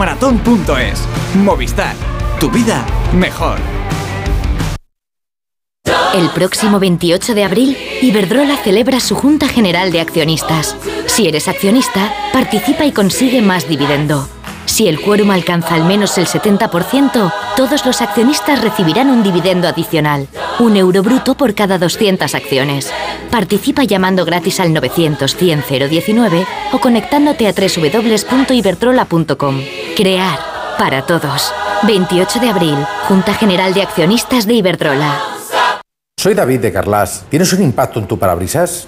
Movistar. 1.36 1.96
Tu 2.38 2.52
vida 2.52 2.86
mejor. 3.14 3.58
El 6.14 6.30
próximo 6.32 6.80
28 6.80 7.36
de 7.36 7.44
abril, 7.46 7.78
Iberdrola 8.02 8.58
celebra 8.58 9.00
su 9.00 9.16
Junta 9.16 9.48
General 9.48 9.94
de 9.94 10.02
Accionistas. 10.02 10.76
Si 11.06 11.26
eres 11.28 11.48
accionista, 11.48 12.14
participa 12.34 12.86
y 12.86 12.92
consigue 12.92 13.42
más 13.42 13.70
dividendo. 13.70 14.28
Si 14.78 14.88
el 14.88 15.02
quórum 15.02 15.32
alcanza 15.32 15.74
al 15.74 15.86
menos 15.86 16.20
el 16.20 16.28
70%, 16.28 17.34
todos 17.56 17.84
los 17.84 18.00
accionistas 18.00 18.62
recibirán 18.62 19.10
un 19.10 19.24
dividendo 19.24 19.68
adicional, 19.68 20.28
un 20.60 20.78
euro 20.78 21.02
bruto 21.02 21.36
por 21.36 21.56
cada 21.56 21.80
200 21.80 22.36
acciones. 22.36 22.94
Participa 23.32 23.86
llamando 23.86 24.24
gratis 24.24 24.60
al 24.60 24.76
900-100-019 24.76 26.46
o 26.74 26.78
conectándote 26.78 27.48
a 27.48 27.54
www.iberdrola.com. 27.54 29.62
Crear 29.96 30.38
para 30.78 31.08
todos. 31.08 31.52
28 31.82 32.40
de 32.40 32.50
abril, 32.50 32.78
Junta 33.08 33.34
General 33.34 33.74
de 33.74 33.82
Accionistas 33.82 34.46
de 34.46 34.54
Iberdrola. 34.54 35.20
Soy 36.20 36.36
David 36.36 36.60
de 36.60 36.72
Carlas. 36.72 37.26
¿Tienes 37.30 37.52
un 37.52 37.64
impacto 37.64 37.98
en 37.98 38.06
tu 38.06 38.20
parabrisas? 38.20 38.88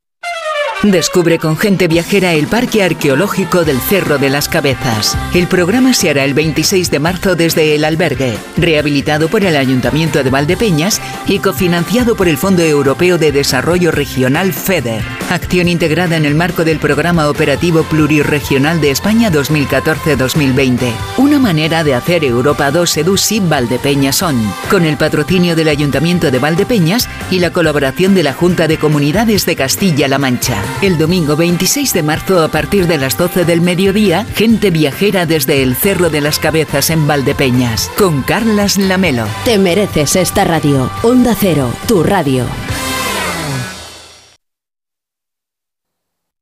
Descubre 0.83 1.37
con 1.37 1.57
gente 1.57 1.87
viajera 1.87 2.33
el 2.33 2.47
Parque 2.47 2.81
Arqueológico 2.81 3.63
del 3.63 3.79
Cerro 3.79 4.17
de 4.17 4.31
las 4.31 4.49
Cabezas. 4.49 5.15
El 5.35 5.45
programa 5.45 5.93
se 5.93 6.09
hará 6.09 6.25
el 6.25 6.33
26 6.33 6.89
de 6.89 6.97
marzo 6.97 7.35
desde 7.35 7.75
el 7.75 7.85
albergue, 7.85 8.35
rehabilitado 8.57 9.27
por 9.27 9.45
el 9.45 9.57
Ayuntamiento 9.57 10.23
de 10.23 10.31
Valdepeñas 10.31 10.99
y 11.27 11.37
cofinanciado 11.37 12.15
por 12.15 12.27
el 12.27 12.35
Fondo 12.35 12.63
Europeo 12.63 13.19
de 13.19 13.31
Desarrollo 13.31 13.91
Regional 13.91 14.53
FEDER. 14.53 15.03
Acción 15.29 15.67
integrada 15.67 16.17
en 16.17 16.25
el 16.25 16.33
marco 16.33 16.63
del 16.63 16.79
Programa 16.79 17.29
Operativo 17.29 17.83
Plurirregional 17.83 18.81
de 18.81 18.89
España 18.89 19.31
2014-2020. 19.31 20.91
Una 21.17 21.37
manera 21.37 21.83
de 21.83 21.93
hacer 21.93 22.23
Europa 22.23 22.71
2 22.71 22.89
Sedusi 22.89 23.39
Valdepeñas 23.39 24.15
Son, 24.15 24.41
con 24.71 24.83
el 24.85 24.97
patrocinio 24.97 25.55
del 25.55 25.67
Ayuntamiento 25.67 26.31
de 26.31 26.39
Valdepeñas 26.39 27.07
y 27.29 27.37
la 27.37 27.53
colaboración 27.53 28.15
de 28.15 28.23
la 28.23 28.33
Junta 28.33 28.67
de 28.67 28.79
Comunidades 28.79 29.45
de 29.45 29.55
Castilla-La 29.55 30.17
Mancha. 30.17 30.70
El 30.81 30.97
domingo 30.97 31.35
26 31.35 31.93
de 31.93 32.01
marzo 32.01 32.43
a 32.43 32.47
partir 32.47 32.87
de 32.87 32.97
las 32.97 33.15
12 33.15 33.45
del 33.45 33.61
mediodía, 33.61 34.25
gente 34.25 34.71
viajera 34.71 35.27
desde 35.27 35.61
el 35.61 35.75
Cerro 35.75 36.09
de 36.09 36.21
las 36.21 36.39
Cabezas 36.39 36.89
en 36.89 37.07
Valdepeñas, 37.07 37.91
con 37.99 38.23
Carlas 38.23 38.77
Lamelo. 38.77 39.25
Te 39.45 39.59
mereces 39.59 40.15
esta 40.15 40.43
radio. 40.43 40.89
Onda 41.03 41.35
Cero, 41.37 41.71
tu 41.87 42.01
radio. 42.01 42.45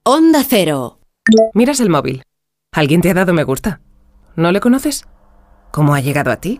Onda 0.03 0.43
Cero. 0.47 0.99
Miras 1.53 1.81
el 1.81 1.89
móvil. 1.89 2.23
¿Alguien 2.71 3.01
te 3.01 3.09
ha 3.09 3.13
dado 3.13 3.33
me 3.33 3.43
gusta? 3.43 3.81
¿No 4.35 4.53
le 4.53 4.61
conoces? 4.61 5.05
¿Cómo 5.71 5.93
ha 5.93 5.99
llegado 5.99 6.31
a 6.31 6.37
ti? 6.37 6.59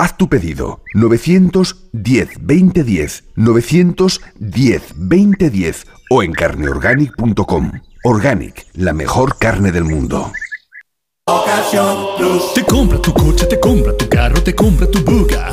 Haz 0.00 0.16
tu 0.16 0.28
pedido 0.28 0.80
910 0.94 2.28
2010 2.38 3.24
910 3.34 4.94
2010 4.94 5.86
o 6.10 6.22
en 6.22 6.32
carneorganic.com. 6.32 7.72
Organic, 8.04 8.66
la 8.74 8.92
mejor 8.92 9.38
carne 9.38 9.72
del 9.72 9.82
mundo. 9.82 10.30
Te 12.54 12.62
compra 12.62 13.02
tu 13.02 13.12
coche, 13.12 13.46
te 13.46 13.58
compra 13.58 13.96
tu 13.96 14.08
carro, 14.08 14.40
te 14.40 14.54
compra 14.54 14.88
tu 14.88 15.02
buga. 15.02 15.52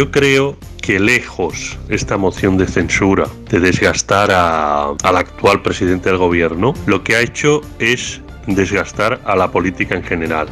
Yo 0.00 0.10
creo 0.10 0.56
que 0.80 0.98
lejos 0.98 1.78
esta 1.90 2.16
moción 2.16 2.56
de 2.56 2.66
censura 2.66 3.26
de 3.50 3.60
desgastar 3.60 4.30
al 4.30 5.16
actual 5.18 5.60
presidente 5.60 6.08
del 6.08 6.16
gobierno, 6.16 6.72
lo 6.86 7.04
que 7.04 7.16
ha 7.16 7.20
hecho 7.20 7.60
es 7.78 8.22
desgastar 8.46 9.20
a 9.26 9.36
la 9.36 9.52
política 9.52 9.96
en 9.96 10.02
general. 10.02 10.48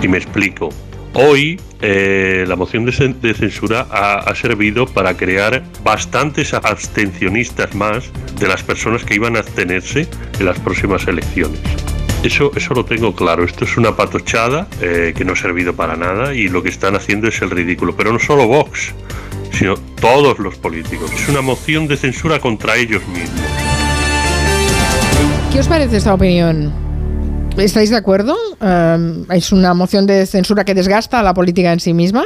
Y 0.00 0.06
me 0.06 0.18
explico. 0.18 0.68
Hoy 1.14 1.60
eh, 1.80 2.44
la 2.46 2.54
moción 2.54 2.84
de, 2.84 2.92
de 3.20 3.34
censura 3.34 3.88
ha, 3.90 4.18
ha 4.18 4.34
servido 4.36 4.86
para 4.86 5.16
crear 5.16 5.64
bastantes 5.82 6.54
abstencionistas 6.54 7.74
más 7.74 8.08
de 8.38 8.46
las 8.46 8.62
personas 8.62 9.02
que 9.02 9.16
iban 9.16 9.34
a 9.34 9.40
abstenerse 9.40 10.06
en 10.38 10.46
las 10.46 10.60
próximas 10.60 11.08
elecciones. 11.08 11.58
Eso, 12.22 12.52
eso 12.54 12.74
lo 12.74 12.84
tengo 12.84 13.14
claro. 13.14 13.44
Esto 13.44 13.64
es 13.64 13.76
una 13.76 13.96
patochada 13.96 14.68
eh, 14.82 15.14
que 15.16 15.24
no 15.24 15.32
ha 15.32 15.36
servido 15.36 15.74
para 15.74 15.96
nada 15.96 16.34
y 16.34 16.48
lo 16.48 16.62
que 16.62 16.68
están 16.68 16.94
haciendo 16.94 17.28
es 17.28 17.40
el 17.40 17.50
ridículo. 17.50 17.96
Pero 17.96 18.12
no 18.12 18.18
solo 18.18 18.46
Vox, 18.46 18.92
sino 19.52 19.74
todos 20.00 20.38
los 20.38 20.56
políticos. 20.56 21.10
Es 21.12 21.28
una 21.28 21.40
moción 21.40 21.88
de 21.88 21.96
censura 21.96 22.38
contra 22.38 22.76
ellos 22.76 23.06
mismos. 23.08 23.40
¿Qué 25.50 25.60
os 25.60 25.66
parece 25.66 25.96
esta 25.96 26.14
opinión? 26.14 26.72
¿Estáis 27.56 27.90
de 27.90 27.96
acuerdo? 27.96 28.36
Um, 28.60 29.30
¿Es 29.30 29.50
una 29.52 29.74
moción 29.74 30.06
de 30.06 30.26
censura 30.26 30.64
que 30.64 30.74
desgasta 30.74 31.20
a 31.20 31.22
la 31.22 31.34
política 31.34 31.72
en 31.72 31.80
sí 31.80 31.92
misma? 31.92 32.24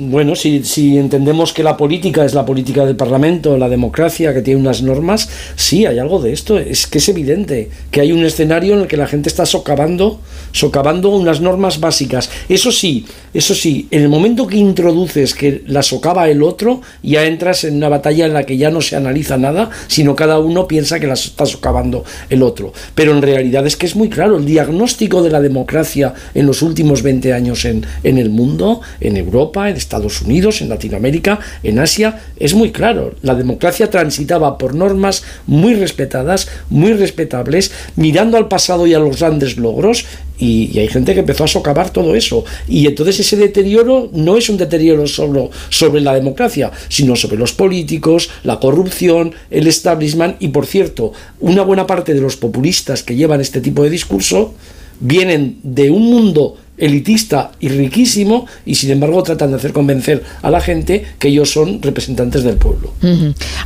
Bueno, 0.00 0.36
si, 0.36 0.62
si 0.62 0.96
entendemos 0.96 1.52
que 1.52 1.64
la 1.64 1.76
política 1.76 2.24
es 2.24 2.32
la 2.32 2.46
política 2.46 2.86
del 2.86 2.94
Parlamento, 2.94 3.58
la 3.58 3.68
democracia, 3.68 4.32
que 4.32 4.42
tiene 4.42 4.60
unas 4.60 4.80
normas, 4.80 5.28
sí, 5.56 5.86
hay 5.86 5.98
algo 5.98 6.22
de 6.22 6.32
esto. 6.32 6.56
Es 6.56 6.86
que 6.86 6.98
es 6.98 7.08
evidente 7.08 7.68
que 7.90 8.00
hay 8.00 8.12
un 8.12 8.24
escenario 8.24 8.74
en 8.74 8.82
el 8.82 8.86
que 8.86 8.96
la 8.96 9.08
gente 9.08 9.28
está 9.28 9.44
socavando, 9.44 10.20
socavando 10.52 11.08
unas 11.08 11.40
normas 11.40 11.80
básicas. 11.80 12.30
Eso 12.48 12.70
sí, 12.70 13.06
eso 13.34 13.56
sí, 13.56 13.88
en 13.90 14.02
el 14.02 14.08
momento 14.08 14.46
que 14.46 14.56
introduces 14.56 15.34
que 15.34 15.64
la 15.66 15.82
socava 15.82 16.28
el 16.28 16.44
otro, 16.44 16.80
ya 17.02 17.24
entras 17.24 17.64
en 17.64 17.74
una 17.74 17.88
batalla 17.88 18.26
en 18.26 18.34
la 18.34 18.46
que 18.46 18.56
ya 18.56 18.70
no 18.70 18.80
se 18.80 18.94
analiza 18.94 19.36
nada, 19.36 19.68
sino 19.88 20.14
cada 20.14 20.38
uno 20.38 20.68
piensa 20.68 21.00
que 21.00 21.08
la 21.08 21.14
está 21.14 21.44
socavando 21.44 22.04
el 22.30 22.44
otro. 22.44 22.72
Pero 22.94 23.10
en 23.10 23.20
realidad 23.20 23.66
es 23.66 23.76
que 23.76 23.86
es 23.86 23.96
muy 23.96 24.08
claro, 24.08 24.36
el 24.36 24.44
diagnóstico 24.44 25.24
de 25.24 25.30
la 25.30 25.40
democracia 25.40 26.14
en 26.34 26.46
los 26.46 26.62
últimos 26.62 27.02
20 27.02 27.32
años 27.32 27.64
en, 27.64 27.84
en 28.04 28.18
el 28.18 28.30
mundo, 28.30 28.80
en 29.00 29.16
Europa, 29.16 29.68
en 29.68 29.87
Estados 29.88 30.20
Unidos, 30.20 30.60
en 30.60 30.68
Latinoamérica, 30.68 31.40
en 31.62 31.78
Asia, 31.78 32.20
es 32.38 32.52
muy 32.52 32.72
claro. 32.72 33.14
La 33.22 33.34
democracia 33.34 33.88
transitaba 33.88 34.58
por 34.58 34.74
normas 34.74 35.24
muy 35.46 35.72
respetadas, 35.74 36.46
muy 36.68 36.92
respetables, 36.92 37.72
mirando 37.96 38.36
al 38.36 38.48
pasado 38.48 38.86
y 38.86 38.92
a 38.92 38.98
los 38.98 39.18
grandes 39.18 39.56
logros, 39.56 40.04
y, 40.38 40.70
y 40.72 40.78
hay 40.78 40.88
gente 40.88 41.14
que 41.14 41.20
empezó 41.20 41.44
a 41.44 41.48
socavar 41.48 41.90
todo 41.90 42.14
eso. 42.14 42.44
Y 42.68 42.86
entonces 42.86 43.18
ese 43.20 43.36
deterioro 43.36 44.10
no 44.12 44.36
es 44.36 44.50
un 44.50 44.58
deterioro 44.58 45.06
solo 45.06 45.50
sobre 45.70 46.02
la 46.02 46.14
democracia, 46.14 46.70
sino 46.90 47.16
sobre 47.16 47.38
los 47.38 47.54
políticos, 47.54 48.28
la 48.44 48.60
corrupción, 48.60 49.32
el 49.50 49.66
establishment, 49.66 50.36
y 50.38 50.48
por 50.48 50.66
cierto, 50.66 51.12
una 51.40 51.62
buena 51.62 51.86
parte 51.86 52.12
de 52.12 52.20
los 52.20 52.36
populistas 52.36 53.02
que 53.02 53.16
llevan 53.16 53.40
este 53.40 53.62
tipo 53.62 53.82
de 53.82 53.90
discurso 53.90 54.54
vienen 55.00 55.58
de 55.62 55.90
un 55.90 56.02
mundo 56.10 56.56
elitista 56.78 57.50
y 57.58 57.68
riquísimo 57.68 58.46
y 58.64 58.76
sin 58.76 58.90
embargo 58.92 59.22
tratan 59.24 59.50
de 59.50 59.56
hacer 59.56 59.72
convencer 59.72 60.22
a 60.42 60.50
la 60.50 60.60
gente 60.60 61.04
que 61.18 61.26
ellos 61.26 61.50
son 61.50 61.82
representantes 61.82 62.44
del 62.44 62.56
pueblo. 62.56 62.92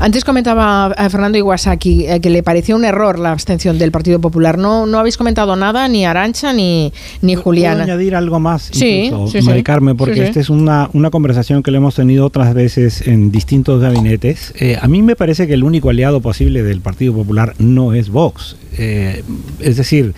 Antes 0.01 0.25
comentaba 0.25 0.87
a 0.87 1.11
Fernando 1.11 1.37
Iwasaki 1.37 2.07
eh, 2.07 2.21
que 2.21 2.31
le 2.31 2.43
pareció 2.43 2.75
un 2.75 2.87
error 2.87 3.19
la 3.19 3.33
abstención 3.33 3.79
del 3.79 3.93
Partido 3.93 4.19
Popular. 4.19 4.57
No, 4.57 4.87
no 4.87 4.99
habéis 4.99 5.19
comentado 5.19 5.55
nada, 5.57 5.89
ni 5.89 6.07
Arancha 6.07 6.55
ni, 6.55 6.91
ni 7.21 7.35
Juliana. 7.35 7.83
¿Puedo 7.85 7.93
añadir 7.93 8.17
algo 8.17 8.41
más, 8.41 8.71
Sí, 8.73 9.05
incluso, 9.05 9.29
sí, 9.33 9.43
sí. 9.43 9.47
Mari 9.47 9.63
Carmen? 9.63 9.97
Porque 9.97 10.15
Sí, 10.15 10.21
sí. 10.21 10.27
esta 10.29 10.41
es 10.41 10.49
una, 10.49 10.89
una 10.95 11.11
conversación 11.11 11.63
que 11.63 11.71
le 11.71 11.77
hemos 11.77 11.95
tenido 11.95 12.25
otras 12.25 12.55
veces 12.55 13.07
en 13.07 13.31
distintos 13.31 13.83
gabinetes. 13.83 14.55
Eh, 14.59 14.79
a 14.81 14.89
mí 14.89 15.03
me 15.03 15.17
parece 15.17 15.47
que 15.47 15.53
el 15.53 15.65
único 15.65 15.91
aliado 15.91 16.21
posible 16.23 16.63
del 16.63 16.81
Partido 16.81 17.13
Popular 17.13 17.55
no 17.59 17.93
es 17.93 18.09
Vox. 18.09 18.57
Eh, 18.79 19.23
es 19.61 19.77
decir, 19.77 20.15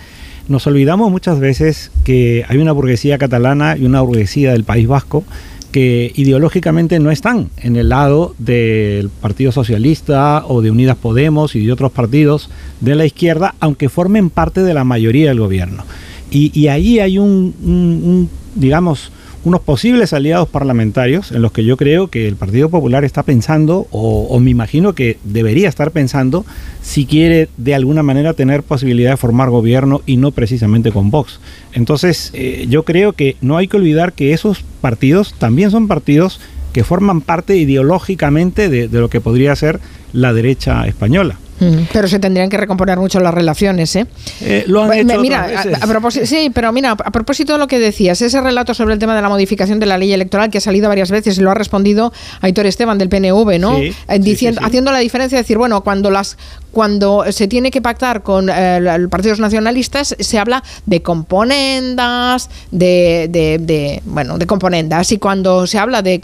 nos 0.47 0.67
olvidamos 0.67 1.11
muchas 1.11 1.39
veces 1.39 1.91
que 2.03 2.45
hay 2.47 2.57
una 2.57 2.71
burguesía 2.71 3.17
catalana 3.17 3.77
y 3.77 3.85
una 3.85 4.01
burguesía 4.01 4.51
del 4.51 4.63
País 4.63 4.87
Vasco 4.87 5.23
que 5.71 6.13
ideológicamente 6.15 6.99
no 6.99 7.11
están 7.11 7.49
en 7.57 7.75
el 7.75 7.89
lado 7.89 8.33
del 8.37 9.09
Partido 9.09 9.51
Socialista 9.51 10.45
o 10.47 10.61
de 10.61 10.71
Unidas 10.71 10.95
Podemos 10.95 11.53
y 11.55 11.65
de 11.65 11.71
otros 11.73 11.91
partidos 11.91 12.49
de 12.79 12.95
la 12.95 13.05
izquierda, 13.05 13.55
aunque 13.59 13.89
formen 13.89 14.29
parte 14.29 14.63
de 14.63 14.73
la 14.73 14.85
mayoría 14.85 15.27
del 15.27 15.41
gobierno. 15.41 15.83
Y, 16.31 16.67
ahí 16.67 16.99
hay 16.99 17.17
un, 17.17 18.29
digamos, 18.55 19.11
unos 19.45 19.61
posibles 19.61 20.11
aliados 20.11 20.49
parlamentarios 20.49 21.31
en 21.31 21.41
los 21.41 21.51
que 21.51 21.63
yo 21.63 21.77
creo 21.77 22.07
que 22.07 22.27
el 22.27 22.35
Partido 22.35 22.69
Popular 22.69 23.05
está 23.05 23.23
pensando, 23.23 23.87
o, 23.91 24.39
me 24.39 24.49
imagino 24.49 24.93
que 24.93 25.17
debería 25.23 25.69
estar 25.69 25.91
pensando, 25.91 26.45
si 26.81 27.05
quiere 27.05 27.47
de 27.55 27.75
alguna 27.75 28.03
manera 28.03 28.33
tener 28.33 28.63
posibilidad 28.63 29.11
de 29.11 29.17
formar 29.17 29.51
gobierno 29.51 30.01
y 30.05 30.17
no 30.17 30.31
precisamente 30.31 30.91
con 30.91 31.11
Vox. 31.11 31.39
Entonces, 31.73 32.31
eh, 32.33 32.65
yo 32.69 32.83
creo 32.83 33.13
que 33.13 33.37
no 33.39 33.57
hay 33.57 33.67
que 33.67 33.77
olvidar 33.77 34.13
que 34.13 34.33
esos 34.33 34.63
partidos 34.81 35.35
también 35.37 35.69
son 35.69 35.87
partidos 35.87 36.41
que 36.73 36.83
forman 36.83 37.21
parte 37.21 37.55
ideológicamente 37.55 38.67
de, 38.67 38.87
de 38.87 38.99
lo 38.99 39.09
que 39.09 39.21
podría 39.21 39.55
ser 39.55 39.79
la 40.11 40.33
derecha 40.33 40.87
española. 40.87 41.37
Mm, 41.59 41.83
Pero 41.93 42.07
se 42.07 42.19
tendrían 42.19 42.49
que 42.49 42.57
recomponer 42.57 42.97
mucho 42.97 43.19
las 43.21 43.33
relaciones, 43.33 43.95
¿eh? 43.95 44.05
Eh, 44.41 44.65
lo 44.67 44.81
han 44.81 44.87
Pues, 44.87 44.99
hecho 45.05 45.19
mira, 45.21 45.47
a, 45.81 45.87
propósito, 45.87 46.25
sí, 46.25 46.51
pero 46.53 46.71
mira, 46.73 46.91
a 46.91 47.11
propósito 47.11 47.53
de 47.53 47.59
lo 47.59 47.67
que 47.67 47.79
decías, 47.79 48.21
ese 48.21 48.41
relato 48.41 48.73
sobre 48.73 48.93
el 48.93 48.99
tema 48.99 49.15
de 49.15 49.21
la 49.21 49.29
modificación 49.29 49.79
de 49.79 49.85
la 49.85 49.97
ley 49.97 50.11
electoral 50.11 50.49
que 50.49 50.57
ha 50.57 50.61
salido 50.61 50.89
varias 50.89 51.11
veces 51.11 51.37
y 51.37 51.41
lo 51.41 51.51
ha 51.51 51.53
respondido 51.53 52.11
Aitor 52.41 52.65
Esteban 52.65 52.97
del 52.97 53.07
PNV, 53.09 53.57
¿no? 53.59 53.77
Sí, 53.77 53.93
Eh, 54.09 54.19
diciendo, 54.19 54.59
haciendo 54.63 54.91
la 54.91 54.99
diferencia 54.99 55.37
de 55.37 55.43
decir, 55.43 55.57
bueno, 55.57 55.81
cuando 55.81 56.11
las 56.11 56.37
cuando 56.75 57.23
se 57.31 57.47
tiene 57.47 57.71
que 57.71 57.81
pactar 57.81 58.21
con 58.21 58.49
eh, 58.49 58.81
los 58.81 59.09
partidos 59.09 59.39
nacionalistas 59.39 60.13
se 60.19 60.37
habla 60.37 60.61
de 60.85 61.01
componendas, 61.01 62.49
de, 62.69 63.29
de- 63.31 64.01
bueno, 64.05 64.37
de 64.37 64.45
componendas 64.45 65.09
y 65.13 65.17
cuando 65.17 65.65
se 65.67 65.77
habla 65.79 66.01
de, 66.01 66.19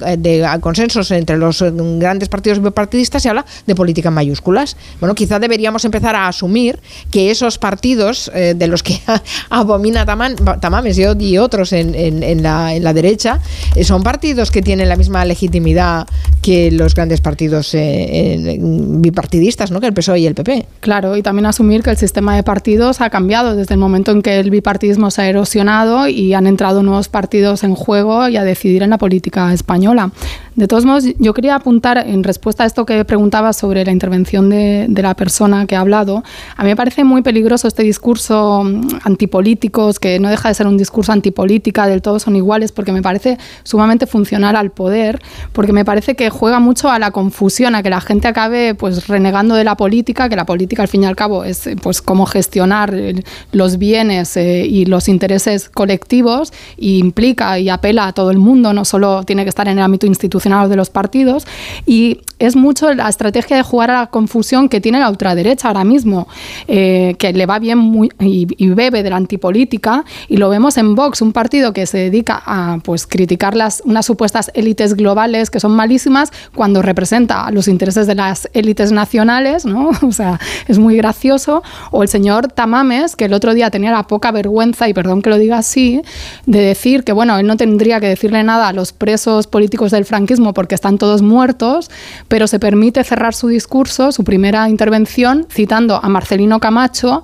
consensos 0.60 1.10
entre 1.12 1.38
los 1.38 1.62
eh, 1.62 1.72
grandes 1.74 2.28
partidos 2.28 2.62
bipartidistas 2.62 3.24
se 3.24 3.30
habla 3.30 3.45
de 3.66 3.76
política 3.76 4.10
en 4.10 4.16
mayúsculas. 4.16 4.76
Bueno, 4.99 5.16
quizá 5.16 5.39
deberíamos 5.39 5.86
empezar 5.86 6.18
a 6.18 6.28
asumir 6.28 6.78
que 7.12 7.32
esos 7.32 7.58
partidos 7.58 8.30
eh, 8.36 8.54
de 8.54 8.68
los 8.68 8.84
que 8.84 8.99
abomina 9.49 10.06
Taman- 10.06 10.60
Tamames 10.60 10.97
y, 10.99 11.38
otros 11.38 11.72
en, 11.72 12.43
la, 12.43 12.93
derecha 12.93 13.39
son 13.84 14.04
partidos 14.04 14.52
que 14.52 14.62
tienen 14.62 14.89
la 14.89 14.97
misma 14.97 15.24
legitimidad 15.24 16.08
que 16.41 16.72
los 16.72 16.93
grandes 16.93 17.22
partidos 17.22 17.74
bipartidistas, 17.74 19.72
¿no? 19.72 19.80
que 19.80 19.88
el 19.88 19.93
PSOE 19.93 20.20
y 20.20 20.26
el 20.28 20.36
Claro, 20.79 21.15
y 21.17 21.21
también 21.21 21.45
asumir 21.45 21.83
que 21.83 21.89
el 21.91 21.97
sistema 21.97 22.35
de 22.35 22.43
partidos 22.43 23.01
ha 23.01 23.09
cambiado 23.09 23.55
desde 23.55 23.73
el 23.73 23.79
momento 23.79 24.11
en 24.11 24.21
que 24.21 24.39
el 24.39 24.49
bipartidismo 24.49 25.11
se 25.11 25.21
ha 25.21 25.29
erosionado 25.29 26.07
y 26.07 26.33
han 26.33 26.47
entrado 26.47 26.83
nuevos 26.83 27.09
partidos 27.09 27.63
en 27.63 27.75
juego 27.75 28.27
y 28.27 28.37
a 28.37 28.43
decidir 28.43 28.83
en 28.83 28.91
la 28.91 28.97
política 28.97 29.53
española. 29.53 30.11
De 30.54 30.68
todos 30.68 30.84
modos, 30.84 31.06
yo 31.18 31.34
quería 31.34 31.56
apuntar 31.56 31.97
en 32.06 32.26
respuesta 32.26 32.66
a 32.66 32.68
esto 32.68 32.86
que 32.86 33.06
preguntaba 33.06 33.54
sobre 33.54 33.86
la 33.86 33.91
intervención 33.93 34.49
de, 34.49 34.86
de 34.89 35.02
la 35.02 35.16
persona 35.16 35.66
que 35.66 35.78
ha 35.78 35.80
hablado. 35.80 36.26
A 36.58 36.64
mí 36.64 36.70
me 36.70 36.76
parece 36.76 37.06
muy 37.06 37.22
peligroso 37.22 37.70
este 37.70 37.84
discurso 37.84 38.62
mm, 38.66 38.99
antipolíticos, 39.04 39.97
que 39.97 40.20
no 40.20 40.28
deja 40.28 40.49
de 40.49 40.56
ser 40.56 40.68
un 40.68 40.78
discurso 40.78 41.14
antipolítica, 41.14 41.88
del 41.88 42.02
todo 42.02 42.20
son 42.20 42.36
iguales, 42.36 42.74
porque 42.74 42.91
me 42.91 43.02
parece 43.02 43.38
sumamente 43.64 44.08
funcional 44.08 44.58
al 44.58 44.72
poder, 44.72 45.22
porque 45.54 45.72
me 45.72 45.86
parece 45.86 46.16
que 46.16 46.30
juega 46.30 46.60
mucho 46.60 46.89
a 46.89 46.99
la 46.99 47.12
confusión, 47.12 47.74
a 47.74 47.82
que 47.82 47.89
la 47.89 48.02
gente 48.02 48.28
acabe 48.28 48.76
pues 48.76 49.08
renegando 49.08 49.56
de 49.56 49.64
la 49.64 49.78
política, 49.78 50.28
que 50.28 50.36
la 50.36 50.45
política 50.45 50.82
al 50.82 50.89
fin 50.89 51.04
y 51.04 51.06
al 51.06 51.16
cabo 51.16 51.45
es 51.45 51.66
eh, 51.66 51.78
pues 51.82 52.02
cómo 52.02 52.26
gestionar 52.26 52.93
eh, 52.93 53.24
los 53.54 53.78
bienes 53.78 54.36
eh, 54.36 54.66
y 54.66 54.84
los 54.84 55.08
intereses 55.08 55.70
colectivos 55.70 56.52
y 56.76 56.97
implica 56.97 57.58
y 57.58 57.70
apela 57.70 58.08
a 58.08 58.12
todo 58.12 58.32
el 58.32 58.38
mundo, 58.38 58.74
no 58.74 58.84
solo 58.84 59.24
tiene 59.24 59.43
que 59.43 59.49
estar 59.49 59.70
en 59.70 59.78
el 59.78 59.84
ámbito 59.86 60.08
institucional 60.08 60.41
de 60.52 60.76
los 60.76 60.89
partidos 60.89 61.47
y 61.86 62.22
es 62.39 62.56
mucho 62.56 62.91
la 62.93 63.08
estrategia 63.08 63.58
de 63.58 63.64
jugar 63.64 63.91
a 63.91 63.99
la 64.02 64.08
confusión 64.08 64.68
que 64.68 64.82
tiene 64.82 64.99
la 64.99 65.10
ultraderecha 65.10 65.68
ahora 65.68 65.84
mismo, 65.84 66.28
eh, 66.68 67.16
que 67.20 67.34
le 67.34 67.45
va 67.45 67.60
bien 67.60 67.78
muy, 67.78 68.10
y, 68.20 68.47
y 68.58 68.70
bebe 68.70 69.04
de 69.04 69.10
la 69.12 69.18
antipolítica 69.18 70.04
y 70.28 70.38
lo 70.38 70.49
vemos 70.49 70.78
en 70.78 70.95
Vox, 70.95 71.22
un 71.22 71.34
partido 71.34 71.72
que 71.72 71.86
se 71.86 71.99
dedica 71.99 72.41
a 72.45 72.80
pues 72.84 73.06
criticar 73.06 73.56
las 73.56 73.82
unas 73.86 74.06
supuestas 74.06 74.52
élites 74.54 74.95
globales 74.95 75.49
que 75.49 75.60
son 75.60 75.74
malísimas 75.74 76.32
cuando 76.56 76.82
representa 76.82 77.49
los 77.52 77.68
intereses 77.68 78.08
de 78.08 78.16
las 78.16 78.49
élites 78.54 78.91
nacionales, 78.91 79.66
¿no? 79.66 79.91
O 80.02 80.12
sea, 80.12 80.39
es 80.68 80.78
muy 80.78 80.97
gracioso. 80.97 81.64
O 81.91 82.04
el 82.04 82.10
señor 82.10 82.52
Tamames, 82.52 83.16
que 83.16 83.26
el 83.26 83.34
otro 83.34 83.54
día 83.54 83.70
tenía 83.70 83.91
la 83.91 84.04
poca 84.04 84.32
vergüenza, 84.32 84.89
y 84.89 84.93
perdón 84.93 85.22
que 85.22 85.30
lo 85.30 85.38
diga 85.38 85.60
así, 85.60 86.02
de 86.45 86.60
decir 86.60 87.04
que, 87.04 87.14
bueno, 87.14 87.38
él 87.38 87.47
no 87.47 87.56
tendría 87.56 87.99
que 87.99 88.08
decirle 88.08 88.43
nada 88.43 88.68
a 88.68 88.74
los 88.74 88.91
presos 88.93 89.47
políticos 89.47 89.91
del 89.91 90.06
franquismo 90.06 90.30
porque 90.53 90.75
están 90.75 90.97
todos 90.97 91.21
muertos, 91.21 91.89
pero 92.27 92.47
se 92.47 92.59
permite 92.59 93.03
cerrar 93.03 93.34
su 93.34 93.47
discurso, 93.47 94.11
su 94.11 94.23
primera 94.23 94.69
intervención, 94.69 95.45
citando 95.49 95.99
a 96.01 96.09
Marcelino 96.09 96.59
Camacho 96.59 97.23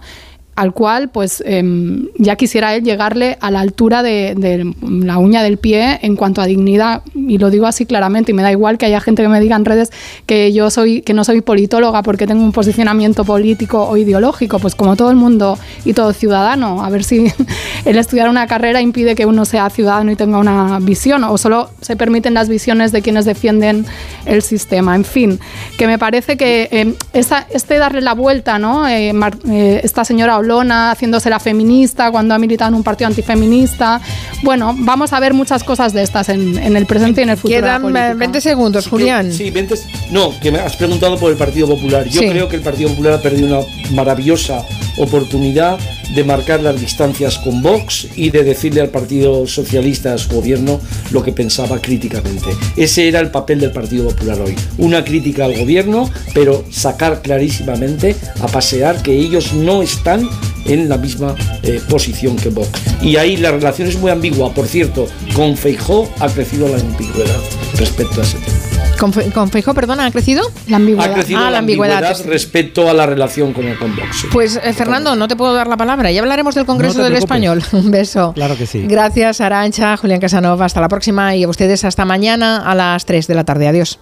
al 0.57 0.73
cual 0.73 1.09
pues 1.09 1.43
em, 1.45 2.07
ya 2.17 2.35
quisiera 2.35 2.73
él 2.73 2.83
llegarle 2.83 3.37
a 3.41 3.51
la 3.51 3.59
altura 3.59 4.01
de, 4.01 4.73
la 4.81 5.19
uña 5.19 5.43
del 5.43 5.59
pie 5.59 5.99
en 6.01 6.15
cuanto 6.15 6.41
a 6.41 6.47
dignidad. 6.47 7.03
Y 7.13 7.37
lo 7.37 7.51
digo 7.51 7.67
así 7.67 7.85
claramente 7.85 8.31
y 8.31 8.33
me 8.33 8.41
da 8.41 8.51
igual 8.51 8.79
que 8.79 8.87
haya 8.87 8.99
gente 8.99 9.21
que 9.21 9.29
me 9.29 9.39
diga 9.39 9.55
en 9.55 9.65
redes 9.65 9.91
que 10.25 10.51
yo 10.53 10.71
soy 10.71 11.01
que 11.01 11.13
no 11.13 11.23
soy 11.23 11.41
politóloga 11.41 12.01
porque 12.01 12.25
tengo 12.25 12.43
un 12.43 12.51
posicionamiento 12.51 13.23
político 13.23 13.87
o 13.87 13.97
ideológico. 13.97 14.57
Pues 14.57 14.73
como 14.73 14.95
todo 14.95 15.11
el 15.11 15.15
mundo 15.15 15.59
y 15.85 15.93
todo 15.93 16.11
ciudadano 16.11 16.83
a 16.83 16.89
ver 16.89 17.03
si 17.03 17.31
el 17.85 17.97
estudiar 17.99 18.27
una 18.27 18.47
carrera 18.47 18.81
impide 18.81 19.13
que 19.13 19.27
uno 19.27 19.45
sea 19.45 19.69
ciudadano 19.69 20.11
y 20.11 20.15
tenga 20.15 20.39
una 20.39 20.79
visión 20.81 21.23
o 21.23 21.37
solo 21.37 21.69
se 21.81 21.95
permiten 21.95 22.33
las 22.33 22.49
visiones 22.49 22.91
de 22.91 23.03
quienes 23.03 23.25
defienden 23.25 23.85
el 24.25 24.41
sistema. 24.41 24.95
En 24.95 25.05
fin 25.05 25.39
que 25.77 25.85
me 25.85 25.99
parece 25.99 26.35
que 26.35 26.67
em, 26.71 26.95
este 27.13 27.77
darle 27.77 28.01
la 28.01 28.13
vuelta 28.13 28.57
no 28.57 28.87
Eh, 28.87 29.13
eh, 29.49 29.81
esta 29.83 30.03
señora 30.05 30.37
Olona 30.47 30.91
haciéndose 30.91 31.29
la 31.29 31.39
feminista 31.39 32.09
cuando 32.11 32.33
ha 32.33 32.39
militado 32.39 32.69
en 32.69 32.75
un 32.75 32.83
partido 32.83 33.07
antifeminista. 33.07 33.99
Bueno, 34.43 34.73
vamos 34.77 35.11
a 35.13 35.19
ver 35.19 35.33
muchas 35.33 35.63
cosas 35.63 35.93
de 35.93 36.03
estas 36.03 36.29
en, 36.29 36.57
en 36.57 36.75
el 36.77 36.85
presente 36.85 37.21
y 37.21 37.23
en 37.23 37.29
el 37.31 37.37
futuro. 37.37 37.55
de 37.55 37.61
la 37.61 37.67
Quedan 37.67 37.81
política. 37.81 38.11
eh, 38.11 38.15
20 38.15 38.41
segundos, 38.41 38.87
Julián. 38.87 39.31
Sí, 39.33 39.49
20 39.51 39.75
No, 40.11 40.31
que 40.39 40.51
me 40.51 40.59
has 40.59 40.75
preguntado 40.75 41.17
por 41.17 41.31
el 41.31 41.37
Partido 41.37 41.67
Popular. 41.67 42.05
Yo 42.07 42.21
Sí. 42.21 42.29
creo 42.29 42.47
que 42.47 42.55
el 42.55 42.61
Partido 42.61 42.89
Popular 42.89 43.13
ha 43.13 43.21
perdido 43.21 43.47
una 43.59 43.65
maravillosa 43.95 44.63
oportunidad 44.97 45.77
de 46.15 46.23
marcar 46.23 46.61
las 46.61 46.79
distancias 46.79 47.37
con 47.37 47.61
Vox 47.61 48.07
y 48.15 48.29
de 48.29 48.43
decirle 48.43 48.81
al 48.81 48.89
Partido 48.89 49.45
Socialista, 49.45 50.13
a 50.13 50.17
su 50.17 50.29
gobierno, 50.29 50.79
lo 51.11 51.21
que 51.21 51.31
pensaba 51.33 51.79
críticamente. 51.79 52.49
Ese 52.75 53.07
era 53.07 53.19
el 53.19 53.29
papel 53.29 53.59
del 53.59 53.71
Partido 53.71 54.05
Popular 54.09 54.39
hoy. 54.41 54.55
Una 54.77 55.03
crítica 55.03 55.45
al 55.45 55.57
gobierno, 55.57 56.09
pero 56.33 56.63
sacar 56.71 57.21
clarísimamente 57.21 58.15
a 58.41 58.47
pasear 58.47 59.01
que 59.01 59.11
ellos 59.13 59.53
no 59.53 59.81
están 59.81 60.27
en 60.65 60.89
la 60.89 60.97
misma 60.97 61.33
eh, 61.63 61.81
posición 61.89 62.35
que 62.35 62.49
Vox. 62.49 62.69
Y 63.01 63.15
ahí 63.17 63.37
la 63.37 63.51
relación 63.51 63.87
es 63.87 63.97
muy 63.99 64.11
ambigua. 64.11 64.53
Por 64.53 64.67
cierto, 64.67 65.07
con 65.33 65.55
Feijó 65.57 66.09
ha 66.19 66.27
crecido 66.27 66.67
la 66.67 66.77
ambigüedad 66.77 67.35
respecto 67.77 68.21
a 68.21 68.23
ese 68.23 68.37
tema. 68.39 68.57
¿Con, 68.99 69.13
Fe- 69.13 69.29
con 69.31 69.49
Feijóo, 69.51 69.75
perdona, 69.75 70.07
ha 70.07 70.11
crecido? 70.11 70.41
La 70.67 70.77
Ha 70.77 71.13
crecido 71.13 71.39
Ah, 71.39 71.51
la 71.51 71.59
ambigüedad, 71.59 72.17
respecto 72.25 72.89
a 72.89 72.93
la 72.95 73.05
relación 73.05 73.53
con 73.53 73.65
el 73.67 73.77
con 73.77 73.95
Vox. 73.95 74.21
sí. 74.21 74.27
Pues 74.33 74.59
eh, 74.63 74.73
Fernando, 74.73 75.15
no 75.15 75.27
te 75.27 75.35
puedo 75.35 75.53
dar 75.53 75.67
la 75.67 75.77
palabra. 75.77 76.09
Ya 76.11 76.19
hablaremos 76.21 76.55
del 76.55 76.65
Congreso 76.65 76.97
No 76.97 77.03
del. 77.03 77.13
Español. 77.15 77.61
Un 77.73 77.91
beso. 77.91 78.33
Claro 78.33 78.57
que 78.57 78.65
sí. 78.65 78.85
Gracias, 78.87 79.39
Arancha, 79.39 79.95
Julián 79.97 80.19
Casanova. 80.19 80.65
Hasta 80.65 80.81
la 80.81 80.89
próxima 80.89 81.35
y 81.35 81.43
a 81.43 81.47
ustedes 81.47 81.85
hasta 81.85 82.05
mañana 82.05 82.57
a 82.69 82.73
las 82.73 83.05
3 83.05 83.27
de 83.27 83.35
la 83.35 83.43
tarde. 83.43 83.67
Adiós. 83.67 83.99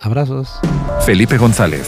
Abrazos. 0.00 0.48
Felipe 1.06 1.38
González, 1.38 1.80